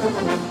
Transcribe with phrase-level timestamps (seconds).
[0.00, 0.49] thank you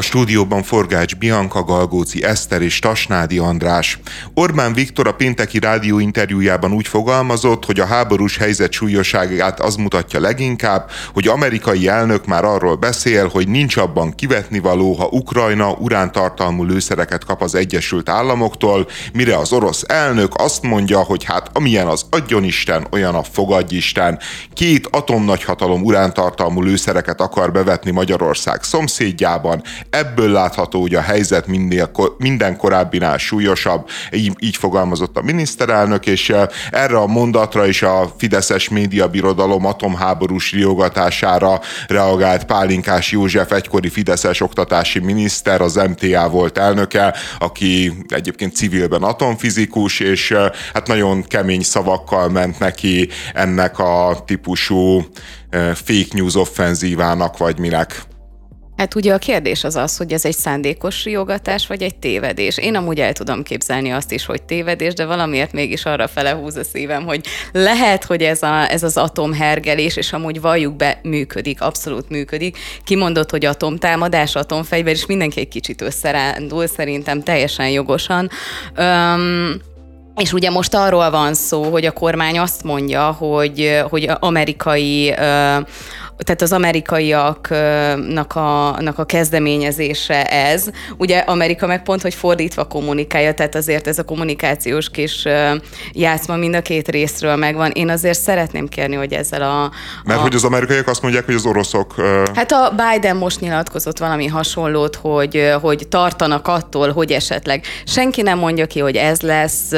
[0.00, 3.98] A stúdióban Forgács Bianca, Galgóci Eszter és Tasnádi András.
[4.34, 10.20] Orbán Viktor a pénteki rádió interjújában úgy fogalmazott, hogy a háborús helyzet súlyosságát az mutatja
[10.20, 16.64] leginkább, hogy amerikai elnök már arról beszél, hogy nincs abban kivetni való, ha Ukrajna urántartalmú
[16.64, 22.06] lőszereket kap az Egyesült Államoktól, mire az orosz elnök azt mondja, hogy hát amilyen az
[22.10, 24.18] adjon Isten, olyan a fogadj Isten.
[24.54, 32.56] Két atomnagyhatalom urántartalmú lőszereket akar bevetni Magyarország szomszédjában, Ebből látható, hogy a helyzet minél, minden
[32.56, 38.68] korábbinál súlyosabb, így, így fogalmazott a miniszterelnök, és eh, erre a mondatra is a Fideszes
[38.68, 47.92] médiabirodalom atomháborús riogatására reagált Pálinkás József, egykori Fideszes oktatási miniszter, az MTA volt elnöke, aki
[48.08, 55.06] egyébként civilben atomfizikus, és eh, hát nagyon kemény szavakkal ment neki ennek a típusú
[55.50, 58.08] eh, fake news offenzívának, vagy minek.
[58.80, 62.58] Hát ugye a kérdés az az, hogy ez egy szándékos riogatás, vagy egy tévedés.
[62.58, 66.56] Én amúgy el tudom képzelni azt is, hogy tévedés, de valamiért mégis arra fele húz
[66.56, 71.60] a szívem, hogy lehet, hogy ez, a, ez az atomhergelés, és amúgy valljuk be, működik,
[71.60, 72.58] abszolút működik.
[72.84, 78.30] Kimondott, hogy atomtámadás, atomfegyver, és mindenki egy kicsit összerándul, szerintem teljesen jogosan.
[78.74, 79.60] Öm,
[80.16, 85.14] és ugye most arról van szó, hogy a kormány azt mondja, hogy, hogy amerikai
[86.24, 90.64] tehát az amerikaiaknak a, a kezdeményezése ez.
[90.96, 95.24] Ugye Amerika meg pont, hogy fordítva kommunikálja, tehát azért ez a kommunikációs kis
[95.92, 97.70] játszma mind a két részről megvan.
[97.70, 99.70] Én azért szeretném kérni, hogy ezzel a...
[100.04, 100.22] Mert a...
[100.22, 101.94] hogy az amerikaiak azt mondják, hogy az oroszok...
[102.34, 108.38] Hát a Biden most nyilatkozott valami hasonlót, hogy, hogy tartanak attól, hogy esetleg senki nem
[108.38, 109.70] mondja ki, hogy ez lesz,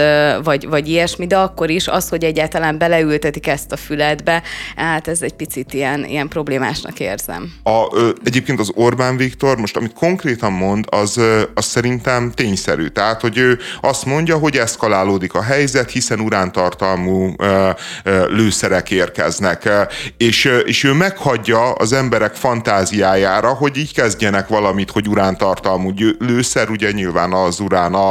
[0.42, 4.42] vagy, vagy ilyesmi, de akkor is az, hogy egyáltalán beleültetik ezt a füledbe,
[4.76, 7.52] hát ez egy picit ilyen, ilyen problémásnak érzem.
[7.62, 12.86] A, ö, egyébként az Orbán Viktor, most amit konkrétan mond, az, ö, az szerintem tényszerű.
[12.86, 17.70] Tehát, hogy ő azt mondja, hogy eszkalálódik a helyzet, hiszen urántartalmú ö,
[18.04, 19.70] ö, lőszerek érkeznek.
[20.16, 26.70] És, ö, és ő meghagyja az emberek fantáziájára, hogy így kezdjenek valamit, hogy urántartalmú lőszer,
[26.70, 28.10] ugye nyilván az urán a,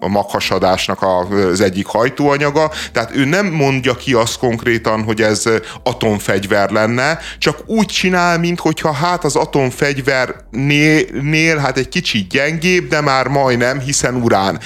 [0.00, 5.44] a maghasadásnak az egyik hajtóanyaga, tehát ő nem mondja ki azt konkrétan, hogy ez
[5.82, 13.26] atomfegyver lenne, csak úgy csinál, mintha hát az atomfegyvernél hát egy kicsit gyengébb, de már
[13.26, 14.60] majdnem, hiszen urán.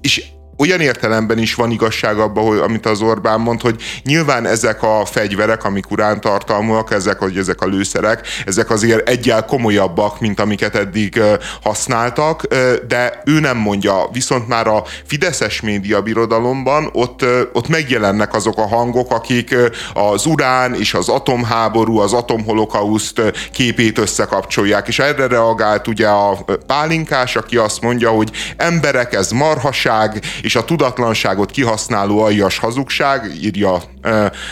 [0.00, 0.24] És
[0.56, 5.04] olyan értelemben is van igazság abban, hogy, amit az Orbán mond, hogy nyilván ezek a
[5.04, 11.20] fegyverek, amik urántartalmúak, ezek, hogy ezek a lőszerek, ezek azért egyel komolyabbak, mint amiket eddig
[11.62, 12.42] használtak,
[12.88, 14.08] de ő nem mondja.
[14.12, 19.56] Viszont már a Fideszes média birodalomban ott, ott megjelennek azok a hangok, akik
[19.94, 23.22] az urán és az atomháború, az atomholokauszt
[23.52, 30.22] képét összekapcsolják, és erre reagált ugye a pálinkás, aki azt mondja, hogy emberek, ez marhaság,
[30.44, 33.82] és a tudatlanságot kihasználó aljas hazugság, írja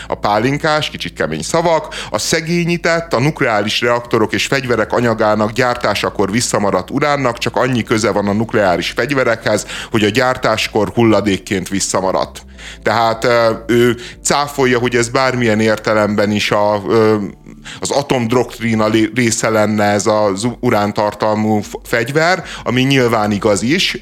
[0.07, 6.91] a pálinkás, kicsit kemény szavak, a szegényített, a nukleáris reaktorok és fegyverek anyagának gyártásakor visszamaradt
[6.91, 12.45] uránnak csak annyi köze van a nukleáris fegyverekhez, hogy a gyártáskor hulladékként visszamaradt.
[12.83, 13.27] Tehát
[13.67, 16.81] ő cáfolja, hogy ez bármilyen értelemben is a,
[17.79, 23.97] az atomdoktrína része lenne ez az urántartalmú fegyver, ami nyilván igaz is.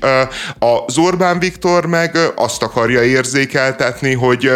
[0.60, 4.50] Az Orbán Viktor meg azt akarja érzékeltetni, hogy,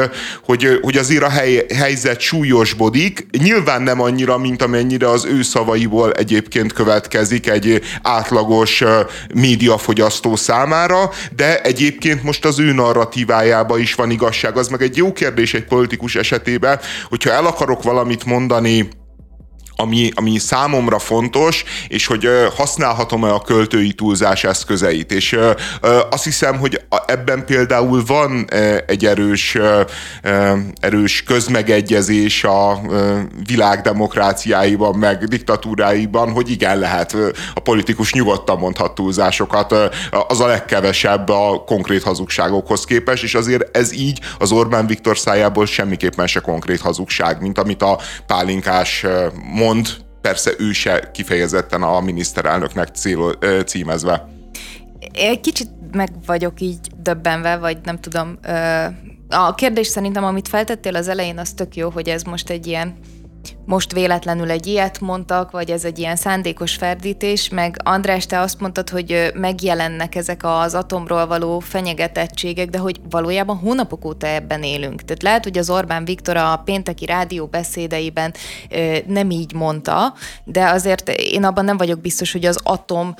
[0.43, 6.11] hogy, hogy azért a hely, helyzet súlyosbodik, nyilván nem annyira, mint amennyire az ő szavaiból
[6.11, 8.83] egyébként következik egy átlagos
[9.33, 14.57] médiafogyasztó számára, de egyébként most az ő narratívájába is van igazság.
[14.57, 16.79] Az meg egy jó kérdés egy politikus esetében,
[17.09, 18.87] hogyha el akarok valamit mondani
[19.75, 25.11] ami, ami számomra fontos, és hogy használhatom-e a költői túlzás eszközeit.
[25.11, 25.39] És
[26.09, 28.47] azt hiszem, hogy ebben például van
[28.87, 29.57] egy erős,
[30.79, 32.81] erős közmegegyezés a
[33.47, 37.15] világ demokráciáiban, meg diktatúráiban, hogy igen, lehet
[37.53, 39.75] a politikus nyugodtan mondhat túlzásokat,
[40.27, 45.65] az a legkevesebb a konkrét hazugságokhoz képest, és azért ez így az Orbán Viktor szájából
[45.65, 49.05] semmiképpen se konkrét hazugság, mint amit a pálinkás
[49.53, 49.63] mond,
[50.21, 54.27] persze ő se kifejezetten a miniszterelnöknek cél, címezve.
[55.13, 58.39] Egy kicsit meg vagyok így döbbenve, vagy nem tudom.
[59.29, 62.95] A kérdés szerintem, amit feltettél az elején, az tök jó, hogy ez most egy ilyen
[63.65, 68.59] most véletlenül egy ilyet mondtak, vagy ez egy ilyen szándékos ferdítés, meg András, te azt
[68.59, 75.01] mondtad, hogy megjelennek ezek az atomról való fenyegetettségek, de hogy valójában hónapok óta ebben élünk.
[75.01, 78.33] Tehát lehet, hogy az Orbán Viktor a pénteki rádió beszédeiben
[79.07, 80.13] nem így mondta,
[80.43, 83.13] de azért én abban nem vagyok biztos, hogy az atom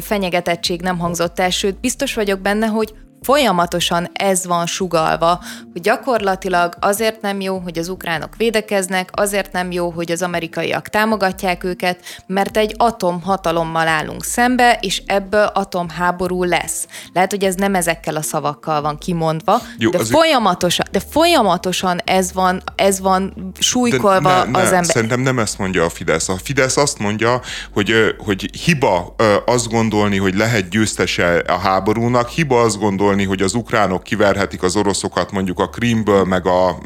[0.00, 2.94] fenyegetettség nem hangzott el, sőt, biztos vagyok benne, hogy
[3.24, 5.40] folyamatosan ez van sugalva,
[5.72, 10.88] hogy gyakorlatilag azért nem jó, hogy az ukránok védekeznek, azért nem jó, hogy az amerikaiak
[10.88, 16.86] támogatják őket, mert egy atomhatalommal állunk szembe, és ebből atomháború lesz.
[17.12, 22.32] Lehet, hogy ez nem ezekkel a szavakkal van kimondva, jó, de, folyamatosan, de folyamatosan ez
[22.32, 24.84] van, ez van súlykolva ne, ne, az ember.
[24.84, 26.28] Szerintem nem ezt mondja a Fidesz.
[26.28, 27.40] A Fidesz azt mondja,
[27.72, 29.14] hogy, hogy hiba
[29.46, 34.62] azt gondolni, hogy lehet győztese a háborúnak, hiba azt gondolni, gondolni, hogy az ukránok kiverhetik
[34.62, 36.78] az oroszokat mondjuk a Krimből, meg a,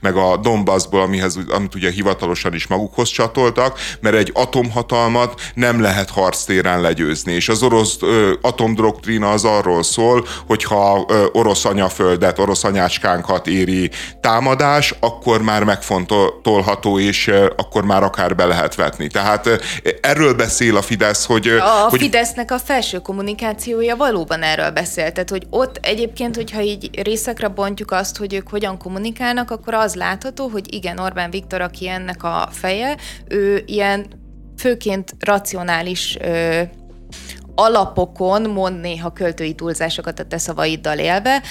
[0.00, 6.10] meg a Donbassból, amihez, amit ugye hivatalosan is magukhoz csatoltak, mert egy atomhatalmat nem lehet
[6.10, 7.32] harctéren legyőzni.
[7.32, 7.98] És az orosz
[8.42, 13.90] atomdoktrína az arról szól, hogyha orosz anyaföldet, orosz anyácskánkat éri
[14.20, 19.06] támadás, akkor már megfontolható, és akkor már akár be lehet vetni.
[19.06, 19.48] Tehát
[20.00, 21.48] erről beszél a Fidesz, hogy...
[21.48, 22.00] A hogy...
[22.00, 27.48] Fidesznek a felső kommunikációja valóban erről beszél, tehát hogy ott ott egyébként, hogyha így részekre
[27.48, 32.22] bontjuk azt, hogy ők hogyan kommunikálnak, akkor az látható, hogy igen, Orbán Viktor, aki ennek
[32.22, 32.96] a feje,
[33.28, 34.06] ő ilyen
[34.56, 36.62] főként racionális ö,
[37.60, 41.42] alapokon mond néha költői túlzásokat a te szavaiddal élve,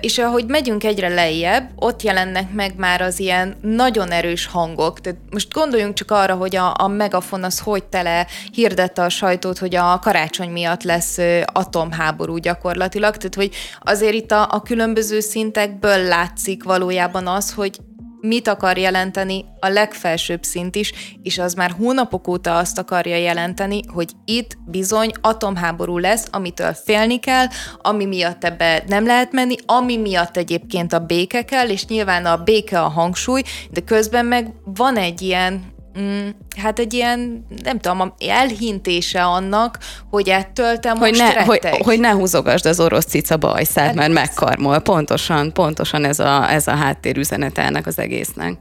[0.00, 5.00] és ahogy megyünk egyre lejjebb, ott jelennek meg már az ilyen nagyon erős hangok.
[5.00, 9.58] Tehát most gondoljunk csak arra, hogy a, a megafon az hogy tele hirdette a sajtót,
[9.58, 15.98] hogy a karácsony miatt lesz atomháború gyakorlatilag, tehát hogy azért itt a, a különböző szintekből
[15.98, 17.78] látszik valójában az, hogy
[18.20, 20.92] mit akar jelenteni a legfelsőbb szint is,
[21.22, 27.18] és az már hónapok óta azt akarja jelenteni, hogy itt bizony atomháború lesz, amitől félni
[27.18, 27.46] kell,
[27.82, 32.36] ami miatt ebbe nem lehet menni, ami miatt egyébként a béke kell, és nyilván a
[32.36, 38.14] béke a hangsúly, de közben meg van egy ilyen Mm, hát egy ilyen, nem tudom,
[38.28, 39.78] elhintése annak,
[40.10, 43.94] hogy ettől te hogy most ne, hogy, hogy ne húzogasd az orosz cica bajszát, hát
[43.94, 44.78] mert megkarmol.
[44.78, 48.58] Pontosan, pontosan ez a, ez a háttérüzenet ennek az egésznek.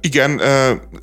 [0.00, 0.36] Igen,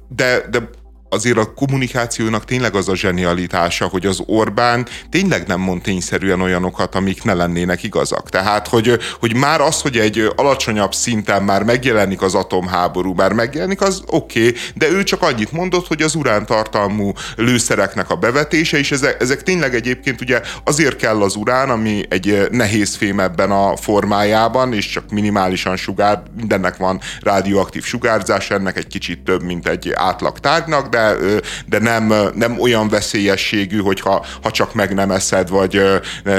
[0.09, 0.69] de, de
[1.13, 6.95] azért a kommunikációnak tényleg az a zsenialitása, hogy az Orbán tényleg nem mond tényszerűen olyanokat,
[6.95, 8.29] amik ne lennének igazak.
[8.29, 13.81] Tehát, hogy, hogy már az, hogy egy alacsonyabb szinten már megjelenik az atomháború, már megjelenik,
[13.81, 18.91] az oké, okay, de ő csak annyit mondott, hogy az urántartalmú lőszereknek a bevetése, és
[18.91, 23.75] ezek, ezek tényleg egyébként ugye azért kell az urán, ami egy nehéz fém ebben a
[23.75, 29.91] formájában, és csak minimálisan sugár, mindennek van radioaktív sugárzás, ennek egy kicsit több, mint egy
[29.95, 31.02] átlag tárgynak, de
[31.65, 35.81] de, nem, nem olyan veszélyességű, hogy ha, ha csak meg nem eszed, vagy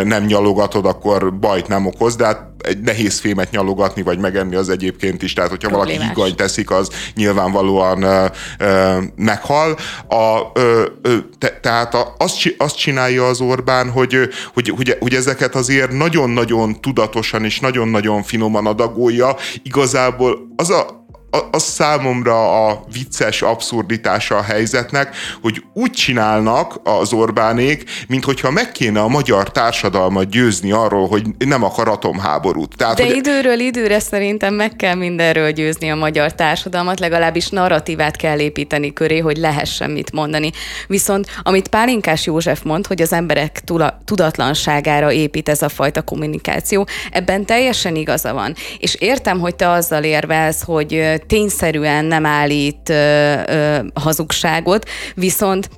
[0.04, 4.68] nem nyalogatod, akkor bajt nem okoz, de hát egy nehéz fémet nyalogatni, vagy megenni az
[4.68, 5.98] egyébként is, tehát hogyha Problémás.
[5.98, 8.26] valaki higany teszik, az nyilvánvalóan ö,
[8.58, 9.76] ö, meghal.
[10.08, 15.14] A, ö, ö, te, tehát a, azt, azt csinálja az Orbán, hogy, hogy, hogy, hogy
[15.14, 19.36] ezeket azért nagyon-nagyon tudatosan és nagyon-nagyon finoman adagolja.
[19.62, 21.03] Igazából az a,
[21.50, 28.72] az számomra a vicces abszurditása a helyzetnek, hogy úgy csinálnak az Orbánék, mint hogyha meg
[28.72, 32.76] kéne a magyar társadalmat győzni arról, hogy nem akar atomháborút.
[32.76, 33.16] Tehát, De hogy...
[33.16, 39.18] időről időre szerintem meg kell mindenről győzni a magyar társadalmat, legalábbis narratívát kell építeni köré,
[39.18, 40.50] hogy lehessen mit mondani.
[40.86, 46.86] Viszont amit Pálinkás József mond, hogy az emberek tula- tudatlanságára épít ez a fajta kommunikáció,
[47.10, 48.54] ebben teljesen igaza van.
[48.78, 55.68] És értem, hogy te azzal érvelsz, hogy tényszerűen nem állít ö, ö, hazugságot, viszont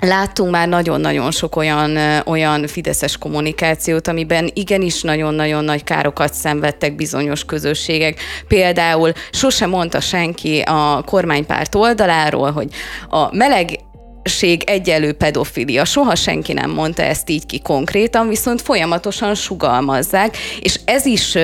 [0.00, 7.44] Láttunk már nagyon-nagyon sok olyan, olyan fideszes kommunikációt, amiben igenis nagyon-nagyon nagy károkat szenvedtek bizonyos
[7.44, 8.20] közösségek.
[8.48, 12.68] Például sose mondta senki a kormánypárt oldaláról, hogy
[13.08, 13.78] a meleg
[14.64, 15.84] egyelő pedofilia.
[15.84, 21.34] Soha senki nem mondta ezt így ki konkrétan, viszont folyamatosan sugalmazzák, és ez is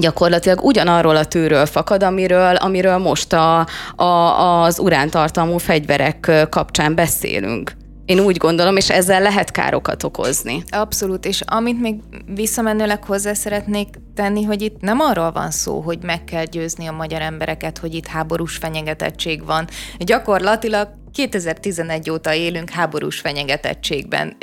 [0.00, 4.04] gyakorlatilag ugyanarról a tőről fakad, amiről, amiről most a, a,
[4.62, 7.72] az urántartalmú fegyverek kapcsán beszélünk.
[8.06, 10.62] Én úgy gondolom, és ezzel lehet károkat okozni.
[10.68, 11.94] Abszolút, és amit még
[12.34, 16.92] visszamenőleg hozzá szeretnék tenni, hogy itt nem arról van szó, hogy meg kell győzni a
[16.92, 19.66] magyar embereket, hogy itt háborús fenyegetettség van.
[19.98, 24.36] Gyakorlatilag 2011 óta élünk háborús fenyegetettségben.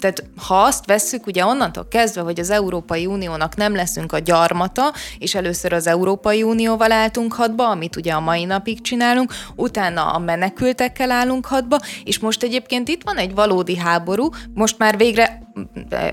[0.00, 4.92] Tehát ha azt vesszük, ugye onnantól kezdve, hogy az Európai Uniónak nem leszünk a gyarmata,
[5.18, 10.18] és először az Európai Unióval álltunk hadba, amit ugye a mai napig csinálunk, utána a
[10.18, 15.45] menekültekkel állunk hadba, és most egyébként itt van egy valódi háború, most már végre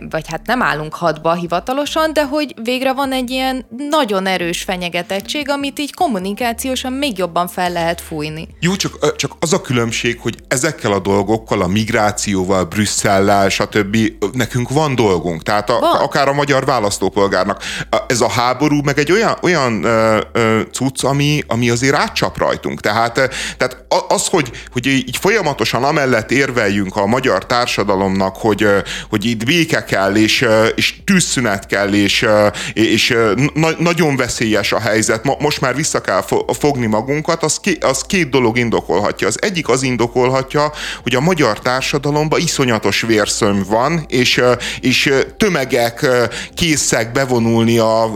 [0.09, 5.49] vagy hát nem állunk hadba hivatalosan, de hogy végre van egy ilyen nagyon erős fenyegetettség,
[5.49, 8.47] amit így kommunikációsan még jobban fel lehet fújni.
[8.59, 13.97] Jó, csak, csak az a különbség, hogy ezekkel a dolgokkal, a migrációval, Brüsszellel, stb.
[14.31, 15.43] nekünk van dolgunk.
[15.43, 15.95] Tehát a, van.
[15.95, 17.63] akár a magyar választópolgárnak.
[18.07, 22.79] Ez a háború meg egy olyan, olyan ö, ö, cucc, ami, ami azért átcsap rajtunk.
[22.79, 23.13] Tehát,
[23.57, 28.67] tehát az, hogy, hogy így folyamatosan amellett érveljünk a magyar társadalomnak, hogy,
[29.09, 32.25] hogy itt béke kell, és, és tűzszünet kell, és,
[32.73, 33.15] és
[33.53, 36.23] na, nagyon veszélyes a helyzet, most már vissza kell
[36.59, 39.27] fogni magunkat, az, ké, az két dolog indokolhatja.
[39.27, 40.71] Az egyik az indokolhatja,
[41.03, 44.41] hogy a magyar társadalomban iszonyatos vérszöm van, és,
[44.79, 46.07] és tömegek
[46.55, 48.11] készek bevonulni, a,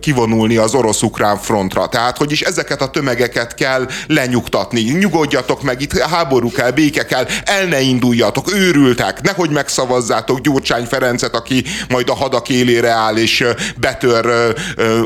[0.00, 1.88] kivonulni az orosz-ukrán frontra.
[1.88, 4.80] Tehát, hogy is ezeket a tömegeket kell lenyugtatni.
[4.80, 11.34] Nyugodjatok meg, itt háború kell, béke kell, el ne induljatok, őrültek, nehogy megszavazzátok Gyurcsány Ferencet,
[11.34, 13.44] aki majd a hadak élére áll és
[13.76, 14.54] betör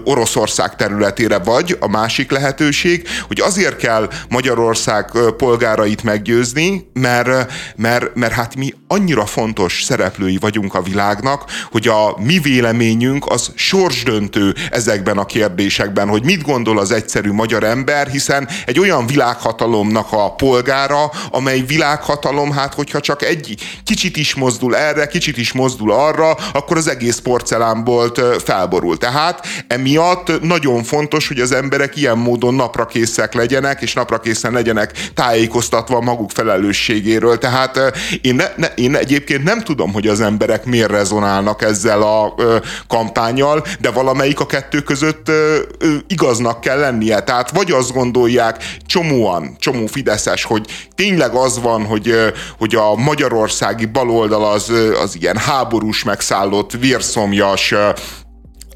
[0.04, 1.38] Oroszország területére.
[1.38, 8.74] Vagy a másik lehetőség, hogy azért kell Magyarország polgárait meggyőzni, mert, mert, mert hát mi
[8.88, 16.08] annyira fontos szereplői vagyunk a világnak, hogy a mi véleményünk az sorsdöntő ezekben a kérdésekben,
[16.08, 22.52] hogy mit gondol az egyszerű magyar ember, hiszen egy olyan világhatalomnak a polgára, amely világhatalom,
[22.52, 23.54] hát hogyha csak egy
[23.84, 28.98] kicsit is mozdul erre, kicsit is mozdul arra, akkor az egész porcelánbolt felborul.
[28.98, 36.00] Tehát emiatt nagyon fontos, hogy az emberek ilyen módon naprakészek legyenek, és naprakészen legyenek tájékoztatva
[36.00, 37.38] maguk felelősségéről.
[37.38, 37.80] Tehát
[38.20, 42.56] én, ne, ne, én egyébként nem tudom, hogy az emberek miért rezonálnak ezzel a ö,
[42.88, 47.20] kampányjal, de valamelyik a kettő között ö, ö, igaznak kell lennie.
[47.20, 52.14] Tehát vagy azt gondolják csomóan, csomó fideszes, hogy tényleg az van, hogy,
[52.58, 54.72] hogy a magyarországi baloldal az,
[55.02, 57.74] az ilyen háborús megszállott, vérszomjas,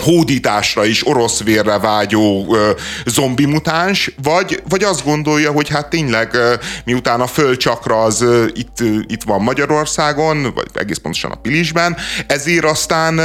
[0.02, 2.70] hódításra is orosz vérre vágyó ö,
[3.06, 8.44] zombi mutáns, vagy, vagy azt gondolja, hogy hát tényleg ö, miután a földcsakra az ö,
[8.54, 13.20] itt, ö, itt van Magyarországon, vagy egész pontosan a Pilisben, ezért aztán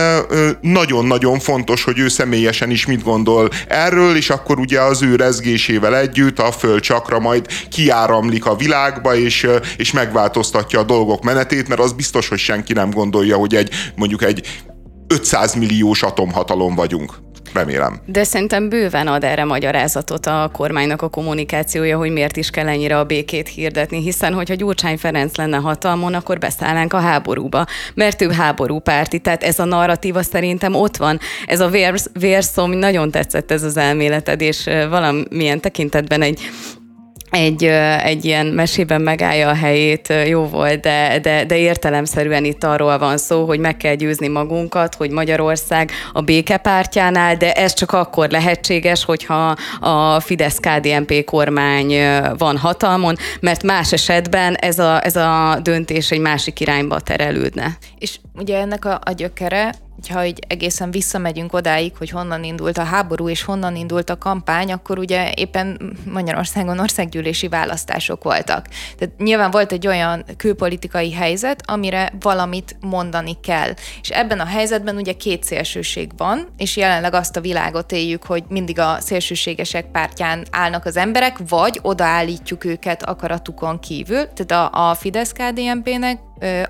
[0.62, 5.98] nagyon-nagyon fontos, hogy ő személyesen is mit gondol erről, és akkor ugye az ő rezgésével
[5.98, 9.48] együtt a földcsakra majd kiáramlik a világba, és,
[9.78, 14.24] és megváltoztatja a dolgok menetét, mert az biztos, hogy senki nem gondolja, hogy egy mondjuk
[14.24, 14.48] egy
[15.12, 17.13] 500 milliós atomhatalom vagyunk.
[17.53, 18.00] Remélem.
[18.06, 23.00] De szerintem bőven ad erre magyarázatot a kormánynak a kommunikációja, hogy miért is kell ennyire
[23.00, 28.32] a békét hirdetni, hiszen hogyha Gyurcsány Ferenc lenne hatalmon, akkor beszállnánk a háborúba, mert ő
[28.32, 31.20] háborúpárti, tehát ez a narratíva szerintem ott van.
[31.46, 31.72] Ez a
[32.13, 36.39] vérszom, nagyon tetszett ez az elméleted, és valamilyen tekintetben egy
[37.31, 37.63] egy,
[38.03, 43.17] egy ilyen mesében megállja a helyét, jó volt, de, de, de értelemszerűen itt arról van
[43.17, 49.05] szó, hogy meg kell győzni magunkat, hogy Magyarország a békepártjánál, de ez csak akkor lehetséges,
[49.05, 51.93] hogyha a Fidesz-KDNP kormány
[52.38, 57.77] van hatalmon, mert más esetben ez a, ez a döntés egy másik irányba terelődne.
[58.00, 59.73] És ugye ennek a, a gyökere
[60.08, 64.72] ha így egészen visszamegyünk odáig, hogy honnan indult a háború és honnan indult a kampány,
[64.72, 68.67] akkor ugye éppen Magyarországon országgyűlési választások voltak.
[68.98, 73.74] Tehát nyilván volt egy olyan külpolitikai helyzet, amire valamit mondani kell.
[74.01, 78.43] És ebben a helyzetben ugye két szélsőség van, és jelenleg azt a világot éljük, hogy
[78.48, 84.27] mindig a szélsőségesek pártján állnak az emberek, vagy odaállítjuk őket akaratukon kívül.
[84.34, 86.20] Tehát a, a Fidesz-KDNP-nek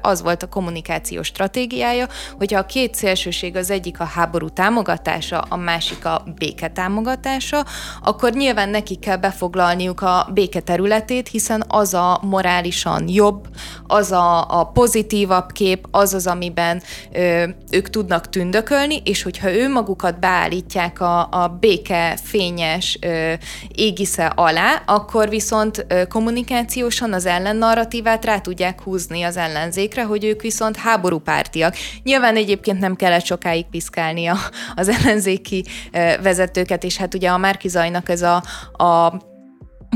[0.01, 5.55] az volt a kommunikációs stratégiája, hogyha a két szélsőség az egyik a háború támogatása, a
[5.55, 7.65] másik a béke támogatása,
[8.03, 13.47] akkor nyilván nekik kell befoglalniuk a béke területét, hiszen az a morálisan jobb,
[13.87, 16.81] az a, a pozitívabb kép, az az, amiben
[17.13, 23.33] ö, ők tudnak tündökölni, és hogyha ő magukat beállítják a, a béke fényes ö,
[23.75, 30.23] égisze alá, akkor viszont ö, kommunikációsan az ellennarratívát rá tudják húzni az ellen ellenzékre, hogy
[30.25, 31.75] ők viszont háborúpártiak.
[32.03, 34.37] Nyilván egyébként nem kellett sokáig piszkálni a,
[34.75, 35.65] az ellenzéki
[36.21, 38.43] vezetőket, és hát ugye a Márkizajnak ez a,
[38.83, 39.13] a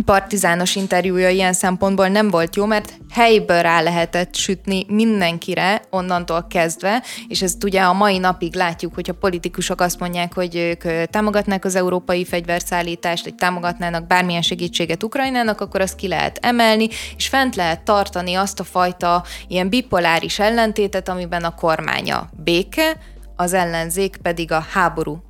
[0.04, 7.04] partizános interjúja ilyen szempontból nem volt jó, mert helyből rá lehetett sütni mindenkire onnantól kezdve,
[7.28, 11.66] és ezt ugye a mai napig látjuk, hogy a politikusok azt mondják, hogy ők támogatnák
[11.66, 17.56] az európai fegyverszállítást, vagy támogatnának bármilyen segítséget Ukrajnának, akkor azt ki lehet emelni, és fent
[17.56, 22.98] lehet tartani azt a fajta ilyen bipoláris ellentétet, amiben a kormánya béke,
[23.36, 25.24] az ellenzék pedig a háború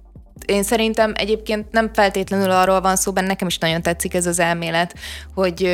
[0.45, 4.39] én szerintem egyébként nem feltétlenül arról van szó, benne nekem is nagyon tetszik ez az
[4.39, 4.95] elmélet,
[5.33, 5.69] hogy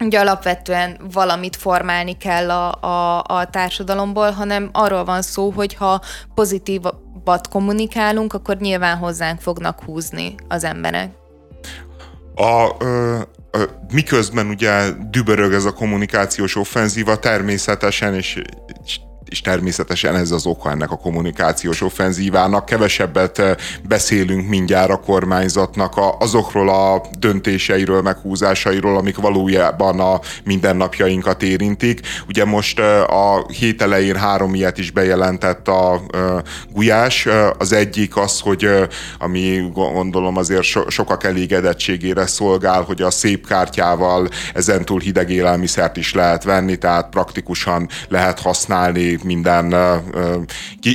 [0.00, 6.00] ugye alapvetően valamit formálni kell a, a, a társadalomból, hanem arról van szó, hogy ha
[6.34, 11.10] pozitívat kommunikálunk, akkor nyilván hozzánk fognak húzni az emberek.
[12.34, 13.18] A, ö,
[13.50, 18.42] ö, miközben ugye dübörög ez a kommunikációs offenzíva, természetesen, és,
[18.84, 22.64] és és természetesen ez az oka ennek a kommunikációs offenzívának.
[22.64, 31.42] Kevesebbet eh, beszélünk mindjárt a kormányzatnak a, azokról a döntéseiről, meghúzásairól, amik valójában a mindennapjainkat
[31.42, 32.00] érintik.
[32.28, 36.20] Ugye most eh, a hét elején három ilyet is bejelentett a eh,
[36.72, 37.28] Gulyás.
[37.58, 38.68] Az egyik az, hogy
[39.18, 46.14] ami gondolom azért so, sokak elégedettségére szolgál, hogy a szép kártyával ezentúl hideg élelmiszert is
[46.14, 49.74] lehet venni, tehát praktikusan lehet használni minden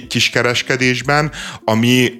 [0.07, 1.31] kiskereskedésben,
[1.63, 2.17] ami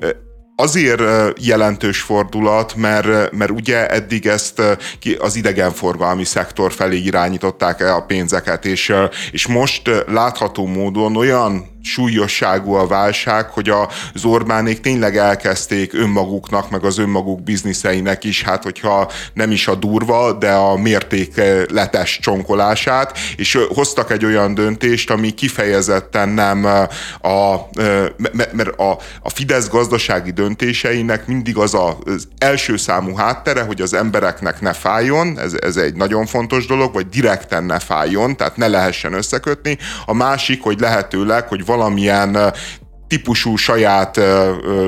[0.55, 1.01] azért
[1.41, 4.61] jelentős fordulat, mert, mert ugye eddig ezt
[5.17, 8.93] az idegenforgalmi szektor felé irányították a pénzeket, és,
[9.31, 13.69] és most látható módon olyan súlyosságú a válság, hogy
[14.13, 19.75] az Orbánék tényleg elkezdték önmaguknak, meg az önmaguk bizniszeinek is, hát hogyha nem is a
[19.75, 26.65] durva, de a mértékletes csonkolását, és hoztak egy olyan döntést, ami kifejezetten nem
[27.21, 27.55] a,
[28.51, 34.61] mert a, a Fidesz gazdasági döntéseinek mindig az az első számú háttere, hogy az embereknek
[34.61, 39.13] ne fájjon, ez, ez egy nagyon fontos dolog, vagy direkten ne fájjon, tehát ne lehessen
[39.13, 39.77] összekötni.
[40.05, 42.35] A másik, hogy lehetőleg, hogy valamilyen
[43.13, 44.19] típusú saját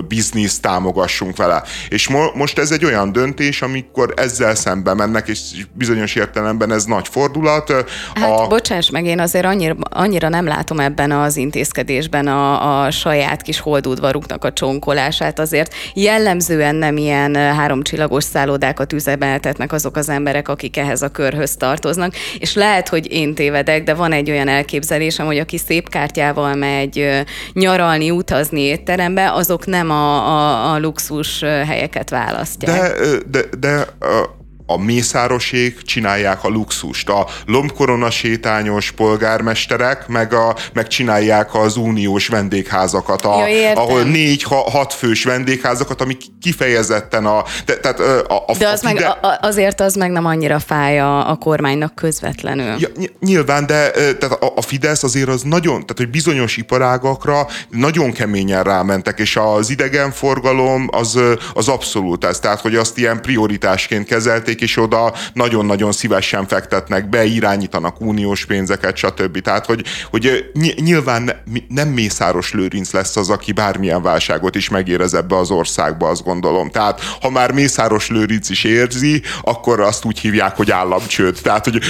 [0.07, 1.63] bizniszt támogassunk vele.
[1.89, 5.39] És mo- most ez egy olyan döntés, amikor ezzel szembe mennek, és
[5.73, 7.71] bizonyos értelemben ez nagy fordulat.
[8.13, 8.47] Hát a...
[8.47, 13.59] bocsáss meg, én azért annyira, annyira nem látom ebben az intézkedésben a, a saját kis
[13.59, 21.01] holdudvaruknak a csonkolását, azért jellemzően nem ilyen háromcsillagos szállodákat üzemeltetnek azok az emberek, akik ehhez
[21.01, 25.57] a körhöz tartoznak, és lehet, hogy én tévedek, de van egy olyan elképzelésem, hogy aki
[25.57, 32.97] szép kártyával megy nyaralni, utazni étterembe, azok nem a, a, a luxus helyeket választják.
[32.97, 34.43] De, de, de a
[34.77, 37.09] mészárosék csinálják a luxust.
[37.09, 44.93] A lombkorona sétányos polgármesterek meg, a, meg csinálják az uniós vendégházakat, a, ja, ahol négy-hat
[44.93, 47.43] fős vendégházakat, amik kifejezetten a...
[47.65, 50.99] De, tehát a, a, de az a meg, a, azért az meg nem annyira fáj
[50.99, 52.75] a, a kormánynak közvetlenül.
[52.79, 52.87] Ja,
[53.19, 58.63] nyilván, de tehát a, a Fidesz azért az nagyon, tehát hogy bizonyos iparágakra nagyon keményen
[58.63, 61.19] rámentek, és az idegenforgalom az,
[61.53, 67.09] az abszolút ez, tehát hogy azt ilyen prioritásként kezelték, megyék, és oda nagyon-nagyon szívesen fektetnek
[67.09, 69.41] be, irányítanak uniós pénzeket, stb.
[69.41, 71.31] Tehát, hogy, hogy nyilván
[71.67, 76.69] nem Mészáros Lőrinc lesz az, aki bármilyen válságot is megérez ebbe az országba, azt gondolom.
[76.69, 81.39] Tehát, ha már Mészáros Lőrinc is érzi, akkor azt úgy hívják, hogy államcsőd.
[81.43, 81.81] Tehát, hogy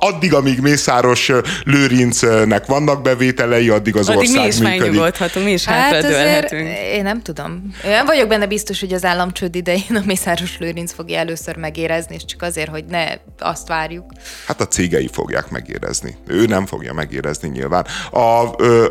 [0.00, 1.30] addig, amíg Mészáros
[1.64, 6.02] Lőrincnek vannak bevételei, addig az addig ország mi is megnyugodhatunk, mi is hát
[6.92, 7.74] Én nem tudom.
[7.84, 12.14] Én vagyok benne biztos, hogy az államcsőd idején a Mészáros Lőrinc fogja elő először megérezni,
[12.14, 13.06] és csak azért, hogy ne
[13.38, 14.04] azt várjuk.
[14.46, 16.16] Hát a cégei fogják megérezni.
[16.26, 17.86] Ő nem fogja megérezni nyilván.
[18.10, 18.42] A,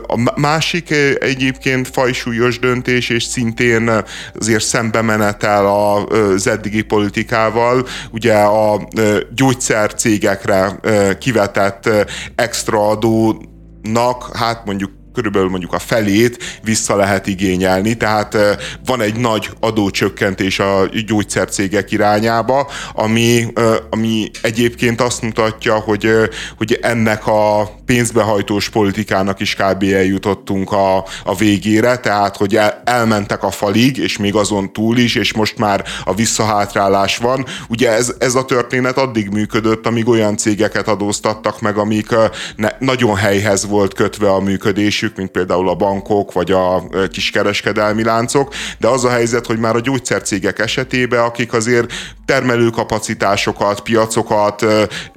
[0.07, 3.91] a másik egyébként fajsúlyos döntés, és szintén
[4.39, 8.87] azért szembe menetel az eddigi politikával, ugye a
[9.35, 10.79] gyógyszercégekre
[11.19, 11.89] kivetett
[12.35, 18.37] extra adónak, hát mondjuk körülbelül mondjuk a felét vissza lehet igényelni, tehát
[18.85, 23.45] van egy nagy adócsökkentés a gyógyszercégek irányába, ami,
[23.89, 26.09] ami egyébként azt mutatja, hogy,
[26.57, 29.83] hogy ennek a pénzbehajtós politikának is kb.
[29.83, 35.15] eljutottunk a, a végére, tehát hogy el, elmentek a falig, és még azon túl is,
[35.15, 37.45] és most már a visszahátrálás van.
[37.69, 42.07] Ugye ez, ez a történet addig működött, amíg olyan cégeket adóztattak meg, amik
[42.55, 48.03] ne, nagyon helyhez volt kötve a működés működésük, mint például a bankok vagy a kiskereskedelmi
[48.03, 51.91] láncok, de az a helyzet, hogy már a gyógyszercégek esetében, akik azért
[52.25, 54.65] termelőkapacitásokat, piacokat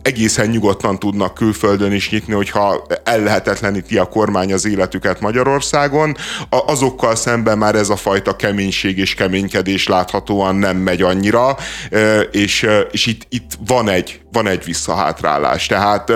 [0.03, 6.17] egészen nyugodtan tudnak külföldön is nyitni, hogyha ellehetetleníti a kormány az életüket Magyarországon,
[6.49, 11.57] azokkal szemben már ez a fajta keménység és keménykedés láthatóan nem megy annyira,
[12.31, 15.67] és, és itt, itt van egy, van egy visszahátrálás.
[15.67, 16.13] Tehát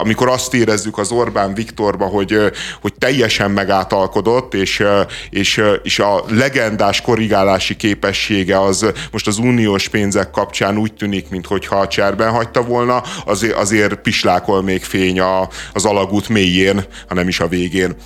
[0.00, 2.38] amikor azt érezzük az Orbán Viktorba, hogy,
[2.80, 4.84] hogy teljesen megátalkodott, és,
[5.30, 11.86] és, és a legendás korrigálási képessége az most az uniós pénzek kapcsán úgy tűnik, mintha
[11.88, 17.48] cserben hagyta volna, azért, azért pislákol még fény a, az alagút mélyén, hanem is a
[17.48, 17.96] végén.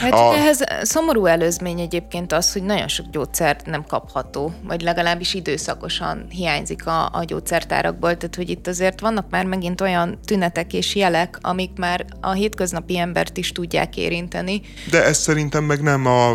[0.00, 0.34] Hát a...
[0.34, 6.86] ehhez szomorú előzmény egyébként az, hogy nagyon sok gyógyszer nem kapható, vagy legalábbis időszakosan hiányzik
[6.86, 11.70] a, a gyógyszertárakból, tehát hogy itt azért vannak már megint olyan tünetek és jelek, amik
[11.76, 14.60] már a hétköznapi embert is tudják érinteni.
[14.90, 16.30] De ez szerintem meg nem a,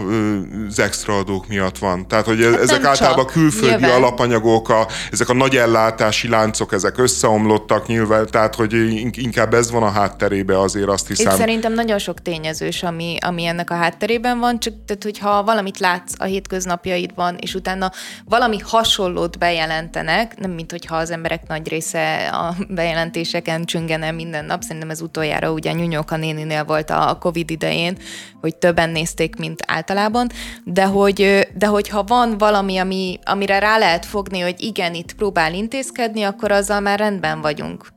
[0.68, 2.08] az extra adók miatt van.
[2.08, 4.04] Tehát, hogy hát ezek általában csak, külföldi nyilván.
[4.04, 8.74] alapanyagok, a, ezek a nagy ellátási láncok, ezek összeomlottak nyilván, tehát hogy
[9.18, 11.32] inkább ez van a hátterébe azért azt hiszem.
[11.32, 15.80] Itt szerintem nagyon sok tényezős, ami, ami ennek a hátterében van, csak tehát, hogyha valamit
[15.80, 17.92] látsz a hétköznapjaidban, és utána
[18.26, 24.62] valami hasonlót bejelentenek, nem mint hogyha az emberek nagy része a bejelentéseken csüngene minden nap,
[24.62, 27.98] szerintem ez utoljára ugye Nyúnyóka néninél volt a Covid idején,
[28.42, 30.30] hogy többen nézték, mint általában,
[30.64, 35.54] de hogy, de hogyha van valami, ami, amire rá lehet fogni, hogy igen, itt próbál
[35.54, 37.96] intézkedni, akkor azzal már rendben vagyunk.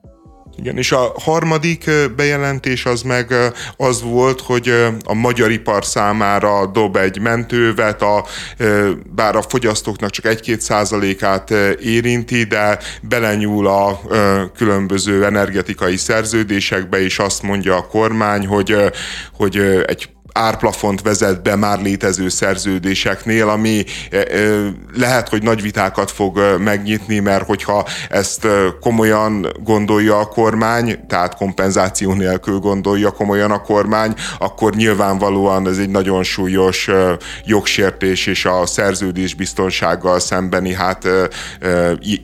[0.61, 3.35] Igen, és a harmadik bejelentés az meg
[3.77, 4.73] az volt, hogy
[5.05, 8.25] a magyar ipar számára dob egy mentővet, a,
[9.15, 11.51] bár a fogyasztóknak csak 1-2 százalékát
[11.83, 14.01] érinti, de belenyúl a
[14.57, 18.77] különböző energetikai szerződésekbe, és azt mondja a kormány, hogy,
[19.33, 23.85] hogy egy árplafont vezet be már létező szerződéseknél, ami
[24.97, 28.47] lehet, hogy nagy vitákat fog megnyitni, mert hogyha ezt
[28.81, 35.91] komolyan gondolja a kormány, tehát kompenzáció nélkül gondolja komolyan a kormány, akkor nyilvánvalóan ez egy
[35.91, 36.89] nagyon súlyos
[37.45, 41.09] jogsértés és a szerződés biztonsággal szembeni hát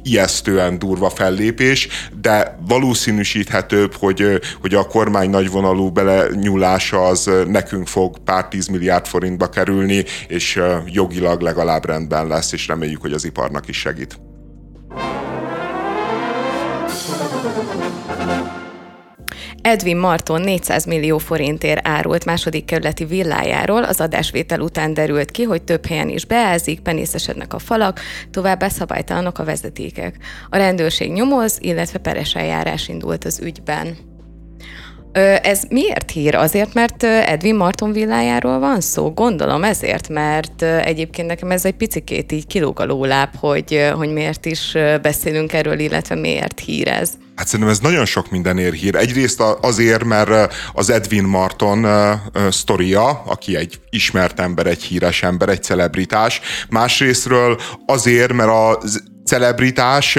[0.03, 1.89] ijesztően durva fellépés,
[2.21, 9.49] de valószínűsíthetőbb, hogy, hogy a kormány nagyvonalú belenyúlása az nekünk fog pár tíz milliárd forintba
[9.49, 14.19] kerülni, és jogilag legalább rendben lesz, és reméljük, hogy az iparnak is segít.
[19.63, 25.63] Edwin Marton 400 millió forintért árult második kerületi villájáról, az adásvétel után derült ki, hogy
[25.63, 30.17] több helyen is beázik, penészesednek a falak, továbbá szabálytalanok a vezetékek.
[30.51, 34.16] A rendőrség nyomoz, illetve peres eljárás indult az ügyben.
[35.43, 36.35] Ez miért hír?
[36.35, 39.13] Azért, mert Edwin Marton villájáról van szó?
[39.13, 44.47] Gondolom ezért, mert egyébként nekem ez egy picikét így kilóg a lóláb, hogy, hogy miért
[44.47, 47.11] is beszélünk erről, illetve miért hír ez.
[47.37, 48.95] Hát szerintem ez nagyon sok mindenért hír.
[48.95, 51.87] Egyrészt azért, mert az Edwin Marton
[52.51, 56.41] sztoria, aki egy ismert ember, egy híres ember, egy celebritás.
[56.69, 60.19] Másrésztről azért, mert az celebritás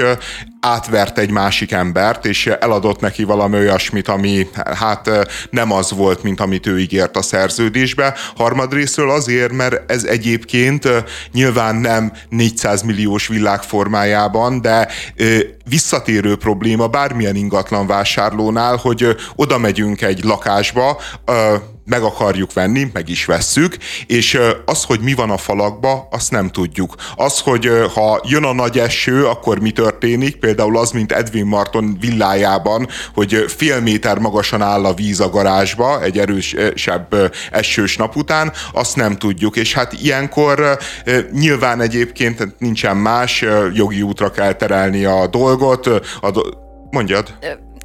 [0.60, 5.10] átvert egy másik embert, és eladott neki valami olyasmit, ami hát
[5.50, 8.14] nem az volt, mint amit ő ígért a szerződésbe.
[8.36, 10.88] Harmadrésztről azért, mert ez egyébként
[11.32, 14.88] nyilván nem 400 milliós világ formájában, de
[15.68, 21.00] visszatérő probléma bármilyen ingatlan vásárlónál, hogy oda megyünk egy lakásba,
[21.88, 26.48] meg akarjuk venni, meg is vesszük, és az, hogy mi van a falakba, azt nem
[26.48, 26.94] tudjuk.
[27.16, 31.96] Az, hogy ha jön a nagy eső, akkor mi történik, például az, mint Edwin Marton
[32.00, 38.52] villájában, hogy fél méter magasan áll a víz a garázsba egy erősebb esős nap után,
[38.72, 40.78] azt nem tudjuk, és hát ilyenkor
[41.32, 45.86] nyilván egyébként nincsen más, jogi útra kell terelni a dolgot,
[46.20, 46.56] a do-
[46.90, 47.34] mondjad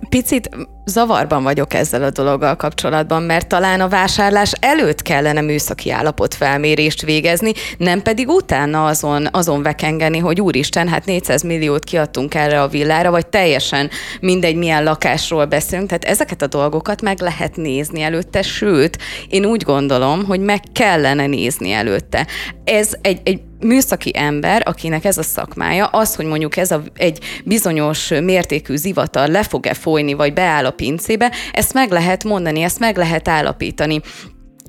[0.09, 0.49] picit
[0.85, 7.01] zavarban vagyok ezzel a dologgal kapcsolatban, mert talán a vásárlás előtt kellene műszaki állapot felmérést
[7.01, 12.67] végezni, nem pedig utána azon, azon vekengeni, hogy úristen, hát 400 milliót kiadtunk erre a
[12.67, 13.89] villára, vagy teljesen
[14.19, 15.87] mindegy, milyen lakásról beszélünk.
[15.87, 18.97] Tehát ezeket a dolgokat meg lehet nézni előtte, sőt,
[19.29, 22.27] én úgy gondolom, hogy meg kellene nézni előtte.
[22.63, 27.19] Ez egy, egy műszaki ember, akinek ez a szakmája, az, hogy mondjuk ez a, egy
[27.43, 32.79] bizonyos mértékű zivatar le fog-e folyni, vagy beáll a pincébe, ezt meg lehet mondani, ezt
[32.79, 34.01] meg lehet állapítani.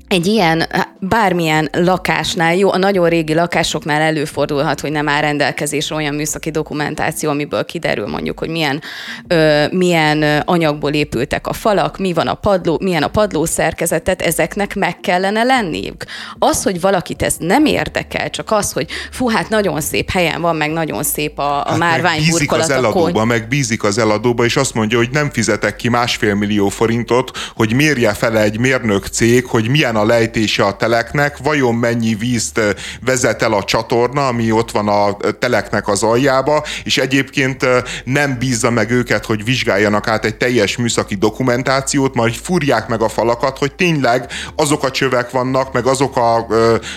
[0.07, 0.63] Egy ilyen
[0.99, 7.29] bármilyen lakásnál, jó, a nagyon régi lakásoknál előfordulhat, hogy nem áll rendelkezésre olyan műszaki dokumentáció,
[7.29, 8.81] amiből kiderül mondjuk, hogy milyen,
[9.27, 14.75] ö, milyen anyagból épültek a falak, mi van a padló, milyen a padló szerkezetet, ezeknek
[14.75, 16.03] meg kellene lenniük.
[16.39, 20.55] Az, hogy valakit ez nem érdekel, csak az, hogy fú, hát nagyon szép helyen van,
[20.55, 24.45] meg nagyon szép a, a hát márvány meg bízik az eladóba, meg bízik az eladóba,
[24.45, 29.07] és azt mondja, hogy nem fizetek ki másfél millió forintot, hogy mérje fel egy mérnök
[29.07, 32.59] cég, hogy milyen a lejtése a teleknek, vajon mennyi vízt
[33.05, 37.65] vezet el a csatorna, ami ott van a teleknek az aljába, és egyébként
[38.03, 43.09] nem bízza meg őket, hogy vizsgáljanak át egy teljes műszaki dokumentációt, majd fúrják meg a
[43.09, 46.45] falakat, hogy tényleg azok a csövek vannak, meg azok a,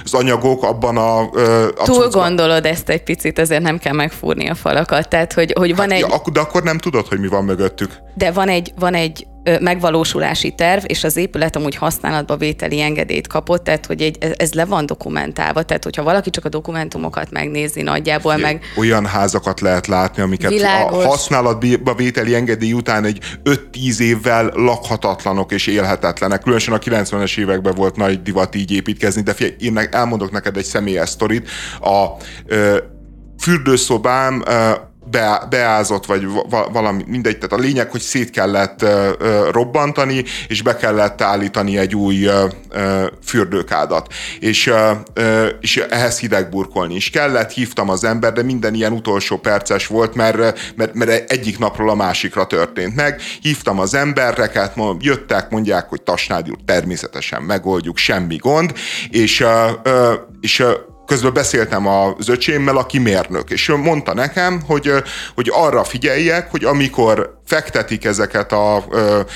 [0.04, 1.20] az anyagok abban a...
[1.20, 1.30] a
[1.84, 2.10] Túl cuccban.
[2.10, 5.98] gondolod ezt egy picit, azért nem kell megfúrni a falakat, tehát hogy, hogy van hát,
[5.98, 6.06] egy...
[6.08, 7.92] Ja, de akkor nem tudod, hogy mi van mögöttük.
[8.14, 9.26] De van egy, van egy
[9.60, 14.64] megvalósulási terv, és az épület amúgy használatba vételi engedélyt kapott, tehát hogy egy, ez le
[14.64, 18.62] van dokumentálva, tehát hogyha valaki csak a dokumentumokat megnézi nagyjából, Fé, meg...
[18.76, 21.04] Olyan házakat lehet látni, amiket világos.
[21.04, 26.40] a használatba vételi engedély után egy 5-10 évvel lakhatatlanok és élhetetlenek.
[26.42, 30.64] Különösen a 90-es években volt nagy divat így építkezni, de figyelj, én elmondok neked egy
[30.64, 31.48] személyes sztorit.
[31.80, 32.06] A
[32.46, 32.78] ö,
[33.40, 34.42] fürdőszobám
[35.10, 36.26] be, beázott, vagy
[36.72, 38.84] valami, mindegy, tehát a lényeg, hogy szét kellett
[39.50, 42.28] robbantani, és be kellett állítani egy új
[43.24, 44.12] fürdőkádat.
[44.40, 44.72] És,
[45.60, 50.74] és ehhez hidegburkolni is kellett, hívtam az ember, de minden ilyen utolsó perces volt, mert,
[50.76, 53.20] mert, mert egyik napról a másikra történt meg.
[53.40, 58.72] Hívtam az embereket, jöttek, mondják, hogy Tasnádi úr, természetesen megoldjuk, semmi gond,
[59.10, 59.44] és,
[60.40, 60.64] és
[61.08, 64.92] közben beszéltem az öcsémmel, aki mérnök, és ő mondta nekem, hogy,
[65.34, 68.84] hogy arra figyeljek, hogy amikor fektetik ezeket a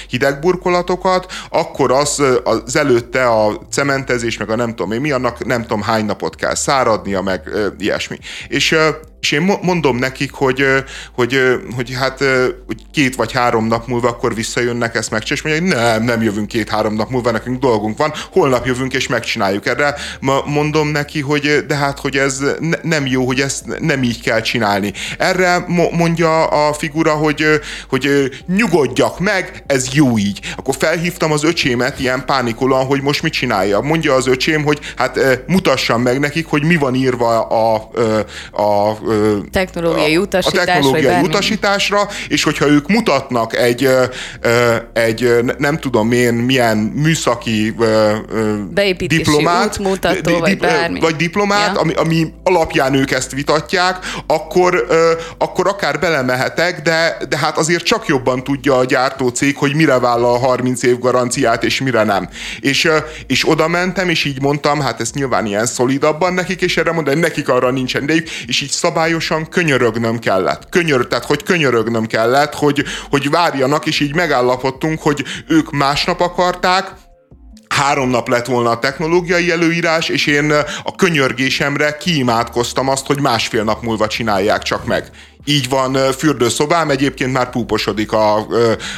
[0.09, 5.63] hidegburkolatokat, akkor az, az előtte a cementezés, meg a nem tudom én mi, annak nem
[5.63, 8.19] tudom hány napot kell száradnia, meg ilyesmi.
[8.49, 8.77] És
[9.23, 10.65] és én mondom nekik, hogy,
[11.15, 11.39] hogy,
[11.77, 12.19] hogy hát
[12.67, 16.49] hogy két vagy három nap múlva akkor visszajönnek ezt meg, és mondják, nem, nem jövünk
[16.49, 19.67] két-három nap múlva, nekünk dolgunk van, holnap jövünk és megcsináljuk.
[19.67, 19.95] Erre
[20.45, 22.41] mondom neki, hogy de hát, hogy ez
[22.83, 24.93] nem jó, hogy ezt nem így kell csinálni.
[25.19, 27.45] Erre mondja a figura, hogy,
[27.89, 30.41] hogy nyugodjak meg, ez jó így.
[30.57, 33.81] Akkor felhívtam az öcsémet ilyen pánikolóan, hogy most mit csinálja.
[33.81, 37.91] Mondja az öcsém, hogy hát mutassam meg nekik, hogy mi van írva a,
[38.53, 39.11] a, a
[39.51, 43.89] technológiai utasítás, a technológiai utasításra, és hogyha ők mutatnak egy,
[44.93, 47.75] egy nem tudom én milyen műszaki
[49.07, 51.01] diplomát, útmutató, vagy bármi.
[51.01, 51.81] Vagy diplomát, ja.
[51.81, 54.87] ami, ami alapján ők ezt vitatják, akkor,
[55.39, 59.99] akkor akár belemehetek, de, de hát azért csak jobban tudja a gyártó cég, hogy mire
[59.99, 62.29] vállal 30 év garanciát, és mire nem.
[62.61, 62.89] És,
[63.27, 67.19] és oda mentem, és így mondtam, hát ez nyilván ilyen szolidabban nekik, és erre mondom,
[67.19, 70.69] nekik arra nincsen idejük, és így szabály szabályosan könyörögnöm kellett.
[70.69, 76.93] Könyör, tehát, hogy könyörögnöm kellett, hogy, hogy várjanak, és így megállapodtunk, hogy ők másnap akarták,
[77.69, 83.65] három nap lett volna a technológiai előírás, és én a könyörgésemre kiimádkoztam azt, hogy másfél
[83.65, 85.11] nap múlva csinálják csak meg
[85.45, 88.47] így van fürdőszobám, egyébként már púposodik a,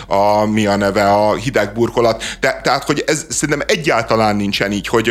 [0.06, 2.24] a mi a neve, a hideg burkolat.
[2.40, 5.10] De, tehát, hogy ez szerintem egyáltalán nincsen így, hogy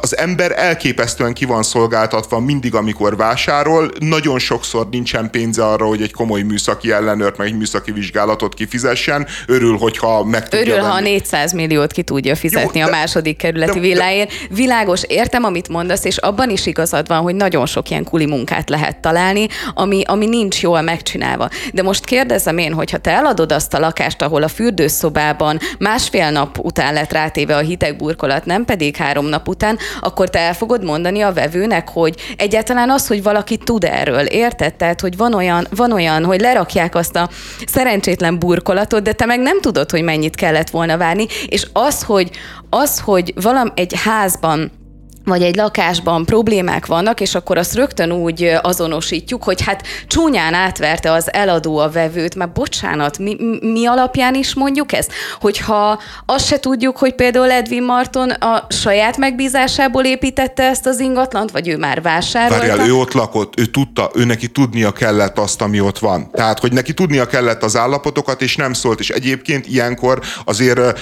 [0.00, 6.02] az ember elképesztően ki van szolgáltatva mindig, amikor vásárol, nagyon sokszor nincsen pénze arra, hogy
[6.02, 9.26] egy komoly műszaki ellenőrt, meg egy műszaki vizsgálatot kifizessen.
[9.46, 10.94] Örül, hogyha meg tudja Örül, venni.
[10.94, 14.32] ha 400 milliót ki tudja fizetni Jó, de, a második kerületi villáért.
[14.50, 18.68] Világos, értem, amit mondasz, és abban is igazad van, hogy nagyon sok ilyen kuli munkát
[18.68, 21.48] lehet találni, ami, ami nincs jól megcsinálva.
[21.72, 26.58] De most kérdezem én, hogyha te eladod azt a lakást, ahol a fürdőszobában másfél nap
[26.58, 30.84] után lett rátéve a hideg burkolat, nem pedig három nap után, akkor te el fogod
[30.84, 34.74] mondani a vevőnek, hogy egyáltalán az, hogy valaki tud erről, érted?
[34.74, 37.28] Tehát, hogy van olyan, van olyan, hogy lerakják azt a
[37.66, 42.30] szerencsétlen burkolatot, de te meg nem tudod, hogy mennyit kellett volna várni, és az, hogy,
[42.70, 44.84] az, hogy valam egy házban
[45.26, 51.12] vagy egy lakásban problémák vannak, és akkor azt rögtön úgy azonosítjuk, hogy hát csúnyán átverte
[51.12, 55.12] az eladó a vevőt, mert bocsánat, mi, mi alapján is mondjuk ezt?
[55.40, 61.50] Hogyha azt se tudjuk, hogy például Edwin Marton a saját megbízásából építette ezt az ingatlant,
[61.50, 62.66] vagy ő már vásárolta?
[62.66, 66.30] Várjál, ő ott lakott, ő tudta, ő neki tudnia kellett azt, ami ott van.
[66.30, 71.00] Tehát, hogy neki tudnia kellett az állapotokat, és nem szólt, és egyébként ilyenkor azért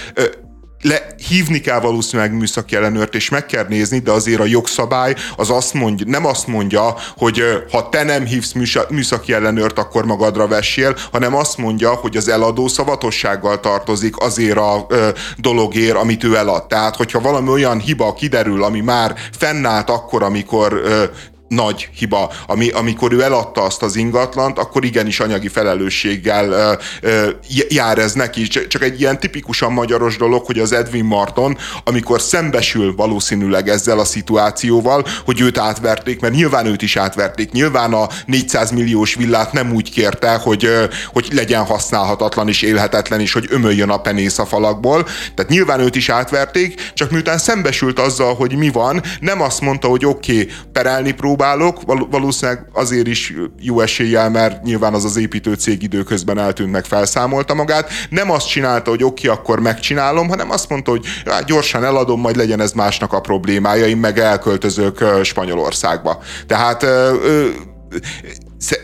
[0.85, 5.51] le, hívni kell valószínűleg műszaki ellenőrt, és meg kell nézni, de azért a jogszabály az
[5.51, 8.53] azt mondja, nem azt mondja, hogy ha te nem hívsz
[8.89, 14.87] műszaki ellenőrt, akkor magadra vessél, hanem azt mondja, hogy az eladó szavatossággal tartozik azért a
[14.89, 16.67] ö, dologért, amit ő elad.
[16.67, 21.05] Tehát, hogyha valami olyan hiba kiderül, ami már fennállt akkor, amikor ö,
[21.49, 22.33] nagy hiba.
[22.47, 27.31] Ami, amikor ő eladta azt az ingatlant, akkor igenis anyagi felelősséggel ö, ö,
[27.69, 28.43] jár ez neki.
[28.47, 34.05] Csak egy ilyen tipikusan magyaros dolog, hogy az Edwin Marton, amikor szembesül valószínűleg ezzel a
[34.05, 37.53] szituációval, hogy őt átverték, mert nyilván őt is átverték.
[37.53, 40.69] Nyilván a 400 milliós villát nem úgy kérte, hogy,
[41.13, 45.03] hogy legyen használhatatlan és élhetetlen, és hogy ömöljön a penész a falakból.
[45.35, 49.89] Tehát nyilván őt is átverték, csak miután szembesült azzal, hogy mi van, nem azt mondta,
[49.89, 55.17] hogy oké, okay, perelni próbál, próbálok, valószínűleg azért is jó eséllyel, mert nyilván az az
[55.17, 57.91] építőcég időközben eltűnt meg, felszámolta magát.
[58.11, 62.21] Nem azt csinálta, hogy oké, okay, akkor megcsinálom, hanem azt mondta, hogy já, gyorsan eladom,
[62.21, 66.23] majd legyen ez másnak a problémája, én meg elköltözök Spanyolországba.
[66.47, 66.87] Tehát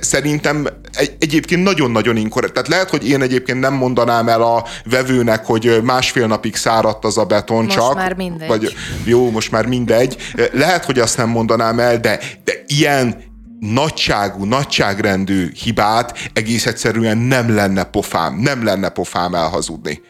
[0.00, 2.52] szerintem egy, egyébként nagyon-nagyon inkorrekt.
[2.52, 7.18] Tehát lehet, hogy én egyébként nem mondanám el a vevőnek, hogy másfél napig száradt az
[7.18, 7.94] a beton most csak.
[7.94, 8.48] Már mindegy.
[8.48, 10.16] Vagy, jó, most már mindegy.
[10.52, 13.28] Lehet, hogy azt nem mondanám el, de, de ilyen
[13.60, 20.00] nagyságú, nagyságrendű hibát egész egyszerűen nem lenne pofám, nem lenne pofám elhazudni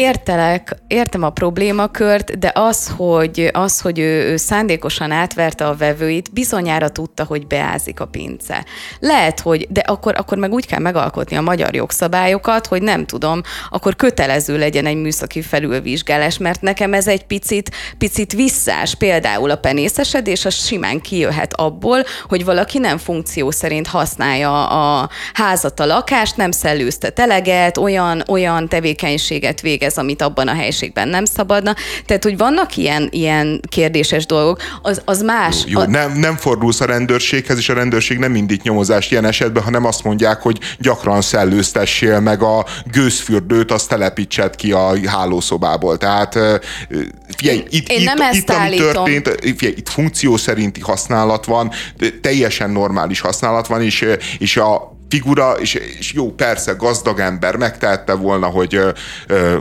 [0.00, 6.32] értelek, értem a problémakört, de az, hogy, az, hogy ő, ő szándékosan átverte a vevőit,
[6.32, 8.64] bizonyára tudta, hogy beázik a pince.
[9.00, 13.40] Lehet, hogy, de akkor, akkor meg úgy kell megalkotni a magyar jogszabályokat, hogy nem tudom,
[13.70, 18.94] akkor kötelező legyen egy műszaki felülvizsgálás, mert nekem ez egy picit, picit visszás.
[18.94, 25.80] Például a penészesedés, az simán kijöhet abból, hogy valaki nem funkció szerint használja a házat,
[25.80, 31.24] a lakást, nem szellőztet eleget, olyan, olyan tevékenységet végez, végez, amit abban a helységben nem
[31.24, 31.74] szabadna.
[32.06, 35.62] Tehát, hogy vannak ilyen, ilyen kérdéses dolgok, az, az más.
[35.66, 35.80] Jó, jó.
[35.80, 35.86] A...
[35.86, 40.04] Nem, nem fordulsz a rendőrséghez, és a rendőrség nem indít nyomozást ilyen esetben, hanem azt
[40.04, 45.96] mondják, hogy gyakran szellőztessél meg a gőzfürdőt, azt telepítsed ki a hálószobából.
[45.98, 46.38] Tehát
[47.36, 51.70] figyelj, itt, Én itt, nem itt, ezt ami történt, figyelj, itt funkció szerinti használat van,
[52.20, 54.06] teljesen normális használat van, és,
[54.38, 58.80] és a figura, és, és jó, persze gazdag ember megtehette volna, hogy,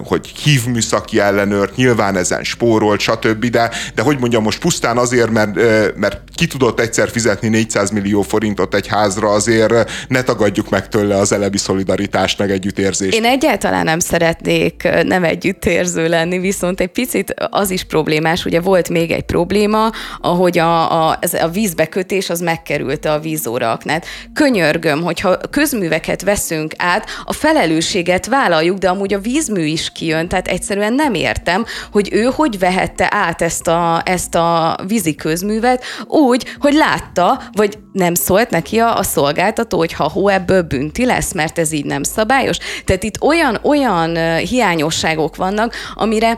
[0.05, 5.29] hogy hív műszaki ellenőrt, nyilván ezen spórolt, stb., de, de hogy mondjam, most pusztán azért,
[5.29, 5.55] mert,
[5.95, 11.17] mert ki tudott egyszer fizetni 400 millió forintot egy házra, azért ne tagadjuk meg tőle
[11.17, 13.15] az elebi szolidaritást, meg együttérzést.
[13.15, 18.89] Én egyáltalán nem szeretnék nem együttérző lenni, viszont egy picit az is problémás, ugye volt
[18.89, 24.05] még egy probléma, ahogy a, a, a vízbekötés az megkerülte a vízóra aknát.
[24.33, 30.47] Könyörgöm, hogyha közműveket veszünk át, a felelősséget vállaljuk, de amúgy a vízmű is kijön, tehát
[30.47, 36.45] egyszerűen nem értem, hogy ő hogy vehette át ezt a, ezt a vízi közművet úgy,
[36.59, 41.33] hogy látta, vagy nem szólt neki a, a szolgáltató, hogy ha hó ebből bünti lesz,
[41.33, 42.57] mert ez így nem szabályos.
[42.85, 46.37] Tehát itt olyan, olyan hiányosságok vannak, amire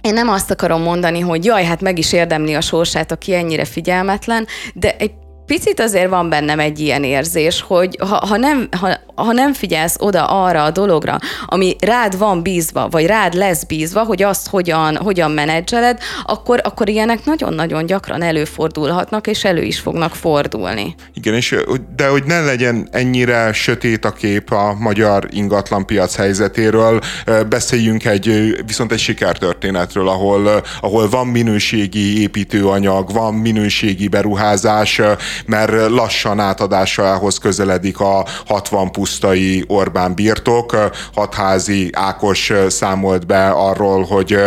[0.00, 3.64] én nem azt akarom mondani, hogy jaj, hát meg is érdemli a sorsát, aki ennyire
[3.64, 5.12] figyelmetlen, de egy
[5.46, 9.96] picit azért van bennem egy ilyen érzés, hogy ha, ha, nem, ha, ha nem figyelsz
[9.98, 14.96] oda arra a dologra, ami rád van bízva, vagy rád lesz bízva, hogy azt hogyan,
[14.96, 20.94] hogyan menedzseled, akkor, akkor ilyenek nagyon-nagyon gyakran előfordulhatnak, és elő is fognak fordulni.
[21.14, 21.56] Igen, és
[21.96, 27.00] de hogy ne legyen ennyire sötét a kép a magyar ingatlanpiac helyzetéről,
[27.48, 35.00] beszéljünk egy, viszont egy sikertörténetről, ahol, ahol van minőségi építőanyag, van minőségi beruházás,
[35.46, 40.76] mert lassan átadásához közeledik a 60 pusztai Orbán birtok.
[41.14, 44.38] Hatházi Ákos számolt be arról, hogy,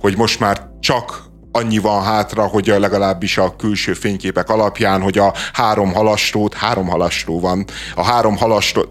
[0.00, 5.34] hogy most már csak annyi van hátra, hogy legalábbis a külső fényképek alapján, hogy a
[5.52, 8.86] három halastót, három halastó van, a három halastó,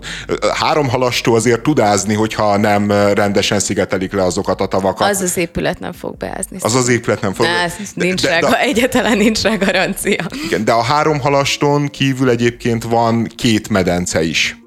[0.54, 5.10] három halastó azért tudázni, hogyha nem rendesen szigetelik le azokat a tavakat.
[5.10, 6.58] Az az épület nem fog beázni.
[6.62, 7.46] Az az épület nem fog.
[7.46, 10.26] Ne, nincs de, rá, de, egyetlen nincs rá garancia.
[10.46, 14.58] Igen, de a három halastón kívül egyébként van két medence is.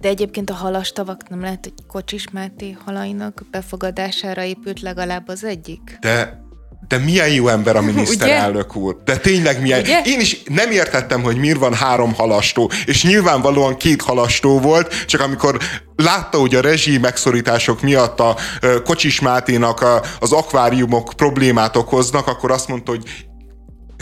[0.00, 5.98] De egyébként a halastavak nem lehet, hogy Kocsis Máté halainak befogadására épült legalább az egyik?
[6.00, 6.45] De
[6.88, 8.96] de milyen jó ember a miniszterelnök úr.
[9.04, 9.80] De tényleg milyen.
[9.80, 10.00] Ugye?
[10.04, 15.20] Én is nem értettem, hogy miért van három halastó, és nyilvánvalóan két halastó volt, csak
[15.20, 15.58] amikor
[15.96, 18.36] látta, hogy a rezsi megszorítások miatt a
[18.84, 23.02] Kocsis Máténak a, az akváriumok problémát okoznak, akkor azt mondta, hogy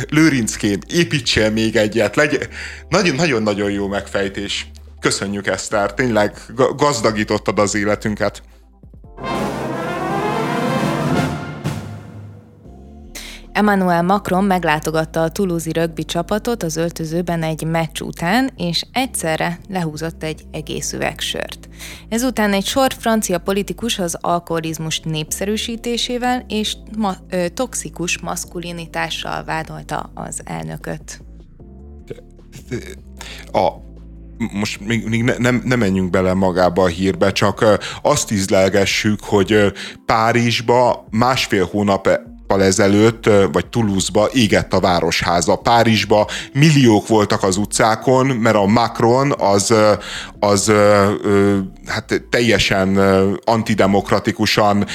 [0.09, 2.17] Lőrinckém, építsél még egyet.
[2.17, 2.41] Legyen...
[2.89, 4.71] Nagyon-nagyon jó megfejtés.
[5.01, 5.95] Köszönjük, Eszter.
[5.95, 6.37] Tényleg
[6.77, 8.43] gazdagítottad az életünket.
[13.55, 20.23] Emmanuel Macron meglátogatta a Toulouse-i rögbi csapatot az öltözőben egy meccs után, és egyszerre lehúzott
[20.23, 21.69] egy egész üveg sört.
[22.09, 30.41] Ezután egy sor francia politikus az alkoholizmus népszerűsítésével és ma- ö, toxikus maszkulinitással vádolta az
[30.45, 31.21] elnököt.
[33.53, 33.69] A
[34.53, 39.73] most még, még ne, nem, nem menjünk bele magába a hírbe, csak azt ízlelgessük, hogy
[40.07, 42.09] Párizsba másfél hónap
[42.63, 45.57] ezelőtt, vagy Toulouse-ba égett a városháza.
[45.57, 49.75] Párizsba milliók voltak az utcákon, mert a Macron az,
[50.41, 50.73] az
[51.87, 52.97] hát teljesen
[53.45, 54.87] antidemokratikusan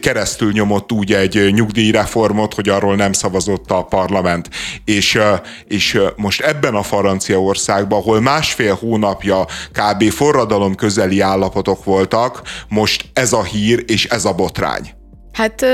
[0.00, 4.48] keresztül nyomott úgy egy nyugdíjreformot, hogy arról nem szavazott a parlament.
[4.84, 5.18] És,
[5.66, 10.10] és most ebben a Franciaországban, ahol másfél hónapja kb.
[10.10, 14.97] forradalom közeli állapotok voltak, most ez a hír és ez a botrány.
[15.32, 15.64] Hát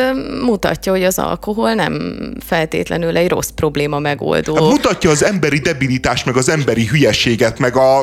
[0.42, 4.54] mutatja, hogy az alkohol nem feltétlenül egy rossz probléma megoldó.
[4.54, 8.02] Hát mutatja az emberi debilitást, meg az emberi hülyeséget, meg a,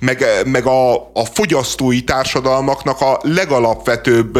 [0.00, 4.38] meg, meg a, a fogyasztói társadalmaknak a legalapvetőbb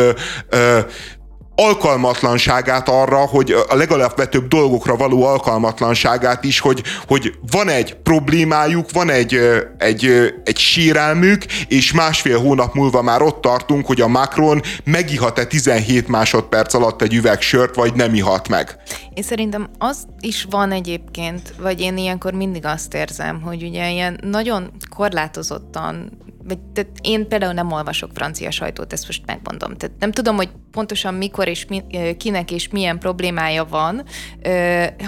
[1.56, 9.10] alkalmatlanságát arra, hogy a legalapvetőbb dolgokra való alkalmatlanságát is, hogy, hogy van egy problémájuk, van
[9.10, 9.40] egy,
[9.78, 10.04] egy,
[10.44, 16.74] egy sérelmük, és másfél hónap múlva már ott tartunk, hogy a Macron megihat-e 17 másodperc
[16.74, 18.76] alatt egy üveg sört, vagy nem ihat meg.
[19.14, 24.20] Én szerintem az is van egyébként, vagy én ilyenkor mindig azt érzem, hogy ugye ilyen
[24.22, 26.10] nagyon korlátozottan
[26.46, 29.76] vagy tehát én például nem olvasok francia sajtót, ezt most megmondom.
[29.76, 31.82] Tehát nem tudom, hogy pontosan mikor és mi,
[32.16, 34.04] kinek és milyen problémája van,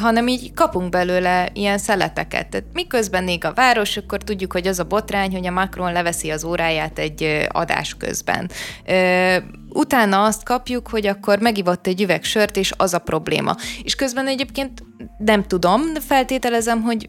[0.00, 2.48] hanem így kapunk belőle ilyen szeleteket.
[2.48, 6.30] Tehát miközben ég a város, akkor tudjuk, hogy az a botrány, hogy a Macron leveszi
[6.30, 8.50] az óráját egy adás közben
[9.72, 13.54] utána azt kapjuk, hogy akkor megivott egy üveg sört, és az a probléma.
[13.82, 14.82] És közben egyébként
[15.18, 17.06] nem tudom, feltételezem, hogy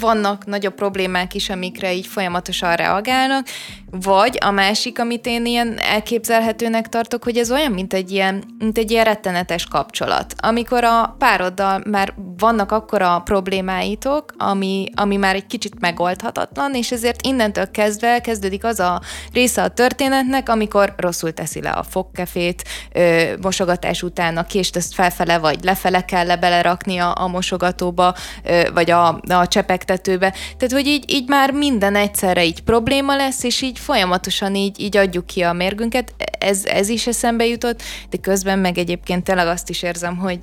[0.00, 3.46] vannak nagyobb problémák is, amikre így folyamatosan reagálnak,
[3.90, 8.78] vagy a másik, amit én ilyen elképzelhetőnek tartok, hogy ez olyan, mint egy ilyen, mint
[8.78, 10.34] egy ilyen rettenetes kapcsolat.
[10.38, 17.26] Amikor a pároddal már vannak akkora problémáitok, ami, ami már egy kicsit megoldhatatlan, és ezért
[17.26, 19.00] innentől kezdve kezdődik az a
[19.32, 24.94] része a történetnek, amikor rosszul teszi le a fogkefét, ö, mosogatás után a kést ezt
[24.94, 28.14] felfele vagy lefele kell le belerakni a, a mosogatóba,
[28.44, 30.30] ö, vagy a, a csepegtetőbe.
[30.30, 34.96] Tehát, hogy így, így már minden egyszerre így probléma lesz, és így folyamatosan így, így
[34.96, 36.14] adjuk ki a mérgünket.
[36.38, 40.38] Ez, ez is eszembe jutott, de közben meg egyébként tényleg azt is érzem, hogy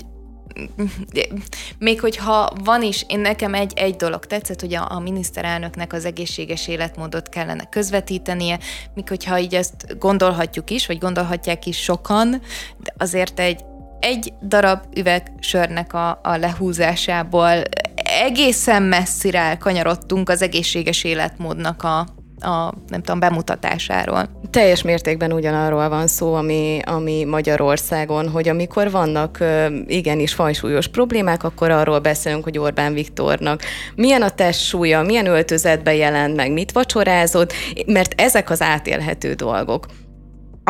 [1.78, 6.06] még hogyha van is, én nekem egy, egy dolog tetszett, hogy a, a miniszterelnöknek az
[6.06, 8.60] egészséges életmódot kellene közvetítenie,
[8.94, 12.30] míg hogyha így ezt gondolhatjuk is, vagy gondolhatják is sokan,
[12.78, 13.62] de azért egy,
[14.00, 17.62] egy darab üveg sörnek a, a lehúzásából
[18.04, 22.08] egészen messzire elkanyarodtunk az egészséges életmódnak a,
[22.42, 24.30] a nem tudom, bemutatásáról.
[24.50, 29.44] Teljes mértékben ugyanarról van szó, ami, ami Magyarországon, hogy amikor vannak
[29.88, 33.62] igenis fajsúlyos problémák, akkor arról beszélünk, hogy Orbán Viktornak
[33.96, 37.54] milyen a testsúlya, milyen öltözetben jelent meg, mit vacsorázott,
[37.86, 39.86] mert ezek az átélhető dolgok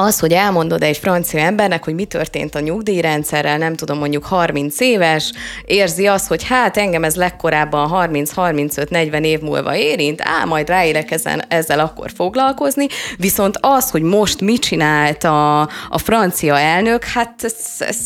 [0.01, 4.79] az, hogy elmondod egy francia embernek, hogy mi történt a nyugdíjrendszerrel, nem tudom, mondjuk 30
[4.79, 5.31] éves,
[5.65, 11.43] érzi azt, hogy hát engem ez legkorábban 30-35-40 év múlva érint, á, majd ráérek ezen,
[11.47, 12.87] ezzel akkor foglalkozni,
[13.17, 17.97] viszont az, hogy most mit csinált a, a francia elnök, hát ez, ez...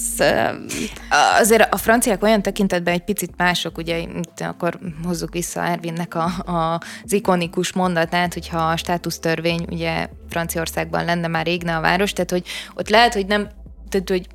[1.39, 6.51] Azért a franciák olyan tekintetben egy picit mások, ugye itt akkor hozzuk vissza Ervinnek a,
[6.51, 12.31] a, az ikonikus mondatát, hogyha a státusztörvény ugye Franciaországban lenne már régne a város, tehát
[12.31, 12.43] hogy
[12.75, 13.49] ott lehet, hogy nem,
[13.89, 14.27] tehát hogy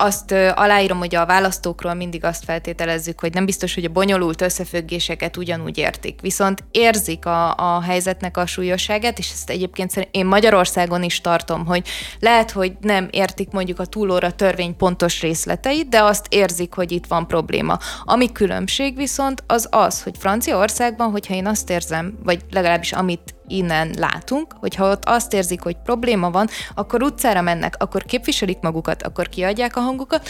[0.00, 5.36] azt aláírom, hogy a választókról mindig azt feltételezzük, hogy nem biztos, hogy a bonyolult összefüggéseket
[5.36, 6.20] ugyanúgy értik.
[6.20, 11.88] Viszont érzik a, a helyzetnek a súlyosságát, és ezt egyébként én Magyarországon is tartom, hogy
[12.20, 17.06] lehet, hogy nem értik mondjuk a túlóra törvény pontos részleteit, de azt érzik, hogy itt
[17.06, 17.78] van probléma.
[18.04, 23.94] Ami különbség viszont az az, hogy Franciaországban, hogyha én azt érzem, vagy legalábbis amit innen
[23.98, 29.28] látunk, hogyha ott azt érzik, hogy probléma van, akkor utcára mennek, akkor képviselik magukat, akkor
[29.28, 30.28] kiadják a hangukat.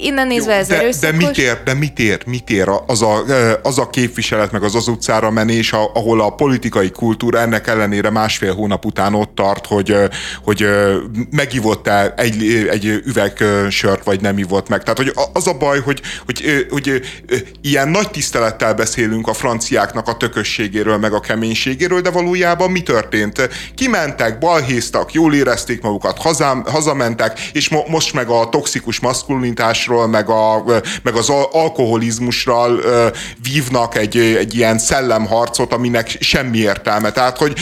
[0.00, 1.16] Innen nézve Jó, ez de, erőszakos.
[1.18, 3.24] De mit ér, de mit ér, mit ér az a,
[3.62, 8.54] az a képviselet, meg az az utcára menés, ahol a politikai kultúra ennek ellenére másfél
[8.54, 9.96] hónap után ott tart, hogy,
[10.44, 10.66] hogy
[11.30, 14.82] megivott-e egy, egy üveg sört, vagy nem ivott meg.
[14.82, 17.00] Tehát hogy az a baj, hogy, hogy, hogy
[17.62, 23.48] ilyen nagy tisztelettel beszélünk a franciáknak a tökösségéről, meg a keménységéről, de valójában mi történt?
[23.74, 29.00] Kimentek, balhéztak, jól érezték magukat, hazám, hazamentek, és mo- most meg a toxikus
[29.74, 30.64] maszkulinitásról, meg, a,
[31.02, 32.80] meg az alkoholizmusról
[33.42, 37.10] vívnak egy, egy ilyen szellemharcot, aminek semmi értelme.
[37.10, 37.54] Tehát, hogy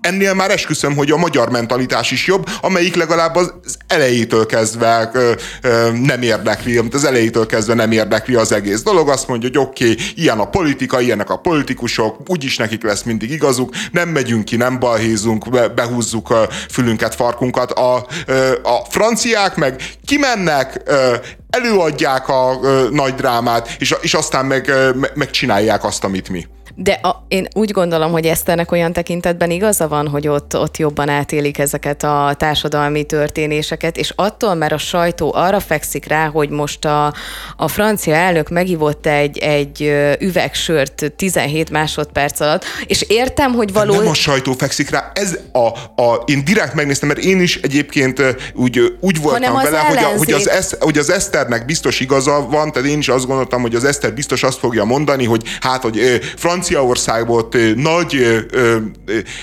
[0.00, 3.52] ennél már esküszöm, hogy a magyar mentalitás is jobb, amelyik legalább az
[3.86, 5.32] elejétől kezdve ö,
[5.62, 9.08] ö, nem érdekli, amit az elejétől kezdve nem érdekli az egész dolog.
[9.08, 13.30] Azt mondja, hogy oké, okay, ilyen a politika, ilyenek a politikusok, úgyis nekik lesz mindig
[13.30, 17.70] igazuk, nem megyünk ki, nem balhézunk, be, behúzzuk a fülünket, farkunkat.
[17.70, 21.14] A, ö, a franciák meg kimennek, ö,
[21.50, 24.72] előadják a ö, nagy drámát, és, és aztán meg,
[25.14, 26.46] meg csinálják azt, amit mi.
[26.74, 31.08] De a, én úgy gondolom, hogy Eszternek olyan tekintetben igaza van, hogy ott, ott jobban
[31.08, 36.84] átélik ezeket a társadalmi történéseket, és attól, mert a sajtó arra fekszik rá, hogy most
[36.84, 37.14] a,
[37.56, 43.94] a francia elnök megivott egy, egy üvegsört 17 másodperc alatt, és értem, hogy való...
[43.94, 45.66] Nem a sajtó fekszik rá, ez a,
[46.02, 48.22] a én direkt megnéztem, mert én is egyébként
[48.54, 52.72] úgy, úgy voltam vele, hogy, a, hogy, az Esz, hogy az Eszternek biztos igaza van,
[52.72, 56.20] tehát én is azt gondoltam, hogy az Eszter biztos azt fogja mondani, hogy hát, hogy
[56.36, 58.38] francia Franciaországból nagy ö,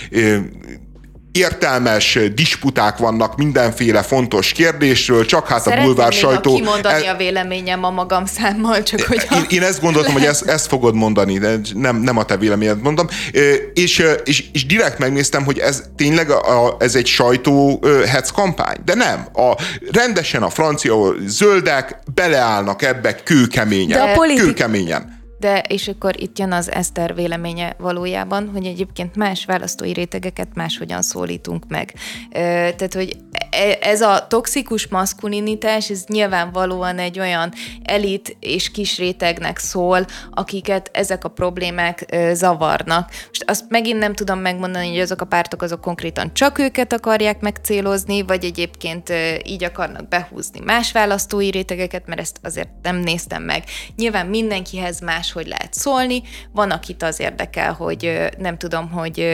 [0.09, 0.37] ö,
[1.31, 6.55] értelmes disputák vannak mindenféle fontos kérdésről, csak hát Szeretném a bulvár sajtó...
[6.55, 9.27] kimondani e, a véleményem a magam számmal, csak hogy...
[9.31, 12.81] Én, én ezt gondoltam, hogy ezt, ezt fogod mondani, de nem, nem a te véleményed
[12.81, 13.07] mondom.
[13.73, 18.77] És, és, és direkt megnéztem, hogy ez tényleg a, ez egy sajtó hetz kampány.
[18.85, 19.27] De nem.
[19.33, 19.61] A,
[19.91, 24.05] rendesen a francia zöldek beleállnak ebbe kőkeményen.
[24.05, 24.43] De a politik...
[24.43, 25.16] Kőkeményen.
[25.39, 31.01] De és akkor itt jön az Eszter véleménye valójában, hogy egyébként más választói rétegeket máshogyan
[31.01, 31.93] szólítunk meg.
[32.31, 33.17] Tehát, hogy
[33.49, 40.89] e, ez a toxikus maszkulinitás, ez nyilvánvalóan egy olyan elit és kis rétegnek szól, akiket
[40.93, 43.09] ezek a problémák zavarnak.
[43.27, 47.39] Most azt megint nem tudom megmondani, hogy azok a pártok azok konkrétan csak őket akarják
[47.39, 49.13] megcélozni, vagy egyébként
[49.43, 53.63] így akarnak behúzni más választói rétegeket, mert ezt azért nem néztem meg.
[53.95, 56.21] Nyilván mindenkihez más máshogy lehet szólni.
[56.51, 59.25] Van, akit az érdekel, hogy nem tudom, hogy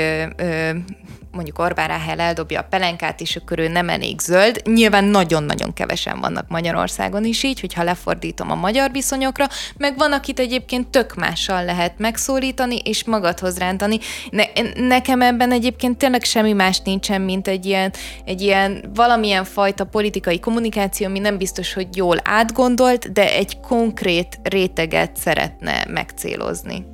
[1.33, 4.61] mondjuk Orbán Ráhel eldobja a pelenkát, és akkor ő nem elég zöld.
[4.65, 10.39] Nyilván nagyon-nagyon kevesen vannak Magyarországon is így, hogyha lefordítom a magyar viszonyokra, meg van, akit
[10.39, 13.99] egyébként tök mással lehet megszólítani, és magadhoz rántani.
[14.29, 14.43] Ne,
[14.75, 17.93] nekem ebben egyébként tényleg semmi más nincsen, mint egy ilyen,
[18.25, 24.39] egy ilyen valamilyen fajta politikai kommunikáció, ami nem biztos, hogy jól átgondolt, de egy konkrét
[24.43, 26.85] réteget szeretne megcélozni.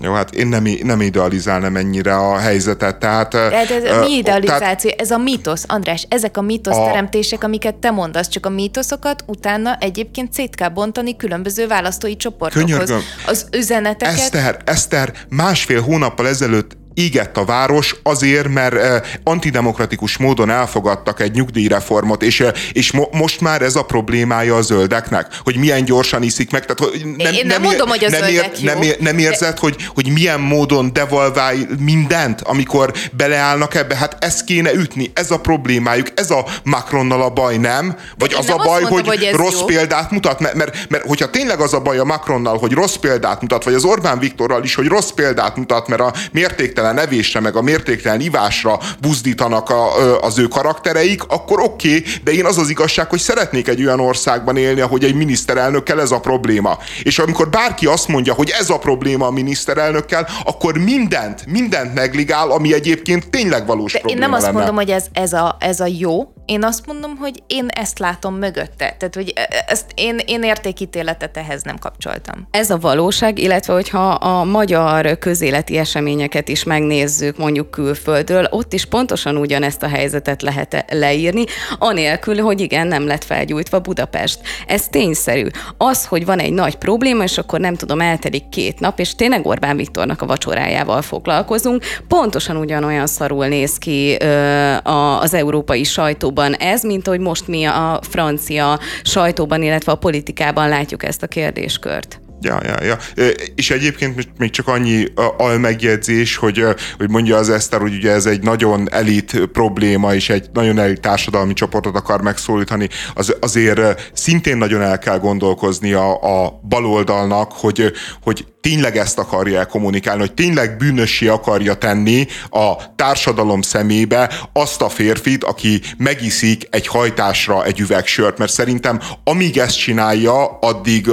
[0.00, 3.30] Jó, hát én nem, nem idealizálnám ennyire a helyzetet, tehát...
[3.30, 4.58] De ez, ez mi idealizáció?
[4.58, 6.84] Tehát, ez a mítosz, András, ezek a mítosz a...
[6.84, 12.70] teremtések, amiket te mondasz, csak a mítoszokat utána egyébként szét kell bontani különböző választói csoportokhoz.
[12.70, 13.00] Könyörgöm.
[13.26, 14.14] Az üzeneteket...
[14.14, 22.22] Eszter, Eszter, másfél hónappal ezelőtt ígett a város azért, mert antidemokratikus módon elfogadtak egy nyugdíjreformot,
[22.22, 26.64] és, és mo- most már ez a problémája a zöldeknek, hogy milyen gyorsan iszik meg.
[26.66, 29.54] Tehát, hogy nem, Én nem, nem mondom, hogy a nem, ér, nem, ér, nem érzed,
[29.54, 29.60] de...
[29.60, 33.96] hogy, hogy milyen módon devalválj mindent, amikor beleállnak ebbe?
[33.96, 37.96] Hát ezt kéne ütni, ez a problémájuk, ez a Macronnal a baj, nem?
[38.18, 39.64] Vagy Én az nem a baj, mondom, hogy, hogy rossz jó.
[39.64, 40.40] példát mutat?
[40.40, 43.74] Mert, mert, mert hogyha tényleg az a baj a Macronnal, hogy rossz példát mutat, vagy
[43.74, 47.62] az Orbán Viktorral is, hogy rossz példát mutat, mert a mértéktelen mértéktelen evésre, meg a
[47.62, 53.08] mértéktelen ivásra buzdítanak a, az ő karaktereik, akkor oké, okay, de én az az igazság,
[53.08, 56.78] hogy szeretnék egy olyan országban élni, ahogy egy miniszterelnökkel ez a probléma.
[57.02, 62.50] És amikor bárki azt mondja, hogy ez a probléma a miniszterelnökkel, akkor mindent, mindent negligál,
[62.50, 64.56] ami egyébként tényleg valós de probléma Én nem azt lenne.
[64.56, 68.34] mondom, hogy ez, ez, a, ez a jó, én azt mondom, hogy én ezt látom
[68.34, 68.94] mögötte.
[68.98, 72.48] Tehát, hogy e, e, ezt én, én értékítéletet ehhez nem kapcsoltam.
[72.50, 78.84] Ez a valóság, illetve hogyha a magyar közéleti eseményeket is megnézzük mondjuk külföldről, ott is
[78.84, 81.44] pontosan ugyanezt a helyzetet lehet leírni,
[81.78, 84.40] anélkül, hogy igen, nem lett felgyújtva Budapest.
[84.66, 85.46] Ez tényszerű.
[85.76, 89.46] Az, hogy van egy nagy probléma, és akkor nem tudom, eltelik két nap, és tényleg
[89.46, 94.74] Orbán Viktornak a vacsorájával foglalkozunk, pontosan ugyanolyan szarul néz ki ö,
[95.20, 100.68] az európai sajtó sajtóban ez, mint hogy most mi a francia sajtóban, illetve a politikában
[100.68, 102.20] látjuk ezt a kérdéskört.
[102.40, 103.24] Ja, ja, ja.
[103.54, 105.04] És egyébként még csak annyi
[105.36, 106.64] almegjegyzés, hogy,
[106.98, 111.00] hogy mondja az Eszter, hogy ugye ez egy nagyon elit probléma, és egy nagyon elit
[111.00, 117.92] társadalmi csoportot akar megszólítani, az, azért szintén nagyon el kell gondolkozni a, a baloldalnak, hogy,
[118.22, 124.88] hogy tényleg ezt akarja kommunikálni, hogy tényleg bűnössé akarja tenni a társadalom szemébe azt a
[124.88, 131.08] férfit, aki megiszik egy hajtásra egy üveg sört, mert szerintem amíg ezt csinálja, addig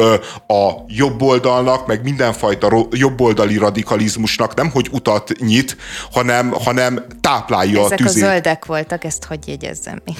[0.47, 5.78] a jobb oldalnak, meg mindenfajta jobboldali radikalizmusnak nem hogy utat nyit,
[6.12, 8.24] hanem, hanem táplálja Ezek a tüzét.
[8.24, 10.16] a zöldek voltak, ezt hogy jegyezzem még?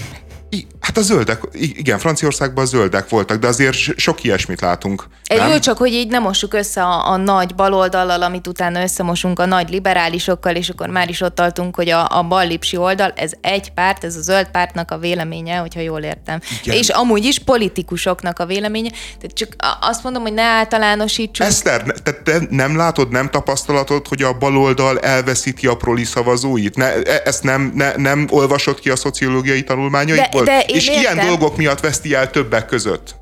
[0.80, 5.04] Hát a zöldek, igen, Franciaországban a zöldek voltak, de azért sok ilyesmit látunk.
[5.24, 9.40] Egy jó, csak hogy így nem mossuk össze a, a nagy baloldallal, amit utána összemosunk
[9.40, 13.32] a nagy liberálisokkal, és akkor már is ott tartunk, hogy a, a ballipsi oldal, ez
[13.42, 16.40] egy párt, ez a zöld pártnak a véleménye, hogyha jól értem.
[16.64, 16.78] Igen.
[16.78, 18.90] És amúgy is politikusoknak a véleménye.
[18.90, 21.46] Tehát csak azt mondom, hogy ne általánosítsuk.
[21.46, 26.76] Eszter, te, te nem látod, nem tapasztalatod, hogy a baloldal elveszíti a proli szavazóit?
[26.76, 30.43] Ne, e, ezt nem, ne, nem olvasod ki a szociológiai tanulmányaidból?
[30.43, 31.02] De, de és értem.
[31.02, 33.22] ilyen dolgok miatt veszti el többek között.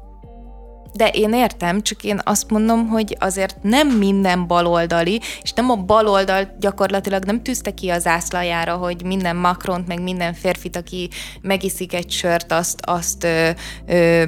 [0.93, 5.75] De én értem, csak én azt mondom, hogy azért nem minden baloldali, és nem a
[5.75, 11.09] baloldal gyakorlatilag nem tűzte ki az ászlajára, hogy minden Macront, meg minden férfit, aki
[11.41, 13.49] megiszik egy sört, azt, azt ö,
[13.87, 14.23] ö,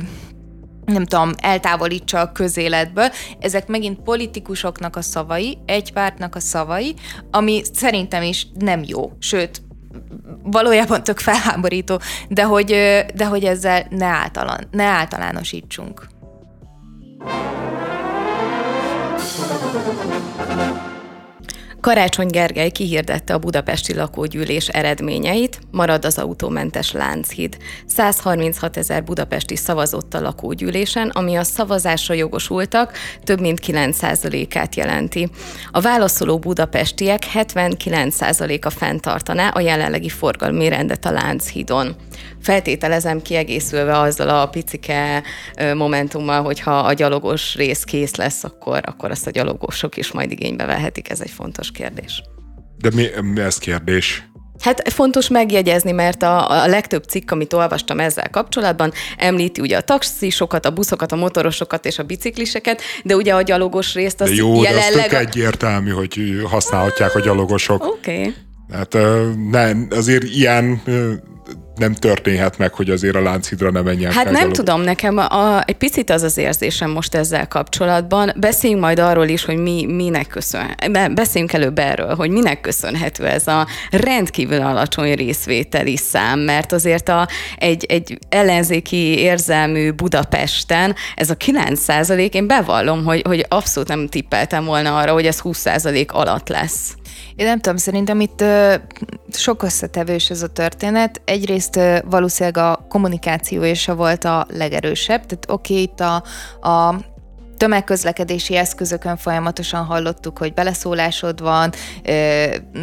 [0.85, 3.09] nem tudom, eltávolítsa a közéletből.
[3.39, 6.95] Ezek megint politikusoknak a szavai, egy pártnak a szavai,
[7.31, 9.11] ami szerintem is nem jó.
[9.19, 9.61] Sőt,
[10.43, 12.69] valójában tök felháborító, de hogy,
[13.15, 16.07] de hogy ezzel ne, általan, ne általánosítsunk.
[21.83, 27.57] Karácsony Gergely kihirdette a budapesti lakógyűlés eredményeit, marad az autómentes Lánchíd.
[27.85, 35.29] 136 ezer budapesti szavazott a lakógyűlésen, ami a szavazásra jogosultak több mint 9%-át jelenti.
[35.71, 41.95] A válaszoló budapestiek 79%-a fenntartaná a jelenlegi forgalmi rendet a Lánchídon
[42.43, 45.23] feltételezem kiegészülve azzal a picike
[45.75, 50.65] momentummal, hogyha a gyalogos rész kész lesz, akkor, akkor azt a gyalogosok is majd igénybe
[50.65, 51.09] vehetik.
[51.09, 52.23] Ez egy fontos kérdés.
[52.77, 54.27] De mi, mi ez kérdés?
[54.59, 59.81] Hát fontos megjegyezni, mert a, a legtöbb cikk, amit olvastam ezzel kapcsolatban, említi ugye a
[59.81, 64.35] taxisokat, a buszokat, a motorosokat és a bicikliseket, de ugye a gyalogos részt az de
[64.35, 65.09] jó, jelenleg...
[65.09, 67.85] De az tök egyértelmű, hogy használhatják a gyalogosok.
[67.85, 68.19] Oké.
[68.19, 68.33] Okay.
[68.71, 68.97] Hát
[69.51, 70.81] nem, azért ilyen
[71.75, 74.51] nem történhet meg, hogy azért a Lánchidra ne menjen Hát nem gyalog.
[74.51, 78.33] tudom, nekem a, egy picit az az érzésem most ezzel kapcsolatban.
[78.35, 80.75] Beszéljünk majd arról is, hogy mi, minek köszön.
[81.13, 87.27] Beszéljünk előbb erről, hogy minek köszönhető ez a rendkívül alacsony részvételi szám, mert azért a,
[87.57, 94.65] egy, egy ellenzéki érzelmű Budapesten ez a 9% én bevallom, hogy, hogy abszolút nem tippeltem
[94.65, 95.65] volna arra, hogy ez 20
[96.07, 96.95] alatt lesz.
[97.35, 98.75] Én nem tudom, szerintem itt ö,
[99.31, 101.21] sok összetevős ez a történet.
[101.25, 106.23] Egyrészt ö, valószínűleg a kommunikáció és a volt a legerősebb, tehát oké, okay, itt a,
[106.69, 106.95] a
[107.57, 111.71] tömegközlekedési eszközökön folyamatosan hallottuk, hogy beleszólásod van,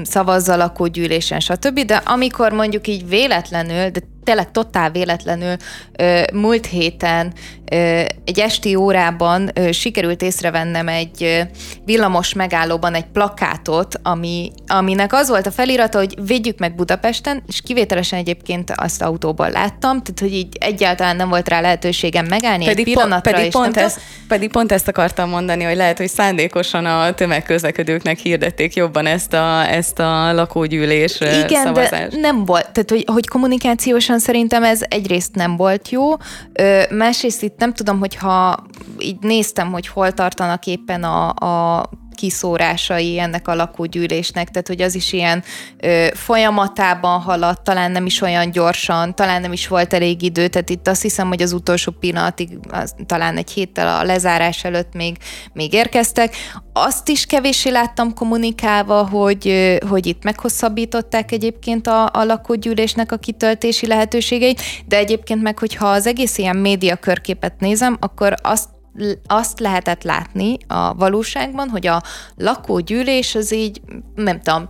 [0.03, 1.81] szavazza lakógyűlésen, stb.
[1.81, 4.01] De amikor mondjuk így véletlenül, de
[4.31, 5.57] tényleg totál véletlenül
[6.33, 7.33] múlt héten
[8.25, 11.47] egy esti órában sikerült észrevennem egy
[11.85, 17.61] villamos megállóban egy plakátot, ami, aminek az volt a felirata, hogy védjük meg Budapesten, és
[17.61, 22.87] kivételesen egyébként azt autóban láttam, tehát hogy így egyáltalán nem volt rá lehetőségem megállni pedig
[22.87, 23.33] egy pillanatra.
[23.33, 28.75] pedig, pont ezt, pedig pont ezt akartam mondani, hogy lehet, hogy szándékosan a tömegközlekedőknek hirdették
[28.75, 32.11] jobban ezt a, ezt a lakógyűlés Igen, szavazást.
[32.11, 36.13] de nem volt, tehát hogy, hogy kommunikációsan szerintem ez egyrészt nem volt jó,
[36.91, 38.65] másrészt itt nem tudom, hogyha
[38.99, 41.89] így néztem, hogy hol tartanak éppen a, a
[42.21, 45.43] kiszórásai ennek a lakógyűlésnek, tehát hogy az is ilyen
[45.79, 50.71] ö, folyamatában haladt, talán nem is olyan gyorsan, talán nem is volt elég idő, tehát
[50.71, 55.17] itt azt hiszem, hogy az utolsó pillanatig, az, talán egy héttel a lezárás előtt még,
[55.53, 56.37] még érkeztek.
[56.73, 63.87] Azt is kevéssé láttam kommunikálva, hogy, hogy itt meghosszabbították egyébként a, a lakógyűlésnek a kitöltési
[63.87, 68.69] lehetőségeit, de egyébként meg, hogyha az egész ilyen média körképet nézem, akkor azt
[69.27, 72.03] azt lehetett látni a valóságban, hogy a
[72.37, 73.81] lakógyűlés az így,
[74.15, 74.69] nem tudom,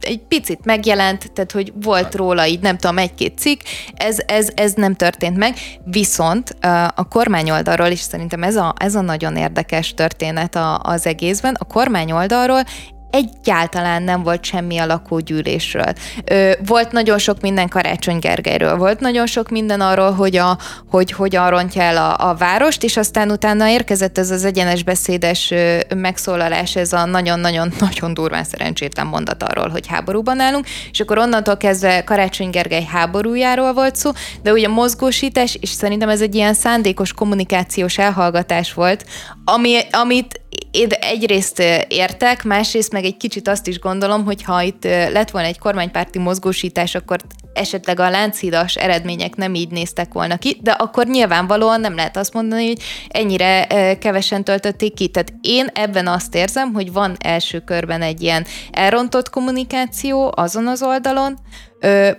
[0.00, 3.60] egy picit megjelent, tehát hogy volt róla így, nem tudom, egy-két cikk,
[3.94, 6.56] ez, ez, ez nem történt meg, viszont
[6.94, 11.56] a kormány oldalról is szerintem ez a, ez a nagyon érdekes történet a, az egészben,
[11.58, 12.62] a kormány oldalról
[13.10, 15.92] egyáltalán nem volt semmi a lakógyűlésről.
[16.24, 20.58] Ö, volt nagyon sok minden Karácsony Gergelyről, volt nagyon sok minden arról, hogy a,
[20.90, 25.50] hogy hogyan rontja el a, a várost, és aztán utána érkezett ez az egyenes beszédes
[25.50, 31.56] ö, megszólalás, ez a nagyon-nagyon-nagyon durván szerencsétlen mondat arról, hogy háborúban állunk, és akkor onnantól
[31.56, 34.10] kezdve Karácsony Gergely háborújáról volt szó,
[34.42, 39.04] de ugye a mozgósítás, és szerintem ez egy ilyen szándékos kommunikációs elhallgatás volt,
[39.44, 40.40] ami, amit
[40.70, 45.48] én egyrészt értek, másrészt meg egy kicsit azt is gondolom, hogy ha itt lett volna
[45.48, 47.18] egy kormánypárti mozgósítás, akkor
[47.52, 52.32] esetleg a lánchidas eredmények nem így néztek volna ki, de akkor nyilvánvalóan nem lehet azt
[52.32, 53.66] mondani, hogy ennyire
[54.00, 55.08] kevesen töltötték ki.
[55.08, 60.82] Tehát én ebben azt érzem, hogy van első körben egy ilyen elrontott kommunikáció azon az
[60.82, 61.38] oldalon,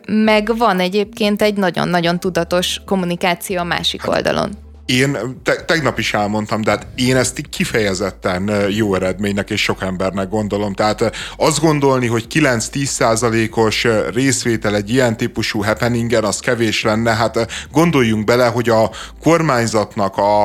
[0.07, 4.67] meg van egyébként egy nagyon-nagyon tudatos kommunikáció a másik oldalon.
[4.89, 10.29] Én te, tegnap is elmondtam, de hát én ezt kifejezetten jó eredménynek és sok embernek
[10.29, 10.73] gondolom.
[10.73, 17.15] Tehát azt gondolni, hogy 9-10 százalékos részvétel egy ilyen típusú happeningen, az kevés lenne.
[17.15, 20.43] Hát gondoljunk bele, hogy a kormányzatnak a,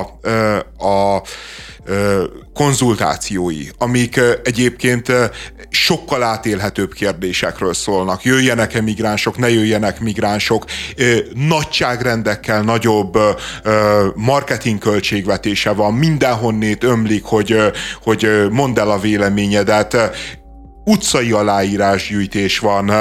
[0.78, 1.22] a
[2.54, 5.12] konzultációi, amik egyébként
[5.70, 8.24] sokkal átélhetőbb kérdésekről szólnak.
[8.24, 10.64] Jöjjenek-e migránsok, ne jöjjenek migránsok,
[11.34, 13.18] nagyságrendekkel nagyobb
[14.14, 17.56] marketing költségvetése van, mindenhonnét ömlik, hogy,
[18.02, 19.96] hogy mondd el a véleményedet,
[20.84, 22.92] utcai aláírásgyűjtés van,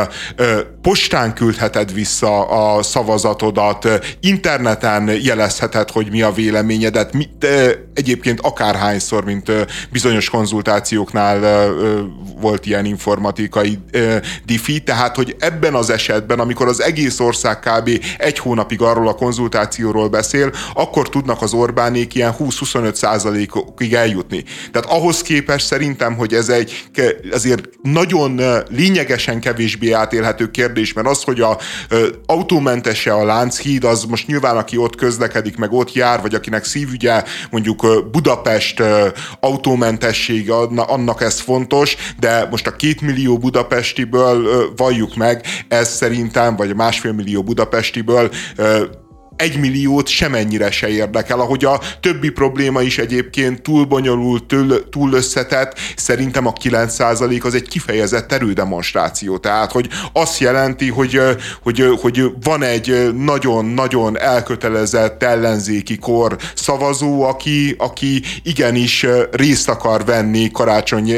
[0.82, 3.88] postán küldheted vissza a szavazatodat,
[4.20, 7.14] interneten jelezheted, hogy mi a véleményedet,
[7.94, 9.52] egyébként akárhányszor, mint
[9.92, 11.72] bizonyos konzultációknál
[12.40, 13.80] volt ilyen informatikai
[14.46, 17.90] diffi, tehát, hogy ebben az esetben, amikor az egész ország kb.
[18.18, 24.44] egy hónapig arról a konzultációról beszél, akkor tudnak az Orbánék ilyen 20-25 százalékig eljutni.
[24.72, 26.84] Tehát ahhoz képest szerintem, hogy ez egy
[27.32, 31.58] azért nagyon lényegesen kevésbé átélhető kérdés, mert az, hogy a
[32.26, 37.24] autómentese a Lánchíd, az most nyilván aki ott közlekedik, meg ott jár, vagy akinek szívügye,
[37.50, 38.84] mondjuk Budapest
[39.40, 46.70] autómentessége, annak ez fontos, de most a két millió budapestiből valljuk meg, ez szerintem, vagy
[46.70, 48.32] a másfél millió budapestiből
[49.36, 55.14] egy milliót semennyire se érdekel, ahogy a többi probléma is egyébként túl bonyolult, túl, túl
[55.14, 61.20] összetett, szerintem a 9% az egy kifejezett erődemonstráció, tehát hogy azt jelenti, hogy,
[61.64, 70.52] hogy, hogy van egy nagyon-nagyon elkötelezett ellenzéki kor szavazó, aki, aki igenis részt akar venni
[70.52, 71.12] Karácsony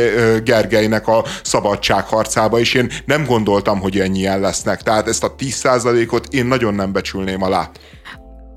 [0.43, 4.81] Gergelynek a szabadságharcába, és én nem gondoltam, hogy ennyien lesznek.
[4.81, 7.69] Tehát ezt a 10%-ot én nagyon nem becsülném alá.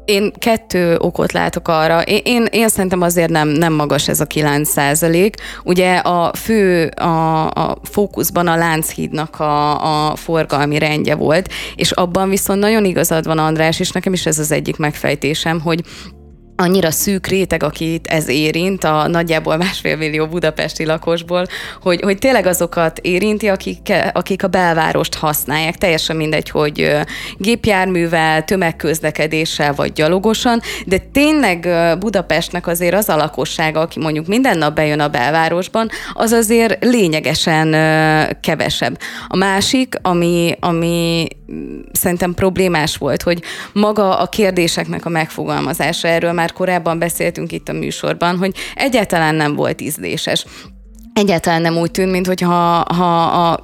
[0.08, 2.02] Én kettő okot látok arra.
[2.02, 5.34] Én, én, én szerintem azért nem, nem magas ez a 9 százalék.
[5.64, 12.28] Ugye a fő, a, a fókuszban a Lánchídnak a, a forgalmi rendje volt, és abban
[12.28, 15.80] viszont nagyon igazad van András, és nekem is ez az egyik megfejtésem, hogy
[16.60, 21.46] annyira szűk réteg, akit ez érint, a nagyjából másfél millió budapesti lakosból,
[21.82, 25.76] hogy, hogy tényleg azokat érinti, akik, akik a belvárost használják.
[25.76, 26.96] Teljesen mindegy, hogy
[27.36, 34.74] gépjárművel, tömegközlekedéssel vagy gyalogosan, de tényleg Budapestnek azért az a lakossága, aki mondjuk minden nap
[34.74, 37.70] bejön a belvárosban, az azért lényegesen
[38.40, 38.98] kevesebb.
[39.28, 41.26] A másik, ami, ami
[41.92, 43.42] szerintem problémás volt, hogy
[43.72, 49.54] maga a kérdéseknek a megfogalmazása, erről már korábban beszéltünk itt a műsorban, hogy egyáltalán nem
[49.54, 50.44] volt ízléses
[51.18, 53.62] egyáltalán nem úgy tűnt, mintha ha a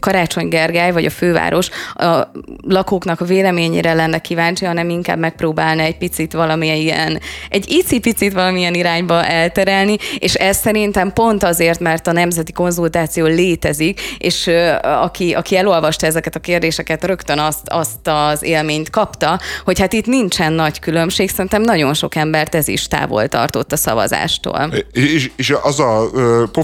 [0.00, 2.30] Karácsony Gergely vagy a főváros a
[2.68, 8.74] lakóknak a véleményére lenne kíváncsi, hanem inkább megpróbálna egy picit valamilyen ilyen, egy icipicit valamilyen
[8.74, 14.50] irányba elterelni, és ez szerintem pont azért, mert a nemzeti konzultáció létezik, és
[14.82, 20.06] aki, aki elolvasta ezeket a kérdéseket, rögtön azt, azt az élményt kapta, hogy hát itt
[20.06, 24.72] nincsen nagy különbség, szerintem nagyon sok embert ez is távol tartott a szavazástól.
[24.92, 26.10] És, és az a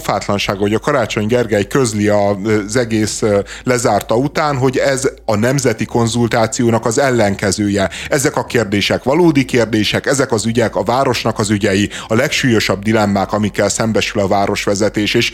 [0.06, 3.22] pofátlanság, hogy a Karácsony Gergely közli az egész
[3.62, 7.90] lezárta után, hogy ez a nemzeti konzultációnak az ellenkezője.
[8.08, 13.32] Ezek a kérdések valódi kérdések, ezek az ügyek a városnak az ügyei, a legsúlyosabb dilemmák,
[13.32, 15.32] amikkel szembesül a városvezetés, és,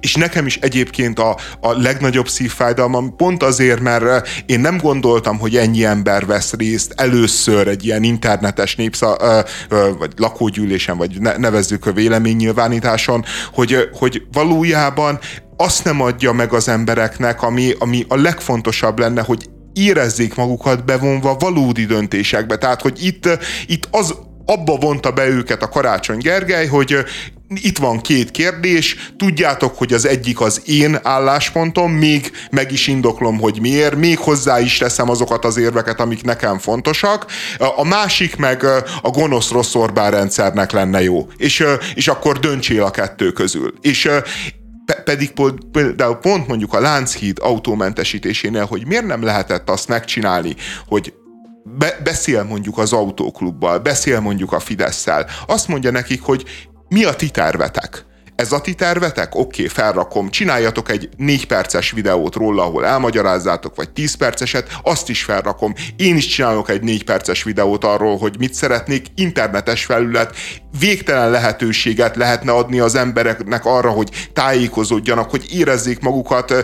[0.00, 5.56] és nekem is egyébként a, a legnagyobb szívfájdalmam pont azért, mert én nem gondoltam, hogy
[5.56, 9.16] ennyi ember vesz részt először egy ilyen internetes népsza,
[9.98, 15.18] vagy lakógyűlésen, vagy nevezzük a véleménynyilvánításon, hogy, hogy hogy valójában
[15.56, 21.36] azt nem adja meg az embereknek, ami, ami a legfontosabb lenne, hogy érezzék magukat bevonva
[21.38, 22.56] valódi döntésekbe.
[22.56, 23.28] Tehát, hogy itt,
[23.66, 24.14] itt az
[24.46, 26.96] abba vonta be őket a Karácsony Gergely, hogy
[27.60, 33.38] itt van két kérdés, tudjátok, hogy az egyik az én álláspontom, még meg is indoklom,
[33.40, 37.26] hogy miért, még hozzá is teszem azokat az érveket, amik nekem fontosak,
[37.76, 38.64] a másik meg
[39.02, 43.74] a gonosz rossz Orbán rendszernek lenne jó, és, és akkor döntsél a kettő közül.
[43.80, 44.10] És
[45.04, 45.32] pedig
[45.72, 50.56] például pont mondjuk a Lánchíd autómentesítésénél, hogy miért nem lehetett azt megcsinálni,
[50.88, 51.14] hogy
[51.64, 56.44] be, beszél mondjuk az autóklubbal, beszél mondjuk a Fidesz-szel, azt mondja nekik, hogy
[56.94, 58.04] mi a ti tervetek?
[58.36, 59.34] ez a ti tervetek?
[59.34, 60.30] Oké, okay, felrakom.
[60.30, 65.74] Csináljatok egy négy perces videót róla, ahol elmagyarázzátok, vagy tíz perceset, azt is felrakom.
[65.96, 69.06] Én is csinálok egy négy perces videót arról, hogy mit szeretnék.
[69.14, 70.36] Internetes felület,
[70.78, 76.54] végtelen lehetőséget lehetne adni az embereknek arra, hogy tájékozódjanak, hogy érezzék magukat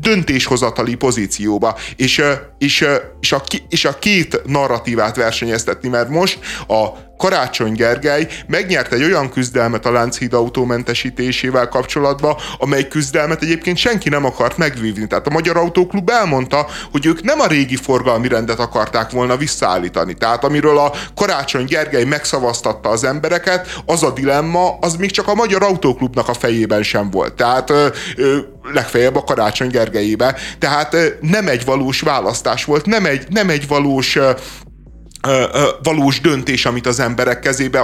[0.00, 2.22] döntéshozatali pozícióba, és,
[2.58, 2.86] és,
[3.20, 9.30] és, a, és a két narratívát versenyeztetni, mert most a Karácsony Gergely megnyert egy olyan
[9.30, 15.06] küzdelmet a Lánchíd autómentesítésével kapcsolatban, amely küzdelmet egyébként senki nem akart megvívni.
[15.06, 20.14] Tehát a Magyar Autóklub elmondta, hogy ők nem a régi forgalmi rendet akarták volna visszaállítani.
[20.14, 25.34] Tehát amiről a Karácsony Gergely megszavaztatta az embereket, az a dilemma, az még csak a
[25.34, 27.34] Magyar Autóklubnak a fejében sem volt.
[27.34, 27.72] Tehát
[28.72, 30.36] legfeljebb a Karácsony Gergelyébe.
[30.58, 34.18] Tehát nem egy valós választás volt, nem egy, nem egy valós
[35.82, 37.80] valós döntés, amit az emberek kezébe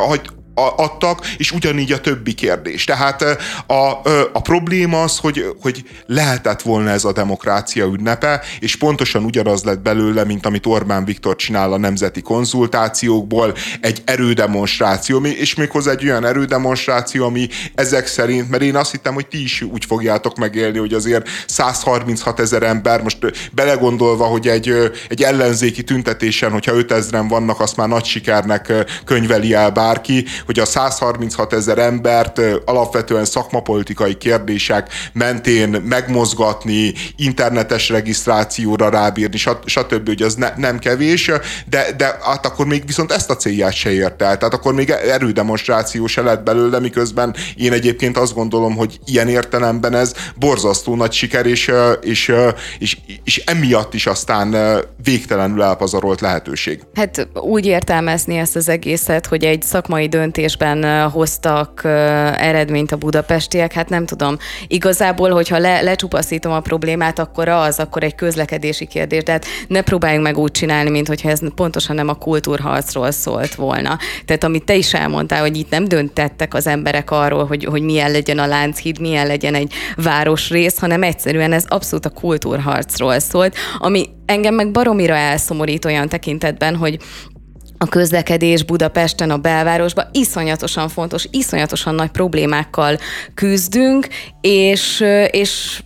[0.55, 2.85] adtak, és ugyanígy a többi kérdés.
[2.85, 3.23] Tehát
[3.67, 4.01] a,
[4.33, 9.81] a probléma az, hogy, hogy lehetett volna ez a demokrácia ünnepe, és pontosan ugyanaz lett
[9.81, 16.25] belőle, mint amit Orbán Viktor csinál a nemzeti konzultációkból, egy erődemonstráció, és méghozzá egy olyan
[16.25, 20.93] erődemonstráció, ami ezek szerint, mert én azt hittem, hogy ti is úgy fogjátok megélni, hogy
[20.93, 24.75] azért 136 ezer ember, most belegondolva, hogy egy,
[25.09, 28.73] egy ellenzéki tüntetésen, hogyha 5000-en vannak, azt már nagy sikernek
[29.05, 38.89] könyveli el bárki, hogy a 136 ezer embert alapvetően szakmapolitikai kérdések mentén megmozgatni, internetes regisztrációra
[38.89, 41.31] rábírni, stb., hogy az ne, nem kevés,
[41.67, 44.39] de, de hát akkor még viszont ezt a célját se érte el.
[44.39, 49.95] Tehát akkor még erődemonstráció se lett belőle, miközben én egyébként azt gondolom, hogy ilyen értelemben
[49.95, 52.33] ez borzasztó nagy siker, és, és,
[52.79, 54.57] és, és emiatt is aztán
[55.05, 56.81] végtelenül elpazarolt lehetőség.
[56.95, 61.81] Hát úgy értelmezni ezt az egészet, hogy egy szakmai döntés döntésben hoztak
[62.37, 64.37] eredményt a budapestiek, hát nem tudom.
[64.67, 69.23] Igazából, hogyha le, lecsupaszítom a problémát, akkor az, akkor egy közlekedési kérdés.
[69.23, 73.55] De hát ne próbáljunk meg úgy csinálni, mint hogyha ez pontosan nem a kultúrharcról szólt
[73.55, 73.99] volna.
[74.25, 78.11] Tehát amit te is elmondtál, hogy itt nem döntettek az emberek arról, hogy, hogy milyen
[78.11, 84.09] legyen a Lánchíd, milyen legyen egy városrész, hanem egyszerűen ez abszolút a kultúrharcról szólt, ami
[84.27, 86.99] engem meg baromira elszomorít olyan tekintetben, hogy
[87.83, 92.99] a közlekedés Budapesten, a belvárosban iszonyatosan fontos, iszonyatosan nagy problémákkal
[93.35, 94.09] küzdünk,
[94.41, 95.83] és, és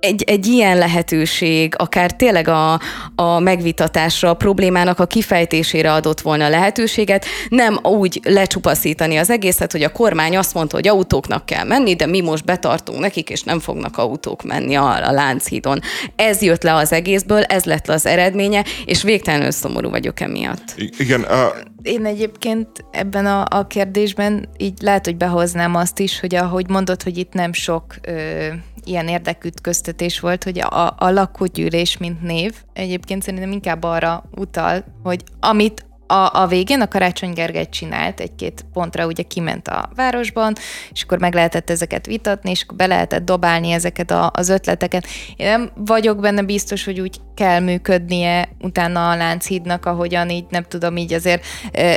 [0.00, 2.80] egy, egy ilyen lehetőség, akár tényleg a,
[3.14, 9.82] a megvitatásra, a problémának a kifejtésére adott volna lehetőséget, nem úgy lecsupaszítani az egészet, hogy
[9.82, 13.60] a kormány azt mondta, hogy autóknak kell menni, de mi most betartunk nekik, és nem
[13.60, 15.80] fognak autók menni a, a Lánchídon.
[16.16, 20.74] Ez jött le az egészből, ez lett az eredménye, és végtelenül szomorú vagyok emiatt.
[20.98, 21.52] Igen, a...
[21.82, 27.02] Én egyébként ebben a, a kérdésben így lehet, hogy behoznám azt is, hogy ahogy mondod,
[27.02, 28.46] hogy itt nem sok ö,
[28.86, 35.22] ilyen érdekütköztetés volt, hogy a, a lakógyűlés, mint név, egyébként szerintem inkább arra utal, hogy
[35.40, 40.54] amit a, a végén a Karácsony Gergely csinált egy-két pontra, ugye kiment a városban,
[40.92, 45.06] és akkor meg lehetett ezeket vitatni, és akkor be lehetett dobálni ezeket a, az ötleteket.
[45.36, 50.64] Én nem vagyok benne biztos, hogy úgy kell működnie utána a Lánchídnak, ahogyan így nem
[50.68, 51.44] tudom, így azért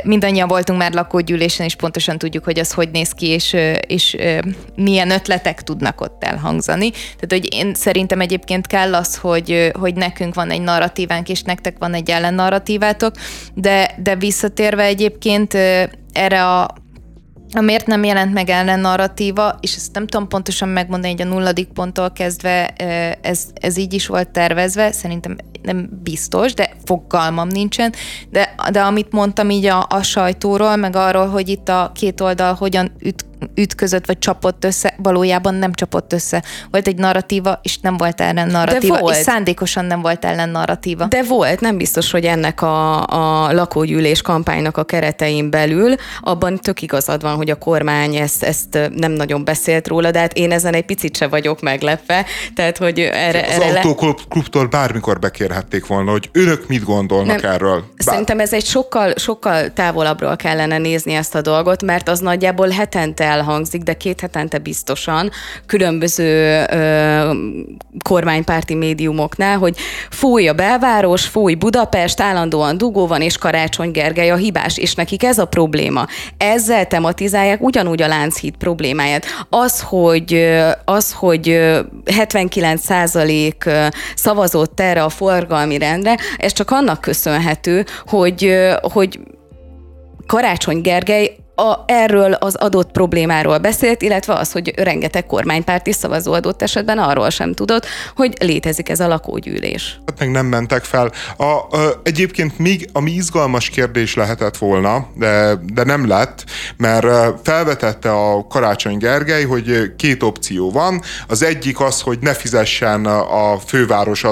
[0.04, 4.16] mindannyian voltunk már lakógyűlésen, és pontosan tudjuk, hogy az hogy néz ki, és, és
[4.76, 6.90] milyen ötletek tudnak ott elhangzani.
[6.90, 11.76] Tehát, hogy én szerintem egyébként kell az, hogy, hogy nekünk van egy narratívánk, és nektek
[11.78, 13.14] van egy ellennarratívátok,
[13.54, 15.54] de, de visszatérve egyébként
[16.12, 16.74] erre a
[17.58, 21.68] Miért nem jelent meg ellen narratíva, és ezt nem tudom pontosan megmondani, hogy a nulladik
[21.68, 22.68] ponttól kezdve
[23.20, 27.92] ez, ez így is volt tervezve, szerintem nem biztos, de fogalmam nincsen,
[28.30, 32.54] de, de amit mondtam így a, a sajtóról, meg arról, hogy itt a két oldal
[32.54, 36.42] hogyan üt, ütközött, vagy csapott össze, valójában nem csapott össze.
[36.70, 39.16] Volt egy narratíva, és nem volt ellen narratíva, De volt.
[39.16, 41.04] és szándékosan nem volt ellen narratíva.
[41.04, 46.82] De volt, nem biztos, hogy ennek a, a lakógyűlés kampánynak a keretein belül, abban tök
[46.82, 50.74] igazad van, hogy a kormány ezt, ezt nem nagyon beszélt róla, de hát én ezen
[50.74, 53.40] egy picit se vagyok meglepve, tehát hogy erre...
[53.40, 55.18] Az erre autóklubtól bármikor
[55.50, 57.78] bekérhették volna, hogy önök mit gondolnak nem, erről.
[57.78, 57.84] Bár...
[57.96, 63.24] Szerintem ez egy sokkal, sokkal távolabbról kellene nézni ezt a dolgot, mert az nagyjából hetente
[63.24, 65.30] elhangzik, de két hetente biztosan
[65.66, 67.32] különböző ö,
[68.04, 69.76] kormánypárti médiumoknál, hogy
[70.10, 75.24] fúj a belváros, fúj Budapest, állandóan dugó van, és Karácsony Gergely a hibás, és nekik
[75.24, 76.06] ez a probléma.
[76.36, 79.26] Ezzel tematizálják ugyanúgy a Lánchíd problémáját.
[79.48, 81.60] Az, hogy, az, hogy
[82.04, 83.68] 79 százalék
[84.14, 85.08] szavazott erre a
[85.40, 89.20] forgalmi rendre, ez csak annak köszönhető, hogy, hogy
[90.26, 96.62] Karácsony Gergely a, erről az adott problémáról beszélt, illetve az, hogy rengeteg kormánypárti szavazó adott
[96.62, 97.86] esetben arról sem tudott,
[98.16, 100.00] hogy létezik ez a lakógyűlés.
[100.06, 101.12] Hát meg nem mentek fel.
[101.36, 106.44] A, a, egyébként még ami izgalmas kérdés lehetett volna, de, de nem lett,
[106.76, 107.06] mert
[107.42, 111.02] felvetette a Karácsony Gergely, hogy két opció van.
[111.28, 114.24] Az egyik az, hogy ne fizessen a főváros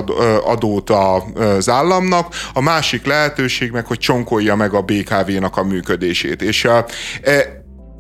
[0.45, 6.43] adót az államnak, a másik lehetőség meg, hogy csonkolja meg a BKV-nak a működését.
[6.43, 6.65] És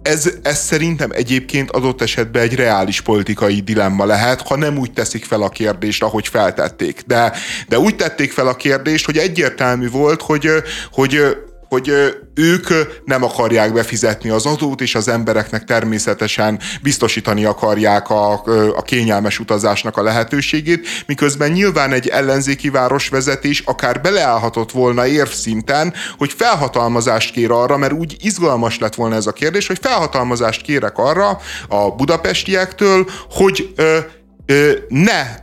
[0.02, 5.24] ez, ez szerintem egyébként adott esetben egy reális politikai dilemma lehet, ha nem úgy teszik
[5.24, 7.02] fel a kérdést, ahogy feltették.
[7.06, 7.32] De,
[7.68, 10.50] de úgy tették fel a kérdést, hogy egyértelmű volt, hogy,
[10.92, 11.36] hogy
[11.68, 11.92] hogy
[12.34, 12.66] ők
[13.04, 18.32] nem akarják befizetni az adót, és az embereknek természetesen biztosítani akarják a,
[18.76, 26.32] a kényelmes utazásnak a lehetőségét, miközben nyilván egy ellenzéki városvezetés akár beleállhatott volna érvszinten, hogy
[26.32, 31.38] felhatalmazást kér arra, mert úgy izgalmas lett volna ez a kérdés, hogy felhatalmazást kérek arra
[31.68, 33.74] a budapestiektől, hogy
[34.88, 35.34] ne,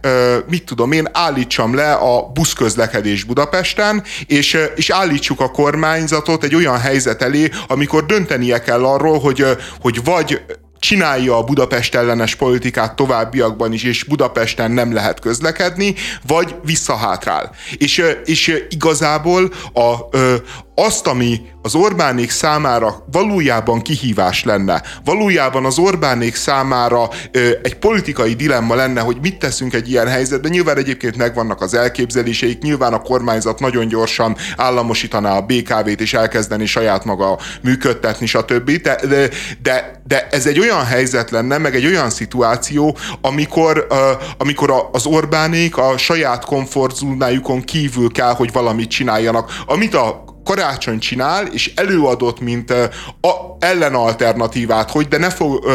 [0.50, 6.80] mit tudom én, állítsam le a buszközlekedés Budapesten, és, és állítsuk a kormányzatot egy olyan
[6.80, 9.46] helyzet elé, amikor döntenie kell arról, hogy,
[9.82, 10.42] hogy vagy
[10.80, 15.96] csinálja a Budapest ellenes politikát továbbiakban is, és Budapesten nem lehet közlekedni,
[16.28, 17.56] vagy visszahátrál.
[17.78, 20.18] És, és igazából a,
[20.76, 28.34] azt, ami az Orbánék számára valójában kihívás lenne, valójában az Orbánék számára ö, egy politikai
[28.34, 30.52] dilemma lenne, hogy mit teszünk egy ilyen helyzetben.
[30.52, 36.66] Nyilván egyébként megvannak az elképzeléseik, nyilván a kormányzat nagyon gyorsan államosítaná a BKV-t és elkezdeni
[36.66, 38.72] saját maga működtetni, stb.
[38.72, 39.30] De, de,
[39.62, 45.06] de, de ez egy olyan helyzet lenne, meg egy olyan szituáció, amikor, ö, amikor az
[45.06, 49.52] Orbánék a saját komfortzónájukon kívül kell, hogy valamit csináljanak.
[49.66, 55.66] Amit a karácsony csinál, és előadott, mint a, ellenalternatívát, hogy de ne, fog,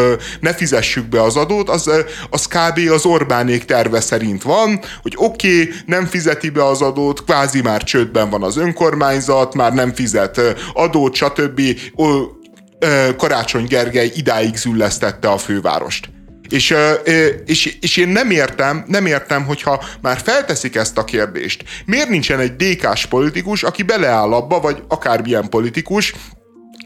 [0.41, 1.91] ne fizessük be az adót, az,
[2.31, 2.91] az kb.
[2.93, 7.83] az Orbánék terve szerint van, hogy oké, okay, nem fizeti be az adót, kvázi már
[7.83, 10.41] csődben van az önkormányzat, már nem fizet
[10.73, 11.61] adót, stb.
[13.17, 16.20] Karácsony Gergely idáig züllesztette a fővárost.
[16.51, 16.75] És,
[17.45, 22.39] és, és én nem értem, nem értem, hogyha már felteszik ezt a kérdést, miért nincsen
[22.39, 26.15] egy DK-s politikus, aki beleáll abba, vagy akármilyen politikus,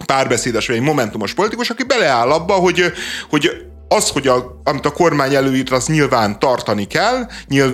[0.07, 2.93] párbeszédes vagy egy momentumos politikus, aki beleáll abba, hogy,
[3.31, 3.51] hogy
[3.89, 7.27] az, hogy a, amit a kormány előírt, az nyilván tartani kell,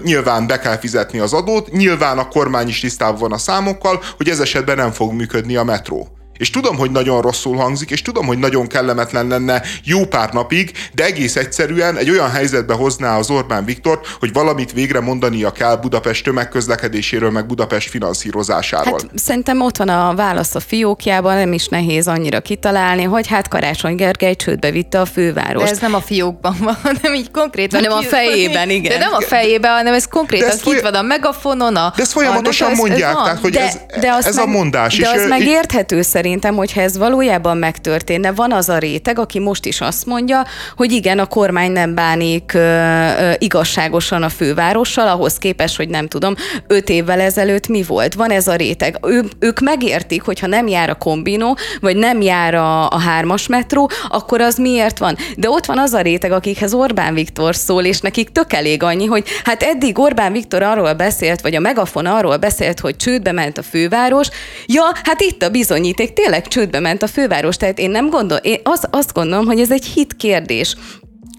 [0.04, 4.28] nyilván be kell fizetni az adót, nyilván a kormány is tisztában van a számokkal, hogy
[4.28, 6.19] ez esetben nem fog működni a metró.
[6.40, 10.72] És tudom, hogy nagyon rosszul hangzik, és tudom, hogy nagyon kellemetlen lenne jó pár napig,
[10.92, 15.76] de egész egyszerűen egy olyan helyzetbe hozná az Orbán Viktor, hogy valamit végre mondania kell
[15.76, 18.92] Budapest tömegközlekedéséről, meg Budapest finanszírozásáról.
[18.92, 23.48] Hát, szerintem ott van a válasz a fiókjában, nem is nehéz annyira kitalálni, hogy hát
[23.48, 25.64] Karácsony Gergely csődbe vitte a fővárost.
[25.64, 27.82] De ez nem a fiókban van, hanem így konkrétan.
[27.82, 28.98] Hanem a fejében, igen.
[28.98, 31.92] De nem a fejében, hanem ez konkrétan kit van a megafonon, a...
[31.96, 34.96] De ezt folyamatosan a, mondják, ez tehát hogy de, ez, de ez meg, a mondás.
[34.96, 39.38] De és az megérthető szerint szerintem, hogyha ez valójában megtörténne, van az a réteg, aki
[39.38, 40.44] most is azt mondja,
[40.76, 46.06] hogy igen, a kormány nem bánik ö, ö, igazságosan a fővárossal, ahhoz képest, hogy nem
[46.06, 46.34] tudom,
[46.66, 48.14] öt évvel ezelőtt mi volt.
[48.14, 48.98] Van ez a réteg.
[49.06, 53.90] Ő, ők megértik, hogyha nem jár a kombinó, vagy nem jár a, a hármas metró,
[54.08, 55.16] akkor az miért van.
[55.36, 59.06] De ott van az a réteg, akikhez Orbán Viktor szól, és nekik tök elég annyi,
[59.06, 63.58] hogy hát eddig Orbán Viktor arról beszélt, vagy a megafon arról beszélt, hogy csődbe ment
[63.58, 64.28] a főváros.
[64.66, 67.56] Ja, hát itt a bizonyíték, tényleg csődbe ment a főváros.
[67.56, 70.76] Tehát én nem gondol, én az, azt gondolom, hogy ez egy hit kérdés.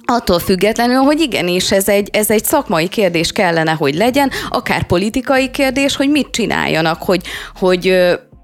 [0.05, 5.51] Attól függetlenül, hogy igenis ez egy, ez egy szakmai kérdés kellene, hogy legyen, akár politikai
[5.51, 7.21] kérdés, hogy mit csináljanak, hogy,
[7.59, 7.95] hogy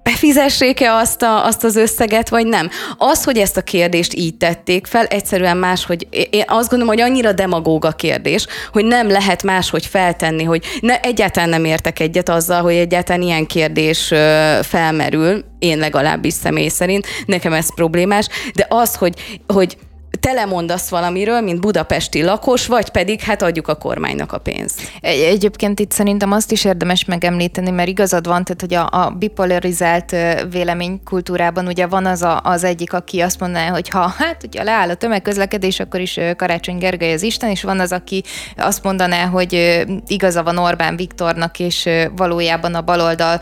[0.08, 2.70] befizessék-e azt, a, azt az összeget, vagy nem.
[2.98, 7.04] Az, hogy ezt a kérdést így tették fel, egyszerűen más, hogy én azt gondolom, hogy
[7.04, 12.30] annyira demagóg a kérdés, hogy nem lehet máshogy feltenni, hogy ne, egyáltalán nem értek egyet
[12.30, 14.14] azzal, hogy egyáltalán ilyen kérdés
[14.62, 19.78] felmerül, én legalábbis személy szerint, nekem ez problémás, de az, hogy, hogy
[20.20, 24.82] telemondasz valamiről, mint budapesti lakos, vagy pedig hát adjuk a kormánynak a pénzt.
[25.02, 29.10] Egy, egyébként itt szerintem azt is érdemes megemlíteni, mert igazad van, tehát hogy a, a
[29.10, 30.16] bipolarizált
[30.52, 34.90] véleménykultúrában ugye van az a, az egyik, aki azt mondaná, hogy ha hát ugye leáll
[34.90, 38.24] a tömegközlekedés, akkor is Karácsony Gergely az Isten, és van az, aki
[38.58, 43.40] azt mondaná, hogy igaza van Orbán Viktornak, és valójában a baloldal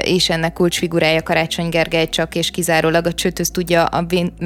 [0.00, 3.88] és ennek kulcsfigurája Karácsony Gergely csak és kizárólag a csőtöz tudja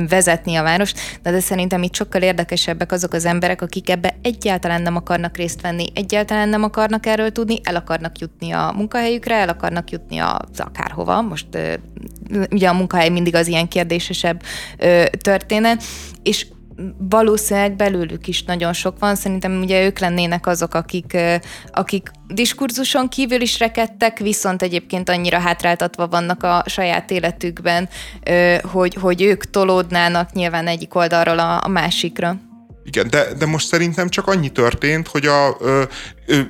[0.08, 4.82] vezetni a várost, de, de szerintem itt sokkal érdekesebbek azok az emberek, akik ebbe egyáltalán
[4.82, 9.48] nem akarnak részt venni, egyáltalán nem akarnak erről tudni, el akarnak jutni a munkahelyükre, el
[9.48, 11.46] akarnak jutni az akárhova, most
[12.50, 14.42] ugye a munkahely mindig az ilyen kérdésesebb
[15.22, 15.82] történet,
[16.22, 16.46] és
[16.98, 19.14] valószínűleg belőlük is nagyon sok van.
[19.14, 21.16] Szerintem ugye ők lennének azok, akik,
[21.72, 27.88] akik diskurzuson kívül is rekedtek, viszont egyébként annyira hátráltatva vannak a saját életükben,
[28.62, 32.36] hogy, hogy ők tolódnának nyilván egyik oldalról a, a másikra.
[32.84, 35.82] Igen, de, de most szerintem csak annyi történt, hogy a, ö,
[36.26, 36.40] ö,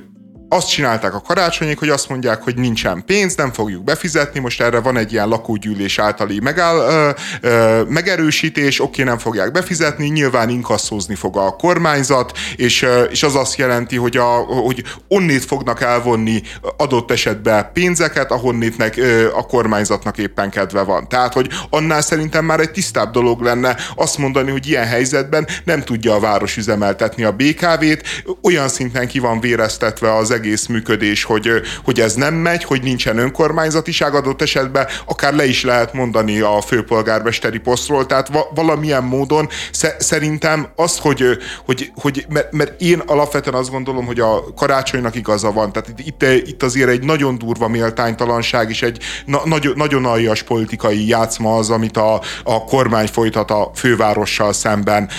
[0.49, 4.79] azt csinálták a karácsonyék, hogy azt mondják, hogy nincsen pénz, nem fogjuk befizetni, most erre
[4.79, 7.09] van egy ilyen lakógyűlés általi megáll, ö,
[7.41, 13.35] ö, megerősítés, oké, nem fogják befizetni, nyilván inkasszózni fog a kormányzat, és, ö, és az
[13.35, 16.41] azt jelenti, hogy, a, hogy onnét fognak elvonni
[16.77, 21.07] adott esetben pénzeket, ahonnétnek ö, a kormányzatnak éppen kedve van.
[21.07, 25.83] Tehát, hogy annál szerintem már egy tisztább dolog lenne azt mondani, hogy ilyen helyzetben nem
[25.83, 28.03] tudja a város üzemeltetni a BKV-t,
[28.41, 31.49] olyan szinten ki van véreztetve az egész működés, hogy,
[31.83, 36.61] hogy ez nem megy, hogy nincsen önkormányzatiság adott esetben, akár le is lehet mondani a
[36.61, 42.99] főpolgármesteri posztról, tehát va- valamilyen módon sze- szerintem az, hogy, hogy, hogy mert, mert én
[43.05, 47.67] alapvetően azt gondolom, hogy a karácsonynak igaza van, tehát itt, itt, azért egy nagyon durva
[47.67, 53.51] méltánytalanság és egy na, nagy, nagyon aljas politikai játszma az, amit a, a kormány folytat
[53.51, 55.09] a fővárossal szemben.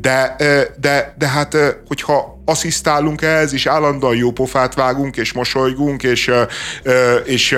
[0.00, 0.36] De,
[0.80, 1.56] de, de hát,
[1.88, 6.30] hogyha asszisztálunk ehhez, és állandóan jó pofát vágunk, és mosolygunk, és,
[7.24, 7.56] és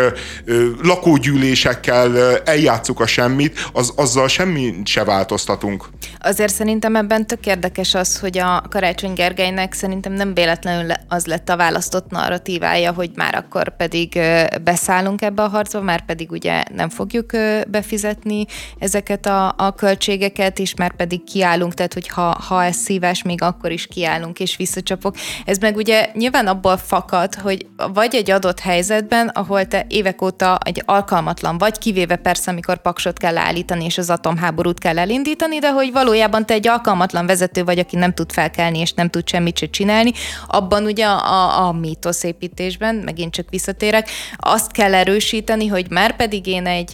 [0.82, 5.84] lakógyűlésekkel eljátszuk a semmit, az, azzal semmit se változtatunk.
[6.18, 11.48] Azért szerintem ebben tök érdekes az, hogy a Karácsony Gergelynek szerintem nem véletlenül az lett
[11.48, 14.20] a választott narratívája, hogy már akkor pedig
[14.64, 17.30] beszállunk ebbe a harcba, már pedig ugye nem fogjuk
[17.68, 18.44] befizetni
[18.78, 23.42] ezeket a, a költségeket, és már pedig kiállunk, tehát hogy ha, ha ez szívás, még
[23.42, 25.16] akkor is kiállunk, és vissza visszacsapok.
[25.44, 30.58] Ez meg ugye nyilván abból fakad, hogy vagy egy adott helyzetben, ahol te évek óta
[30.64, 35.70] egy alkalmatlan vagy, kivéve persze, amikor paksot kell állítani, és az atomháborút kell elindítani, de
[35.70, 39.58] hogy valójában te egy alkalmatlan vezető vagy, aki nem tud felkelni, és nem tud semmit
[39.58, 40.12] se csinálni,
[40.46, 46.66] abban ugye a, a mítoszépítésben, megint csak visszatérek, azt kell erősíteni, hogy már pedig én
[46.66, 46.92] egy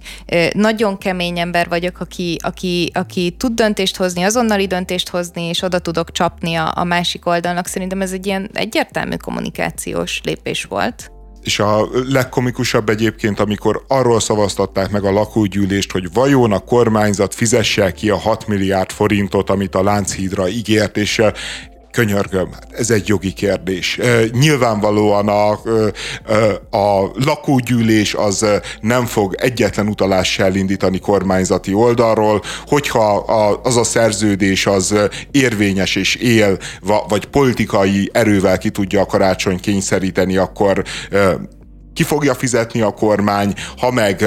[0.53, 5.79] nagyon kemény ember vagyok, aki, aki, aki tud döntést hozni, azonnali döntést hozni, és oda
[5.79, 11.12] tudok csapni a, a másik oldalnak szerintem ez egy ilyen egyértelmű kommunikációs lépés volt.
[11.43, 17.93] És a legkomikusabb egyébként, amikor arról szavaztatták meg a lakógyűlést, hogy vajon a kormányzat fizesse
[17.93, 21.23] ki a 6 milliárd forintot, amit a Lánchídra ígért, és
[21.93, 23.99] könyörgöm, ez egy jogi kérdés.
[24.33, 25.51] Nyilvánvalóan a,
[26.71, 28.47] a lakógyűlés az
[28.81, 33.17] nem fog egyetlen utalás se elindítani kormányzati oldalról, hogyha
[33.63, 34.95] az a szerződés az
[35.31, 36.59] érvényes és él,
[37.09, 40.85] vagy politikai erővel ki tudja a karácsony kényszeríteni, akkor
[41.95, 44.25] ki fogja fizetni a kormány, ha meg,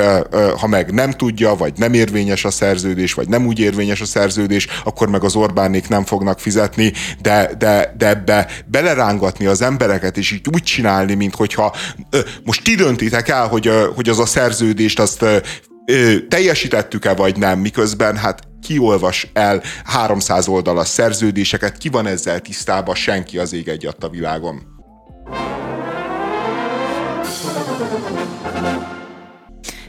[0.59, 4.67] ha meg nem tudja, vagy nem érvényes a szerződés, vagy nem úgy érvényes a szerződés,
[4.83, 10.31] akkor meg az Orbánék nem fognak fizetni, de, de, de ebbe belerángatni az embereket, és
[10.31, 11.75] így úgy csinálni, mint hogyha
[12.43, 15.25] most ti döntitek el, hogy, hogy az a szerződést azt
[16.27, 23.37] teljesítettük-e vagy nem, miközben hát kiolvas el 300 oldalas szerződéseket, ki van ezzel tisztában, senki
[23.37, 24.73] az ég egy a világon.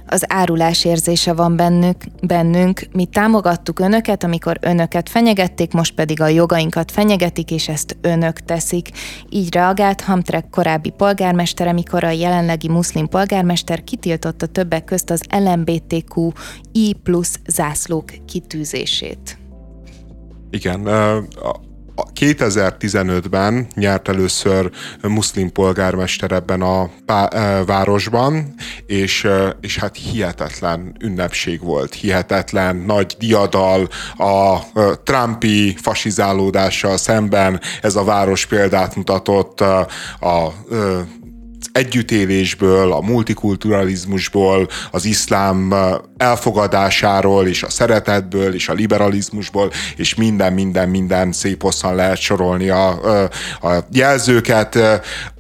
[0.09, 2.87] Az árulás érzése van bennük, bennünk.
[2.93, 8.91] Mi támogattuk önöket, amikor önöket fenyegették, most pedig a jogainkat fenyegetik, és ezt önök teszik.
[9.29, 16.31] Így reagált Hamtrek korábbi polgármestere, mikor a jelenlegi muszlim polgármester kitiltotta többek közt az LMBTQ
[16.73, 19.39] I plusz zászlók kitűzését.
[20.51, 20.89] Igen,
[22.21, 24.71] 2015-ben nyert először
[25.03, 26.91] muszlim polgármester ebben a
[27.67, 28.55] városban,
[28.87, 29.29] és,
[29.61, 34.59] és hát hihetetlen ünnepség volt, hihetetlen nagy diadal a
[35.03, 39.87] Trumpi fasizálódással szemben ez a város példát mutatott a,
[40.21, 40.53] a
[41.73, 45.75] együttélésből, a multikulturalizmusból, az iszlám
[46.17, 52.69] elfogadásáról, és a szeretetből, és a liberalizmusból, és minden, minden, minden szép hosszan lehet sorolni
[52.69, 52.89] a,
[53.63, 54.79] a jelzőket.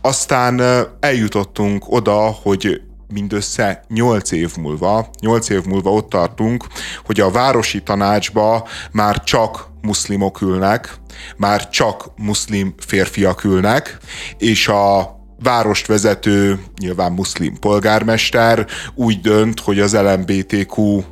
[0.00, 0.62] Aztán
[1.00, 2.80] eljutottunk oda, hogy
[3.12, 6.66] mindössze 8 év múlva, 8 év múlva ott tartunk,
[7.04, 10.94] hogy a városi tanácsba már csak muszlimok ülnek,
[11.36, 13.98] már csak muszlim férfiak ülnek,
[14.38, 21.02] és a várost vezető, nyilván muszlim polgármester úgy dönt, hogy az LMBTQ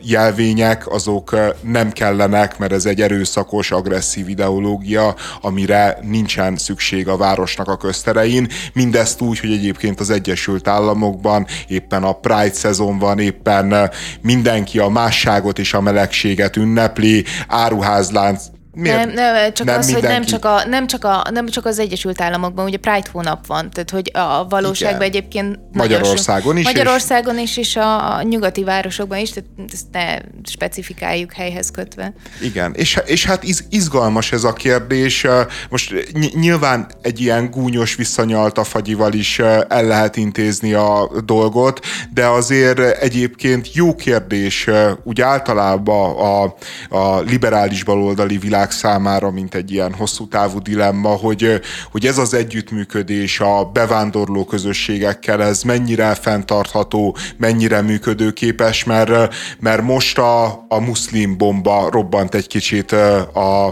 [0.00, 7.68] jelvények azok nem kellenek, mert ez egy erőszakos, agresszív ideológia, amire nincsen szükség a városnak
[7.68, 8.48] a közterein.
[8.72, 13.90] Mindezt úgy, hogy egyébként az Egyesült Államokban éppen a Pride szezon van, éppen
[14.20, 18.42] mindenki a másságot és a melegséget ünnepli, áruházlánc
[18.78, 18.96] Miért?
[18.96, 20.06] Nem, nem, csak nem az, mindenki...
[20.06, 23.46] hogy nem csak, a, nem, csak a, nem csak az Egyesült Államokban, ugye Pride hónap
[23.46, 25.14] van, tehát hogy a valóságban Igen.
[25.14, 26.64] egyébként Magyarországon is.
[26.64, 32.12] Magyarországon is, és a nyugati városokban is, tehát ezt ne specifikáljuk helyhez kötve.
[32.42, 35.26] Igen, és, és hát iz, izgalmas ez a kérdés.
[35.68, 35.94] Most
[36.34, 41.80] nyilván egy ilyen gúnyos visszanyalt a fagyival is el lehet intézni a dolgot,
[42.14, 44.68] de azért egyébként jó kérdés
[45.04, 46.54] úgy általában a,
[46.96, 51.60] a liberális baloldali világ világ számára, mint egy ilyen hosszú távú dilemma, hogy,
[51.90, 60.18] hogy ez az együttműködés a bevándorló közösségekkel, ez mennyire fenntartható, mennyire működőképes, mert, mert most
[60.18, 62.92] a, a muszlim bomba robbant egy kicsit
[63.32, 63.66] a,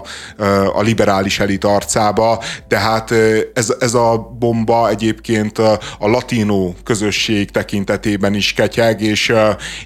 [0.74, 3.10] a liberális elit arcába, de hát
[3.54, 5.58] ez, ez a bomba egyébként
[5.98, 9.32] a latinó közösség tekintetében is ketyeg, és,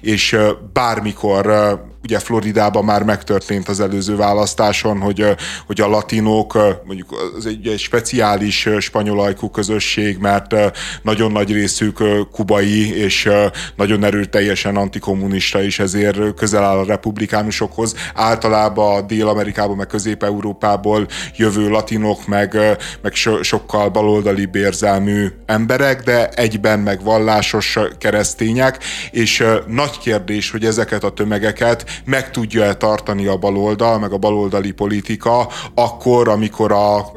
[0.01, 0.37] és
[0.73, 5.25] bármikor ugye Floridában már megtörtént az előző választáson, hogy,
[5.67, 6.53] hogy a latinok,
[6.85, 10.55] mondjuk az egy, egy speciális spanyolajkú közösség, mert
[11.01, 13.29] nagyon nagy részük kubai, és
[13.75, 17.95] nagyon erőteljesen antikommunista is, ezért közel áll a republikánusokhoz.
[18.13, 22.57] Általában Dél-Amerikából, meg Közép-Európából jövő latinok, meg,
[23.01, 30.65] meg so, sokkal baloldali bérzelmű emberek, de egyben meg vallásos keresztények, és nagy kérdés, hogy
[30.65, 37.11] ezeket a tömegeket meg tudja-e tartani a baloldal, meg a baloldali politika, akkor, amikor a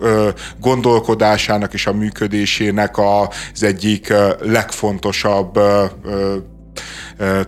[0.60, 5.58] gondolkodásának és a működésének az egyik legfontosabb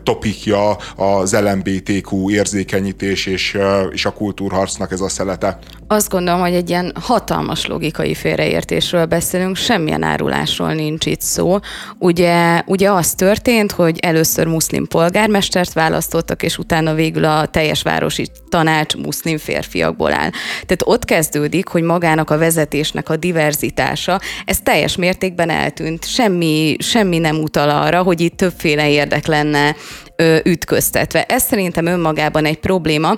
[0.02, 3.59] topikja az LMBTQ érzékenyítés és,
[3.90, 5.59] és a kultúrharcnak ez a szelete.
[5.86, 11.59] Azt gondolom, hogy egy ilyen hatalmas logikai félreértésről beszélünk, semmilyen árulásról nincs itt szó.
[11.98, 18.27] Ugye, ugye az történt, hogy először muszlim polgármestert választottak, és utána végül a teljes városi
[18.48, 20.31] tanács muszlim férfiakból áll.
[20.52, 26.06] Tehát ott kezdődik, hogy magának a vezetésnek a diverzitása, ez teljes mértékben eltűnt.
[26.06, 29.77] Semmi, semmi nem utal arra, hogy itt többféle érdek lenne
[30.16, 31.24] ö, ütköztetve.
[31.24, 33.16] Ez szerintem önmagában egy probléma,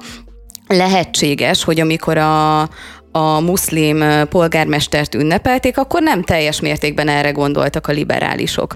[0.67, 2.61] lehetséges, hogy amikor a,
[3.13, 8.75] a muszlim polgármestert ünnepelték, akkor nem teljes mértékben erre gondoltak a liberálisok.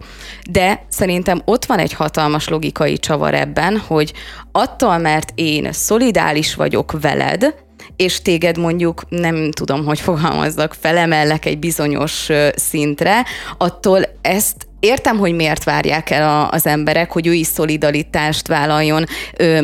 [0.51, 4.13] De szerintem ott van egy hatalmas logikai csavar ebben, hogy
[4.53, 7.55] attól, mert én szolidális vagyok veled,
[7.97, 13.25] és téged mondjuk, nem tudom, hogy fogalmazzak, felemellek egy bizonyos szintre,
[13.59, 19.05] attól ezt Értem, hogy miért várják el az emberek, hogy ő is szolidaritást vállaljon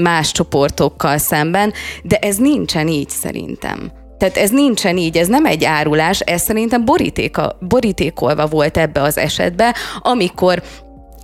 [0.00, 1.72] más csoportokkal szemben,
[2.02, 3.92] de ez nincsen így szerintem.
[4.18, 9.18] Tehát ez nincsen így, ez nem egy árulás, ez szerintem borítéka, borítékolva volt ebbe az
[9.18, 10.62] esetbe, amikor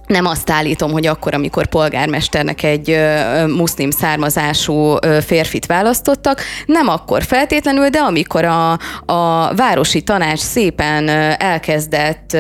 [0.06, 2.98] nem azt állítom, hogy akkor, amikor polgármesternek egy
[3.46, 8.72] muszlim származású férfit választottak, nem akkor feltétlenül, de amikor a,
[9.06, 11.08] a városi tanács szépen
[11.38, 12.36] elkezdett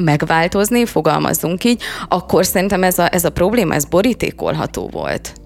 [0.00, 5.39] megváltozni, fogalmazzunk így, akkor szerintem ez a, ez a probléma, ez borítékolható volt.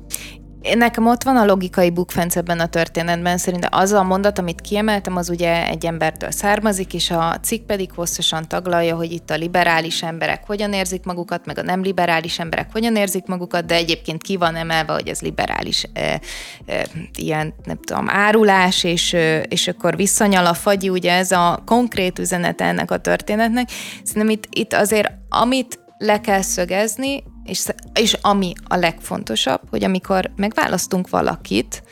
[0.73, 5.17] Nekem ott van a logikai bukfenc ebben a történetben, szerintem az a mondat, amit kiemeltem,
[5.17, 10.03] az ugye egy embertől származik, és a cikk pedig hosszasan taglalja, hogy itt a liberális
[10.03, 14.37] emberek hogyan érzik magukat, meg a nem liberális emberek hogyan érzik magukat, de egyébként ki
[14.37, 16.21] van emelve, hogy ez liberális e,
[16.67, 16.87] e,
[17.19, 22.19] ilyen, nem tudom, árulás, és, e, és akkor visszanyal a fagyi, ugye ez a konkrét
[22.19, 23.69] üzenet ennek a történetnek.
[24.03, 30.31] Szerintem itt, itt azért, amit le kell szögezni, és, és ami a legfontosabb, hogy amikor
[30.37, 31.83] megválasztunk valakit,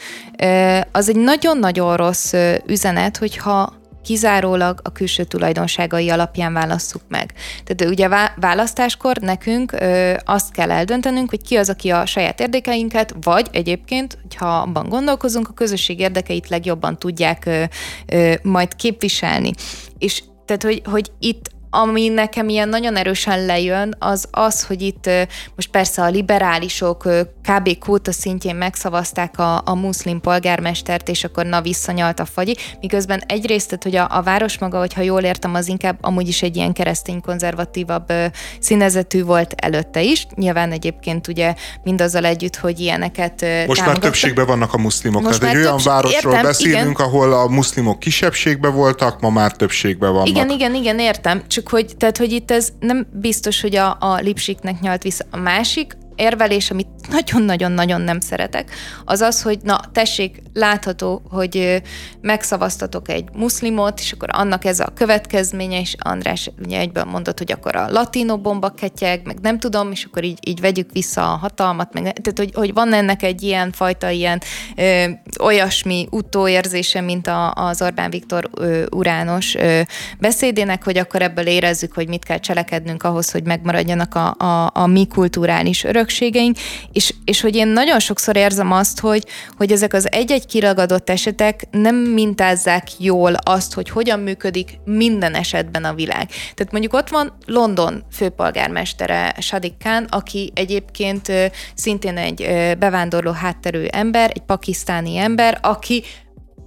[0.92, 2.34] az egy nagyon-nagyon rossz
[2.66, 7.32] üzenet, hogyha kizárólag a külső tulajdonságai alapján válasszuk meg.
[7.64, 13.14] Tehát ugye választáskor nekünk ö, azt kell eldöntenünk, hogy ki az, aki a saját érdekeinket,
[13.20, 17.62] vagy egyébként, hogyha abban gondolkozunk, a közösség érdekeit legjobban tudják ö,
[18.06, 19.50] ö, majd képviselni.
[19.98, 25.10] És tehát, hogy, hogy itt ami nekem ilyen nagyon erősen lejön, az az, hogy itt
[25.56, 27.08] most persze a liberálisok
[27.48, 27.78] kb.
[27.78, 33.66] kóta szintjén megszavazták a, a muszlim polgármestert, és akkor na visszanyalt a fagyi, miközben egyrészt,
[33.66, 36.72] tehát, hogy a, a város maga, hogyha jól értem, az inkább amúgy is egy ilyen
[36.72, 38.12] keresztény konzervatívabb
[38.60, 40.26] színezetű volt előtte is.
[40.34, 43.84] Nyilván egyébként ugye mindazzal együtt, hogy ilyeneket Most támogatta.
[43.84, 45.22] már többségben vannak a muszlimok.
[45.22, 47.06] Most Tehát egy olyan városról értem, beszélünk, igen.
[47.06, 50.28] ahol a muszlimok kisebbségben voltak, ma már többségben vannak.
[50.28, 51.42] Igen, igen, igen, értem.
[51.46, 55.24] Csak csak hogy, tehát, hogy itt ez nem biztos, hogy a, a lipsiknek nyalt vissza.
[55.30, 58.70] A másik, érvelés, amit nagyon-nagyon-nagyon nem szeretek,
[59.04, 61.82] az az, hogy na tessék, látható, hogy
[62.20, 67.52] megszavaztatok egy muszlimot, és akkor annak ez a következménye, és András ugye egyben mondott, hogy
[67.52, 71.36] akkor a latino bomba ketyeg, meg nem tudom, és akkor így, így vegyük vissza a
[71.36, 74.40] hatalmat, meg, tehát hogy, hogy van ennek egy ilyen fajta ilyen
[74.76, 75.04] ö,
[75.40, 79.80] olyasmi utóérzése, mint a, az Orbán Viktor ö, urános ö,
[80.18, 84.86] beszédének, hogy akkor ebből érezzük, hogy mit kell cselekednünk ahhoz, hogy megmaradjanak a, a, a
[84.86, 86.56] mi kulturális örökségeink,
[86.92, 91.66] és, és hogy én nagyon sokszor érzem azt, hogy, hogy ezek az egy-egy kiragadott esetek
[91.70, 96.28] nem mintázzák jól azt, hogy hogyan működik minden esetben a világ.
[96.28, 101.32] Tehát mondjuk ott van London főpolgármestere Sadiq Khan, aki egyébként
[101.74, 102.48] szintén egy
[102.78, 106.02] bevándorló hátterű ember, egy pakisztáni ember, aki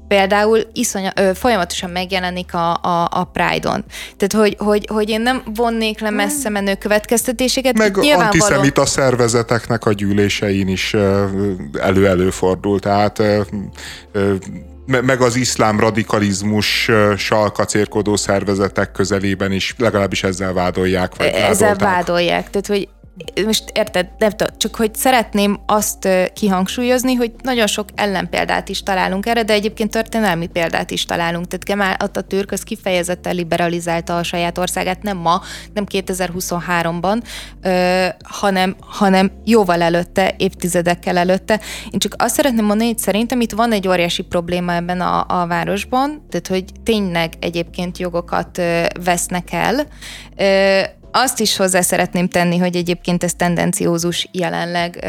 [0.07, 3.85] például iszonya, ö, folyamatosan megjelenik a, a, a Pride-on.
[4.17, 7.77] Tehát, hogy, hogy, hogy én nem vonnék le messze menő következtetéseket.
[7.77, 10.93] Meg antiszemita szervezeteknek a gyűlésein is
[11.73, 12.79] elő-elő fordul.
[12.79, 13.21] Tehát
[14.85, 21.15] meg az iszlám radikalizmussal kacérkodó szervezetek közelében is legalábbis ezzel vádolják.
[21.15, 22.49] Vagy ezzel vádolják.
[22.49, 22.87] Tehát, hogy
[23.45, 29.25] most érted, nem tudom, csak hogy szeretném azt kihangsúlyozni, hogy nagyon sok ellenpéldát is találunk
[29.25, 31.47] erre, de egyébként történelmi példát is találunk.
[31.47, 35.41] Tehát Kemal Atatürk az kifejezetten liberalizálta a saját országát, nem ma,
[35.73, 37.21] nem 2023-ban,
[38.23, 41.59] hanem, hanem jóval előtte, évtizedekkel előtte.
[41.89, 45.47] Én csak azt szeretném mondani, hogy szerintem itt van egy óriási probléma ebben a, a
[45.47, 48.61] városban, tehát hogy tényleg egyébként jogokat
[49.03, 49.87] vesznek el,
[51.17, 55.05] azt is hozzá szeretném tenni, hogy egyébként ez tendenciózus jelenleg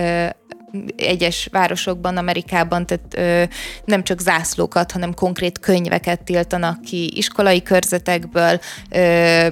[0.96, 3.54] egyes városokban, Amerikában, tehát ö,
[3.84, 8.60] nem csak zászlókat, hanem konkrét könyveket tiltanak ki iskolai körzetekből,
[8.90, 9.46] ö,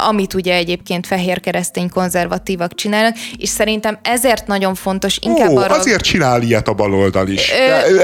[0.00, 5.74] amit ugye egyébként fehér keresztény konzervatívak csinálnak, és szerintem ezért nagyon fontos inkább Ó, arra...
[5.74, 7.52] azért csinál ilyet a baloldal is.
[7.52, 8.02] Ö...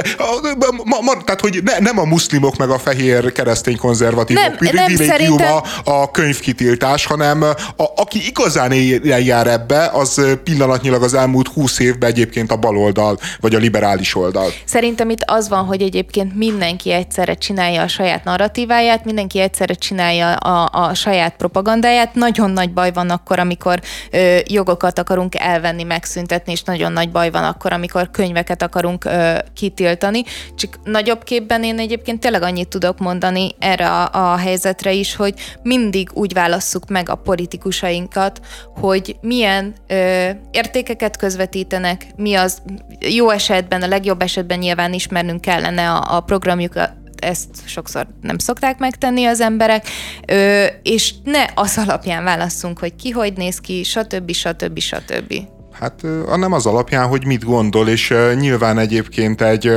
[1.24, 5.54] Tehát, hogy ne, nem a muszlimok meg a fehér keresztény konzervatívok nem, nem szerintem...
[5.84, 7.54] a, könyvkitiltás, hanem a,
[7.96, 8.72] aki igazán
[9.10, 14.50] eljár ebbe, az pillanatnyilag az elmúlt húsz évben egyébként a baloldal, vagy a liberális oldal.
[14.64, 20.32] Szerintem itt az van, hogy egyébként mindenki egyszerre csinálja a saját narratíváját, mindenki egyszerre csinálja
[20.34, 22.14] a, a saját propagandáját.
[22.14, 23.80] Nagyon nagy baj van akkor, amikor
[24.10, 29.34] ö, jogokat akarunk elvenni, megszüntetni, és nagyon nagy baj van akkor, amikor könyveket akarunk ö,
[29.54, 30.22] kitiltani.
[30.54, 35.34] Csak nagyobb képben én egyébként tényleg annyit tudok mondani erre a, a helyzetre is, hogy
[35.62, 38.40] mindig úgy válasszuk meg a politikusainkat,
[38.80, 42.62] hogy milyen ö, értékeket közvetítenek, mi az
[42.98, 48.78] jó esetben, a legjobb esetben nyilván ismernünk kellene a, a programjukat, ezt sokszor nem szokták
[48.78, 49.88] megtenni az emberek,
[50.26, 54.32] ö, és ne az alapján válasszunk, hogy ki hogy néz ki, stb.
[54.32, 54.78] stb.
[54.78, 55.53] stb.
[55.80, 56.02] Hát
[56.36, 59.72] nem az alapján, hogy mit gondol, és nyilván egyébként egy,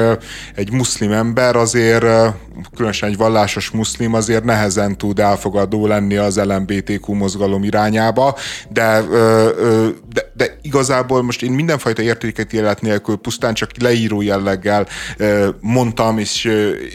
[0.55, 2.05] egy muszlim ember azért,
[2.75, 8.35] különösen egy vallásos muszlim azért nehezen tud elfogadó lenni az LMBTQ mozgalom irányába,
[8.69, 9.01] de,
[10.13, 14.87] de, de igazából most én mindenfajta értéket élet nélkül pusztán csak leíró jelleggel
[15.59, 16.43] mondtam, és,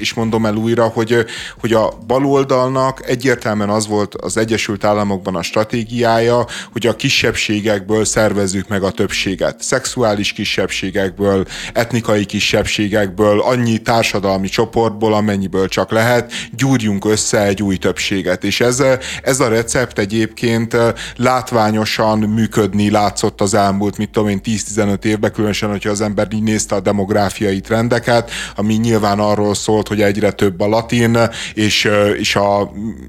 [0.01, 1.25] és mondom el újra, hogy,
[1.61, 8.69] hogy a baloldalnak egyértelműen az volt az Egyesült Államokban a stratégiája, hogy a kisebbségekből szervezzük
[8.69, 9.63] meg a többséget.
[9.63, 18.45] Szexuális kisebbségekből, etnikai kisebbségekből, annyi társadalmi csoportból, amennyiből csak lehet, gyúrjunk össze egy új többséget.
[18.45, 18.83] És ez,
[19.23, 20.77] ez a recept egyébként
[21.17, 26.43] látványosan működni látszott az elmúlt, mit tudom én, 10-15 évben, különösen, hogyha az ember így
[26.43, 31.19] nézte a demográfiai trendeket, ami nyilván arról szólt, hogy egyre több a latin,
[31.55, 31.89] és,
[32.19, 32.61] és a,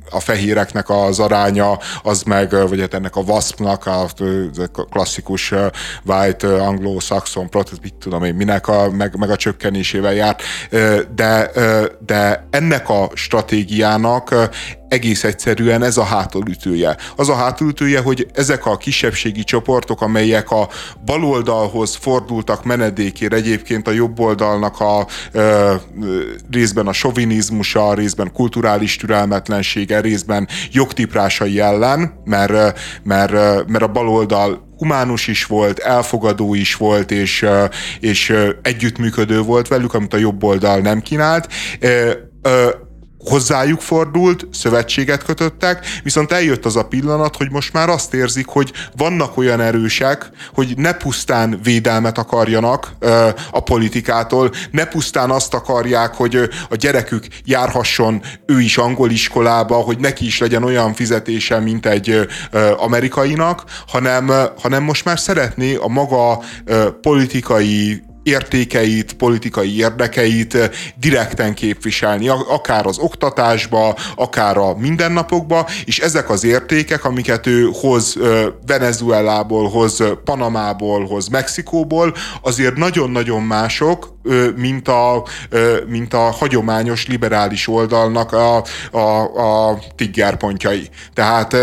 [0.09, 4.01] a fehéreknek az aránya, az meg, vagy hát ennek a WASP-nak, a,
[4.73, 5.53] a klasszikus
[6.05, 10.41] white, anglo-saxon, protest, mit tudom én, minek a, meg, meg a csökkenésével járt,
[11.15, 11.51] de,
[12.05, 14.51] de ennek a stratégiának
[14.93, 16.97] egész egyszerűen ez a hátulütője.
[17.15, 20.69] Az a hátulütője, hogy ezek a kisebbségi csoportok, amelyek a
[21.05, 25.73] baloldalhoz fordultak menedékért, egyébként a jobboldalnak a ö,
[26.51, 33.31] részben a sovinizmusa, részben kulturális türelmetlensége, részben jogtiprásai ellen, mert, mert,
[33.67, 37.45] mert a baloldal humánus is volt, elfogadó is volt, és,
[37.99, 41.47] és együttműködő volt velük, amit a jobb oldal nem kínált
[43.25, 48.71] hozzájuk fordult, szövetséget kötöttek, viszont eljött az a pillanat, hogy most már azt érzik, hogy
[48.97, 52.91] vannak olyan erősek, hogy ne pusztán védelmet akarjanak
[53.51, 59.97] a politikától, ne pusztán azt akarják, hogy a gyerekük járhasson ő is angol iskolába, hogy
[59.97, 62.27] neki is legyen olyan fizetése, mint egy
[62.77, 64.31] amerikainak, hanem,
[64.61, 66.39] hanem most már szeretné a maga
[67.01, 70.57] politikai értékeit, politikai érdekeit
[70.95, 78.17] direkten képviselni, akár az oktatásba, akár a mindennapokba, és ezek az értékek, amiket ő hoz
[78.65, 84.13] Venezuelából, hoz Panamából, hoz Mexikóból, azért nagyon-nagyon mások,
[84.55, 85.23] mint a,
[85.87, 90.89] mint a hagyományos liberális oldalnak a, a, a tiggerpontjai.
[91.13, 91.55] Tehát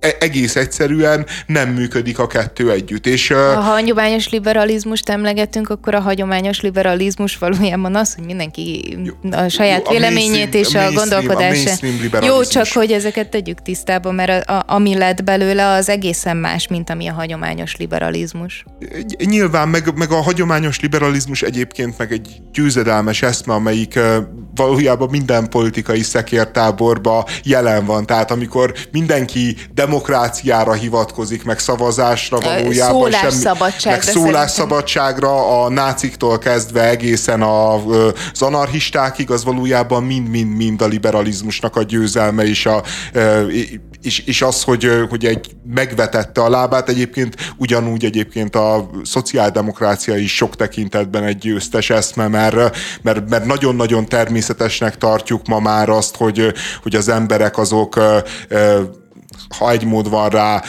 [0.00, 3.06] egész egyszerűen nem működik a kettő együtt.
[3.06, 8.96] És, ha hagyományos liberalizmust emlegetünk, akkor a hagyományos liberalizmus valójában az, hogy mindenki
[9.30, 11.84] a saját jó, a véleményét és a, gondolkodását.
[12.22, 16.68] Jó, csak hogy ezeket tegyük tisztába, mert a, a, ami lett belőle, az egészen más,
[16.68, 18.64] mint ami a hagyományos liberalizmus.
[19.24, 23.98] Nyilván, meg, meg a hagyományos liberalizmus egyébként meg egy győzedelmes eszme, amelyik
[24.54, 28.06] valójában minden politikai szekértáborba jelen van.
[28.06, 29.56] Tehát amikor mindenki
[29.90, 37.74] demokráciára hivatkozik, meg szavazásra valójában szólásszabadság, semmi, meg szólásszabadságra a náciktól kezdve egészen a,
[38.32, 42.82] az anarchistákig, az valójában mind-mind-mind a liberalizmusnak a győzelme, és, a,
[44.02, 50.36] és, és az, hogy, hogy egy megvetette a lábát, egyébként ugyanúgy egyébként a szociáldemokrácia is
[50.36, 56.52] sok tekintetben egy győztes eszme, mert, mert, mert nagyon-nagyon természetesnek tartjuk ma már azt, hogy,
[56.82, 58.00] hogy az emberek azok
[59.58, 60.62] ha egy mód van rá,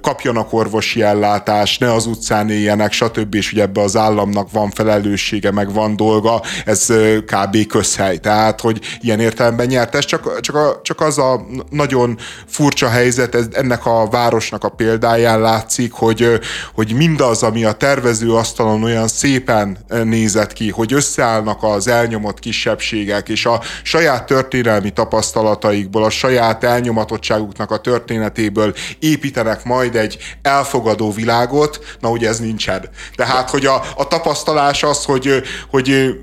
[0.00, 3.34] kapjanak orvosi ellátást, ne az utcán éljenek, stb.
[3.34, 6.86] És ugye ebbe az államnak van felelőssége, meg van dolga, ez
[7.26, 7.66] kb.
[7.66, 8.18] közhely.
[8.18, 9.94] Tehát, hogy ilyen értelemben nyert.
[9.94, 14.68] Ez csak, csak, a, csak az a nagyon furcsa helyzet, ez, ennek a városnak a
[14.68, 16.40] példáján látszik, hogy,
[16.74, 23.28] hogy mindaz, ami a tervező asztalon olyan szépen nézett ki, hogy összeállnak az elnyomott kisebbségek,
[23.28, 31.12] és a saját történelmi tapasztalataikból, a saját elnyomatottságuknak a történet történetéből építenek majd egy elfogadó
[31.12, 32.88] világot, na ugye ez nincsen.
[33.16, 36.14] Tehát, hogy a, a tapasztalás az, hogy, hogy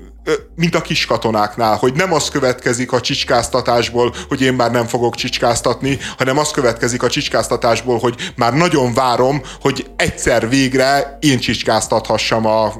[0.54, 5.14] mint a kis katonáknál, hogy nem az következik a csicskáztatásból, hogy én már nem fogok
[5.14, 12.46] csicskáztatni, hanem az következik a csicskáztatásból, hogy már nagyon várom, hogy egyszer végre én csicskáztathassam
[12.46, 12.72] a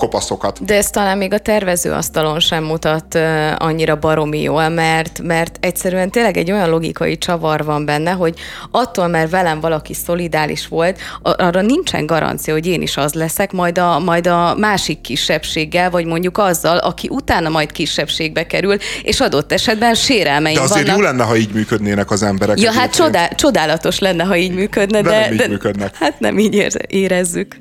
[0.00, 0.64] kopaszokat.
[0.64, 3.18] De ez talán még a tervezőasztalon sem mutat
[3.56, 8.38] annyira baromi jól, mert, mert egyszerűen tényleg egy olyan logikai csavar van benne, hogy
[8.70, 13.78] attól, mert velem valaki szolidális volt, arra nincsen garancia, hogy én is az leszek, majd
[13.78, 19.52] a, majd a másik kisebbséggel, vagy mondjuk azzal, aki utána majd kisebbségbe kerül, és adott
[19.52, 21.00] esetben sérelmeim De azért vannak.
[21.00, 22.60] jó lenne, ha így működnének az emberek.
[22.60, 25.96] Ja, hát csodá, csodálatos lenne, ha így működne, de, de, nem így de, működnek.
[25.96, 27.56] Hát nem így érezzük.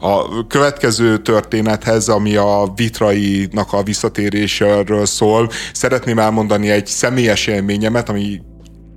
[0.00, 8.40] A következő történethez, ami a Vitrainak a visszatéréséről szól, szeretném elmondani egy személyes élményemet, ami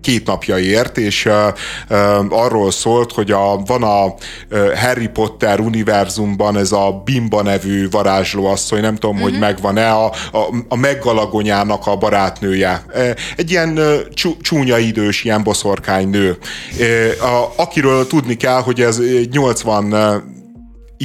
[0.02, 1.34] két napja ért, és uh,
[1.90, 7.90] uh, arról szólt, hogy a, van a uh, Harry Potter univerzumban ez a Bimba nevű
[7.90, 9.30] varázslóasszony, nem tudom, uh-huh.
[9.30, 9.48] hogy mhm.
[9.48, 12.86] megvan-e, a, a, a meggalagonyának a barátnője.
[13.36, 13.80] Egy ilyen
[14.14, 16.38] csú, csúnya idős, ilyen boszorkány nő.
[17.22, 19.00] A, akiről tudni kell, hogy ez
[19.32, 20.40] 80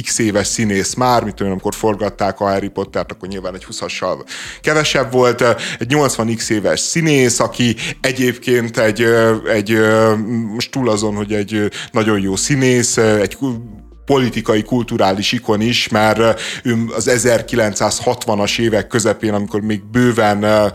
[0.03, 4.25] x éves színész már, mit tudom, amikor forgatták a Harry Pottert, akkor nyilván egy 20-assal
[4.61, 5.43] kevesebb volt,
[5.79, 9.07] egy 80 x éves színész, aki egyébként egy,
[9.53, 9.77] egy
[10.53, 13.37] most túl azon, hogy egy nagyon jó színész, egy
[14.05, 16.41] politikai, kulturális ikon is, mert
[16.95, 20.71] az 1960-as évek közepén, amikor még bőven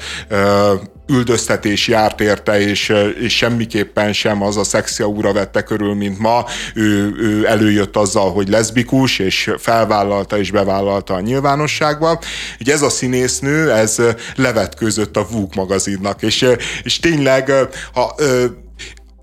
[1.13, 6.45] üldöztetés járt érte, és, és semmiképpen sem az a szexia úra vette körül, mint ma.
[6.75, 12.21] Ő, ő előjött azzal, hogy leszbikus, és felvállalta és bevállalta a nyilvánosságba.
[12.61, 13.97] Ugye ez a színésznő, ez
[14.37, 16.47] levetkőzött a Vogue magazinnak, és,
[16.83, 17.53] és tényleg
[17.93, 18.15] ha,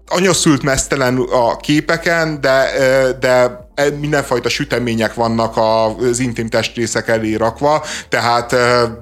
[0.08, 2.72] anyaszült mesztelen a képeken, de,
[3.20, 3.68] de
[4.00, 8.98] mindenfajta sütemények vannak az intim testrészek elé rakva, tehát e,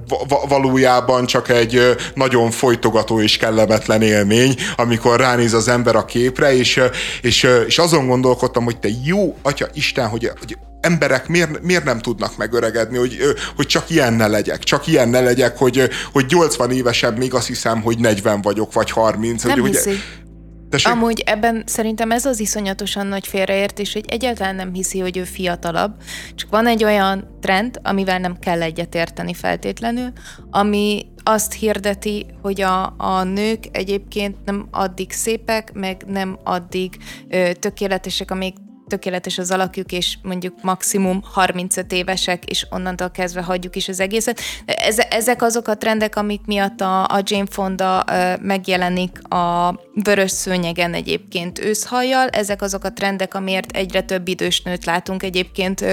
[0.48, 6.56] valójában csak egy e, nagyon folytogató és kellemetlen élmény, amikor ránéz az ember a képre,
[6.56, 6.82] és,
[7.22, 12.00] és, és azon gondolkodtam, hogy te jó atya Isten, hogy, hogy emberek miért, miért nem
[12.00, 13.18] tudnak megöregedni, hogy,
[13.56, 17.48] hogy csak ilyen ne legyek, csak ilyen ne legyek, hogy, hogy 80 évesen még azt
[17.48, 19.44] hiszem, hogy 40 vagyok, vagy 30.
[19.44, 20.00] Nem hogy, hiszi.
[20.70, 20.94] Tessék?
[20.94, 25.96] Amúgy ebben szerintem ez az iszonyatosan nagy félreértés, hogy egyáltalán nem hiszi, hogy ő fiatalabb,
[26.36, 30.12] csak van egy olyan trend, amivel nem kell egyetérteni feltétlenül,
[30.50, 36.98] ami azt hirdeti, hogy a, a nők egyébként nem addig szépek, meg nem addig
[37.30, 38.54] ö, tökéletesek, amíg
[38.88, 44.42] tökéletes az alakjuk, és mondjuk maximum 35 évesek, és onnantól kezdve hagyjuk is az egészet.
[45.10, 48.06] Ezek azok a trendek, amik miatt a, a Jane Fonda
[48.42, 52.28] megjelenik a vörös szőnyegen egyébként őszhajjal.
[52.28, 55.86] Ezek azok a trendek, amiért egyre több idős nőt látunk egyébként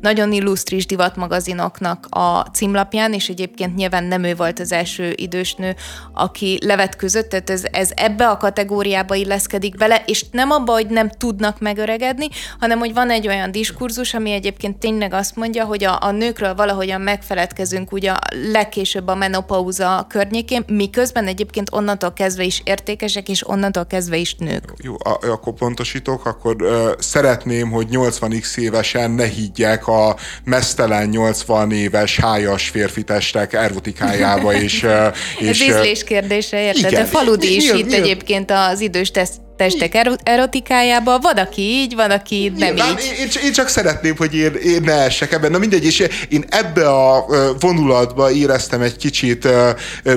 [0.00, 5.74] nagyon illusztris divatmagazinoknak a címlapján, és egyébként nyilván nem ő volt az első idős nő,
[6.14, 10.86] aki levet között, tehát ez, ez ebbe a kategóriába illeszkedik bele, és nem abba, hogy
[10.86, 12.28] nem tudnak megöregedni,
[12.60, 16.54] hanem hogy van egy olyan diskurzus, ami egyébként tényleg azt mondja, hogy a, a nőkről
[16.54, 18.18] valahogyan megfeledkezünk ugye a
[18.52, 24.72] legkésőbb a menopauza környékén, miközben egyébként onnantól kezdve is értékesek, és onnantól kezdve is nők.
[24.76, 32.18] Jó, akkor pontosítok, akkor uh, szeretném, hogy 80x évesen ne higgyek a mesztelen 80 éves
[32.18, 34.80] hájas férfi testek erotikájába, és...
[35.38, 36.90] És Ez ízlés kérdése, érted?
[36.90, 37.02] Igen.
[37.02, 42.52] De Faludi is itt egyébként az idős teszt testek erotikájába, van, aki így, van, aki
[42.56, 43.14] nem Nyilván, így.
[43.18, 45.50] Én, én csak szeretném, hogy én, én ne essek ebben.
[45.50, 47.26] Na mindegy, és én ebbe a
[47.60, 49.48] vonulatba éreztem egy kicsit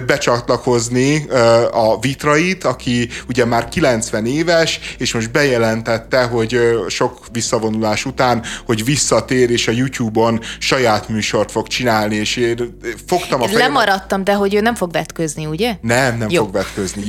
[0.06, 1.26] becsatlakozni
[1.72, 8.86] a Vitrait, aki ugye már 90 éves, és most bejelentette, hogy sok visszavonulás után, hogy
[8.86, 12.78] visszatér, és a YouTube-on saját műsort fog csinálni, és én
[13.08, 13.68] fogtam a fejemet.
[13.68, 15.76] Lemaradtam, de hogy ő nem fog vetközni, ugye?
[15.82, 16.44] Nem, nem Jó.
[16.44, 17.04] fog vetközni.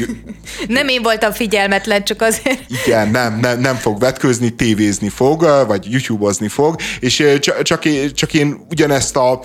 [0.69, 2.61] nem én voltam figyelmetlen, csak azért.
[2.85, 8.35] Igen, nem, nem, nem fog vetközni, tévézni fog, vagy YouTube-ozni fog, és csak, én, csak
[8.35, 9.41] én ugyanezt a,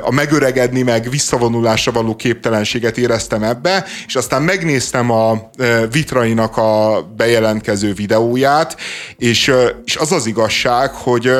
[0.00, 5.50] a megöregedni, meg visszavonulásra való képtelenséget éreztem ebbe, és aztán megnéztem a
[5.90, 8.76] Vitrainak a bejelentkező videóját,
[9.16, 9.52] és,
[9.84, 11.32] és az az igazság, hogy,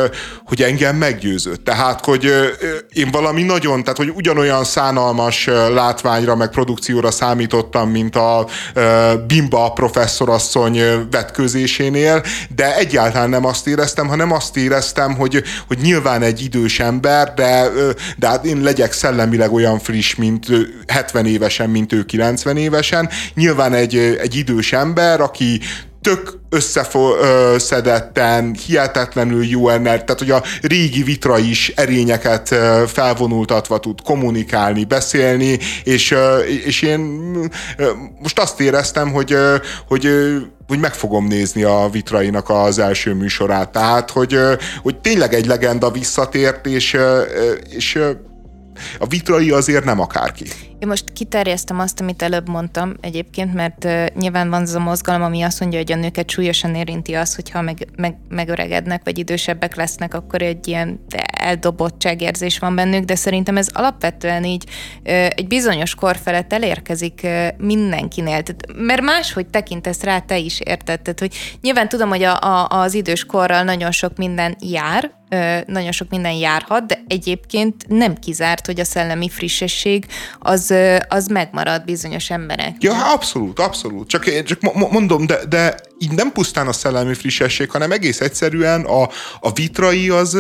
[0.45, 1.65] hogy engem meggyőzött.
[1.65, 2.33] Tehát, hogy
[2.93, 8.47] én valami nagyon, tehát, hogy ugyanolyan szánalmas látványra, meg produkcióra számítottam, mint a
[9.27, 10.66] Bimba professzorasszony
[11.11, 12.23] vetkőzésénél,
[12.57, 17.69] de egyáltalán nem azt éreztem, hanem azt éreztem, hogy, hogy nyilván egy idős ember, de,
[18.17, 20.47] de hát én legyek szellemileg olyan friss, mint
[20.87, 23.09] 70 évesen, mint ő 90 évesen.
[23.35, 25.61] Nyilván egy, egy idős ember, aki
[26.07, 32.55] tök összeszedetten, hihetetlenül jó ennek, tehát hogy a régi vitra is erényeket
[32.87, 36.15] felvonultatva tud kommunikálni, beszélni, és,
[36.65, 37.01] és én
[38.23, 39.37] most azt éreztem, hogy,
[39.89, 40.09] hogy
[40.67, 43.73] hogy meg fogom nézni a Vitrainak az első műsorát.
[43.73, 44.39] Tehát, hogy,
[44.83, 46.97] hogy tényleg egy legenda visszatért, és,
[47.71, 47.99] és
[48.99, 50.45] a Vitrai azért nem akárki.
[50.79, 55.43] Én most kiterjesztem azt, amit előbb mondtam egyébként, mert nyilván van az a mozgalom, ami
[55.43, 60.15] azt mondja, hogy a nőket súlyosan érinti az, hogyha meg, meg, megöregednek, vagy idősebbek lesznek,
[60.15, 61.01] akkor egy ilyen
[61.39, 64.65] eldobottságérzés van bennük, de szerintem ez alapvetően így
[65.03, 68.43] egy bizonyos kor felett elérkezik uh, mindenkinél.
[68.43, 71.01] Tehát, mert máshogy tekintesz rá te is, érted?
[71.01, 75.15] Tehát, hogy nyilván tudom, hogy a, a, az idős korral nagyon sok minden jár,
[75.67, 80.07] nagyon sok minden járhat, de egyébként nem kizárt, hogy a szellemi frissesség
[80.39, 80.66] az,
[81.09, 82.75] az megmarad bizonyos emberek.
[82.79, 84.09] Ja, abszolút, abszolút.
[84.09, 84.61] Csak, csak
[84.91, 89.09] mondom, de, de így nem pusztán a szellemi frissesség, hanem egész egyszerűen a,
[89.41, 90.39] a vitrai az,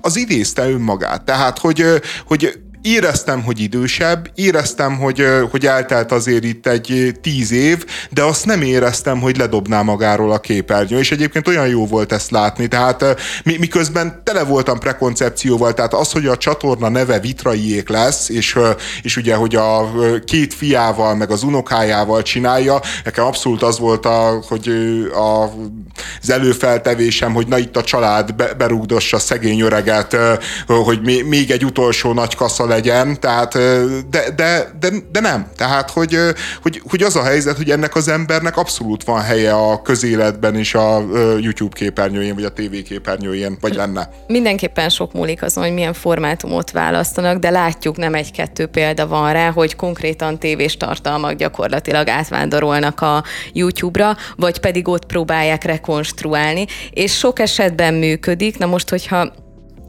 [0.00, 1.24] az idézte önmagát.
[1.24, 1.84] Tehát, hogy,
[2.26, 8.46] hogy éreztem, hogy idősebb, éreztem, hogy, hogy eltelt azért itt egy tíz év, de azt
[8.46, 13.04] nem éreztem, hogy ledobná magáról a képernyő, és egyébként olyan jó volt ezt látni, tehát
[13.44, 18.58] miközben tele voltam prekoncepcióval, tehát az, hogy a csatorna neve Vitraiék lesz, és,
[19.02, 19.90] és ugye, hogy a
[20.24, 24.68] két fiával, meg az unokájával csinálja, nekem abszolút az volt, a, hogy
[25.14, 25.42] a,
[26.22, 30.16] az előfeltevésem, hogy na itt a család be, berúgdossa szegény öreget,
[30.66, 33.52] hogy még egy utolsó nagy kasza legyen, tehát,
[34.10, 35.46] de, de, de, de nem.
[35.56, 36.18] Tehát, hogy,
[36.62, 40.74] hogy, hogy az a helyzet, hogy ennek az embernek abszolút van helye a közéletben és
[40.74, 41.04] a
[41.40, 44.08] YouTube képernyőjén, vagy a TV képernyőjén, vagy lenne.
[44.26, 49.50] Mindenképpen sok múlik azon, hogy milyen formátumot választanak, de látjuk, nem egy-kettő példa van rá,
[49.50, 57.38] hogy konkrétan tévés tartalmak gyakorlatilag átvándorolnak a YouTube-ra, vagy pedig ott próbálják rekonstruálni, és sok
[57.38, 58.58] esetben működik.
[58.58, 59.44] Na most, hogyha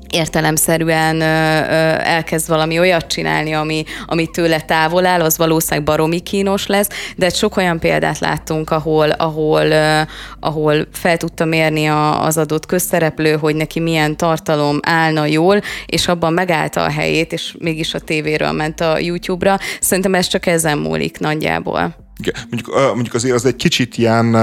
[0.10, 6.20] értelemszerűen ö, ö, elkezd valami olyat csinálni, ami, ami tőle távol áll, az valószínűleg baromi
[6.20, 10.02] kínos lesz, de sok olyan példát láttunk, ahol, ahol, ö,
[10.40, 16.08] ahol fel tudta mérni a, az adott közszereplő, hogy neki milyen tartalom állna jól, és
[16.08, 19.58] abban megállta a helyét, és mégis a tévéről ment a YouTube-ra.
[19.80, 22.07] Szerintem ez csak ezen múlik nagyjából.
[22.50, 24.38] Mondjuk, mondjuk azért az egy kicsit ilyen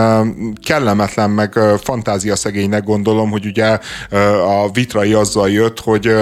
[0.63, 3.79] kellemetlen, meg fantáziaszegénynek gondolom, hogy ugye
[4.47, 6.13] a vitrai azzal jött, hogy,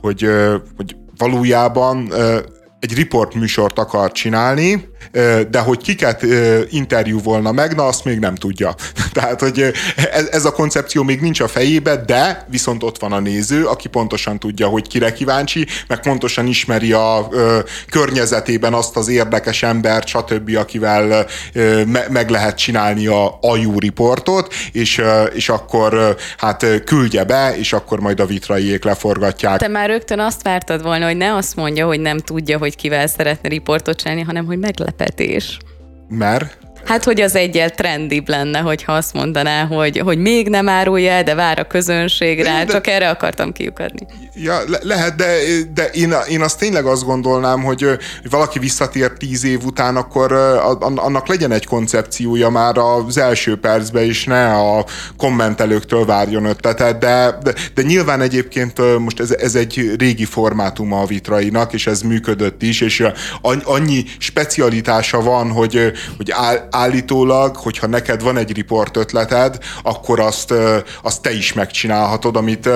[0.00, 0.28] hogy,
[0.76, 2.12] hogy valójában
[2.80, 4.88] egy riport műsort akar csinálni,
[5.50, 6.26] de hogy kiket
[6.70, 8.74] interjúvolna meg, na azt még nem tudja.
[9.12, 9.72] Tehát, hogy
[10.30, 14.38] ez a koncepció még nincs a fejébe, de viszont ott van a néző, aki pontosan
[14.38, 17.28] tudja, hogy kire kíváncsi, meg pontosan ismeri a
[17.90, 21.26] környezetében azt az érdekes embert, stb., akivel
[22.10, 25.02] meg lehet csinálni a ajú riportot, és,
[25.34, 29.58] és akkor hát küldje be, és akkor majd a vitraiék leforgatják.
[29.58, 33.06] Te már rögtön azt vártad volna, hogy ne azt mondja, hogy nem tudja, hogy kivel
[33.06, 35.58] szeretne riportot csinálni, hanem hogy meglep meglepetés.
[36.08, 36.58] Mert?
[36.90, 41.22] Hát, hogy az egyel trendibb lenne, hogyha azt mondaná, hogy, hogy még nem árulja el,
[41.22, 44.06] de vár a közönség rá, de, csak erre akartam kiukadni.
[44.34, 45.26] Ja, le, lehet, de,
[45.74, 50.32] de én, én azt tényleg azt gondolnám, hogy, hogy valaki visszatér tíz év után, akkor
[50.96, 54.84] annak legyen egy koncepciója már az első percben, és ne a
[55.16, 61.06] kommentelőktől várjon ötletet, de, de, de nyilván egyébként most ez, ez egy régi formátuma a
[61.06, 63.04] vitrainak, és ez működött is, és
[63.64, 70.54] annyi specialitása van, hogy, hogy áll, állítólag, hogyha neked van egy riport ötleted, akkor azt,
[71.02, 72.68] azt te is megcsinálhatod, amit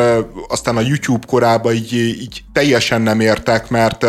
[0.49, 4.07] aztán a YouTube korában így, így teljesen nem értek, mert,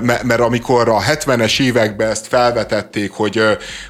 [0.00, 3.40] mert amikor a 70-es években ezt felvetették, hogy,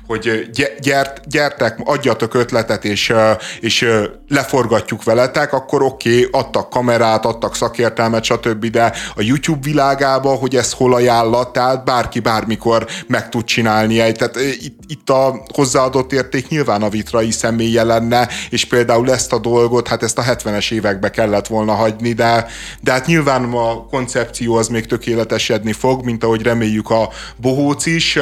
[0.07, 3.13] hogy gyert, gyertek, adjatok ötletet, és,
[3.61, 3.89] és
[4.29, 10.57] leforgatjuk veletek, akkor oké, okay, adtak kamerát, adtak szakértelmet, stb., de a YouTube világába, hogy
[10.57, 14.17] ez hol ajánlat, tehát bárki bármikor meg tud csinálni egy.
[14.17, 19.39] Tehát itt, itt a hozzáadott érték nyilván a vitrai személye lenne, és például ezt a
[19.39, 22.47] dolgot, hát ezt a 70-es évekbe kellett volna hagyni, de,
[22.81, 28.19] de hát nyilván a koncepció az még tökéletesedni fog, mint ahogy reméljük a bohóc is.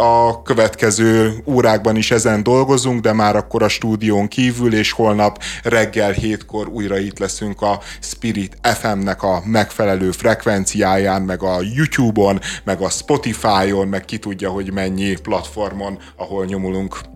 [0.00, 6.10] A következő órákban is ezen dolgozunk, de már akkor a stúdión kívül, és holnap reggel
[6.10, 12.88] hétkor újra itt leszünk a Spirit FM-nek a megfelelő frekvenciáján, meg a YouTube-on, meg a
[12.88, 15.83] Spotify-on, meg ki tudja, hogy mennyi platformon,
[16.18, 17.13] ahol nyomulunk.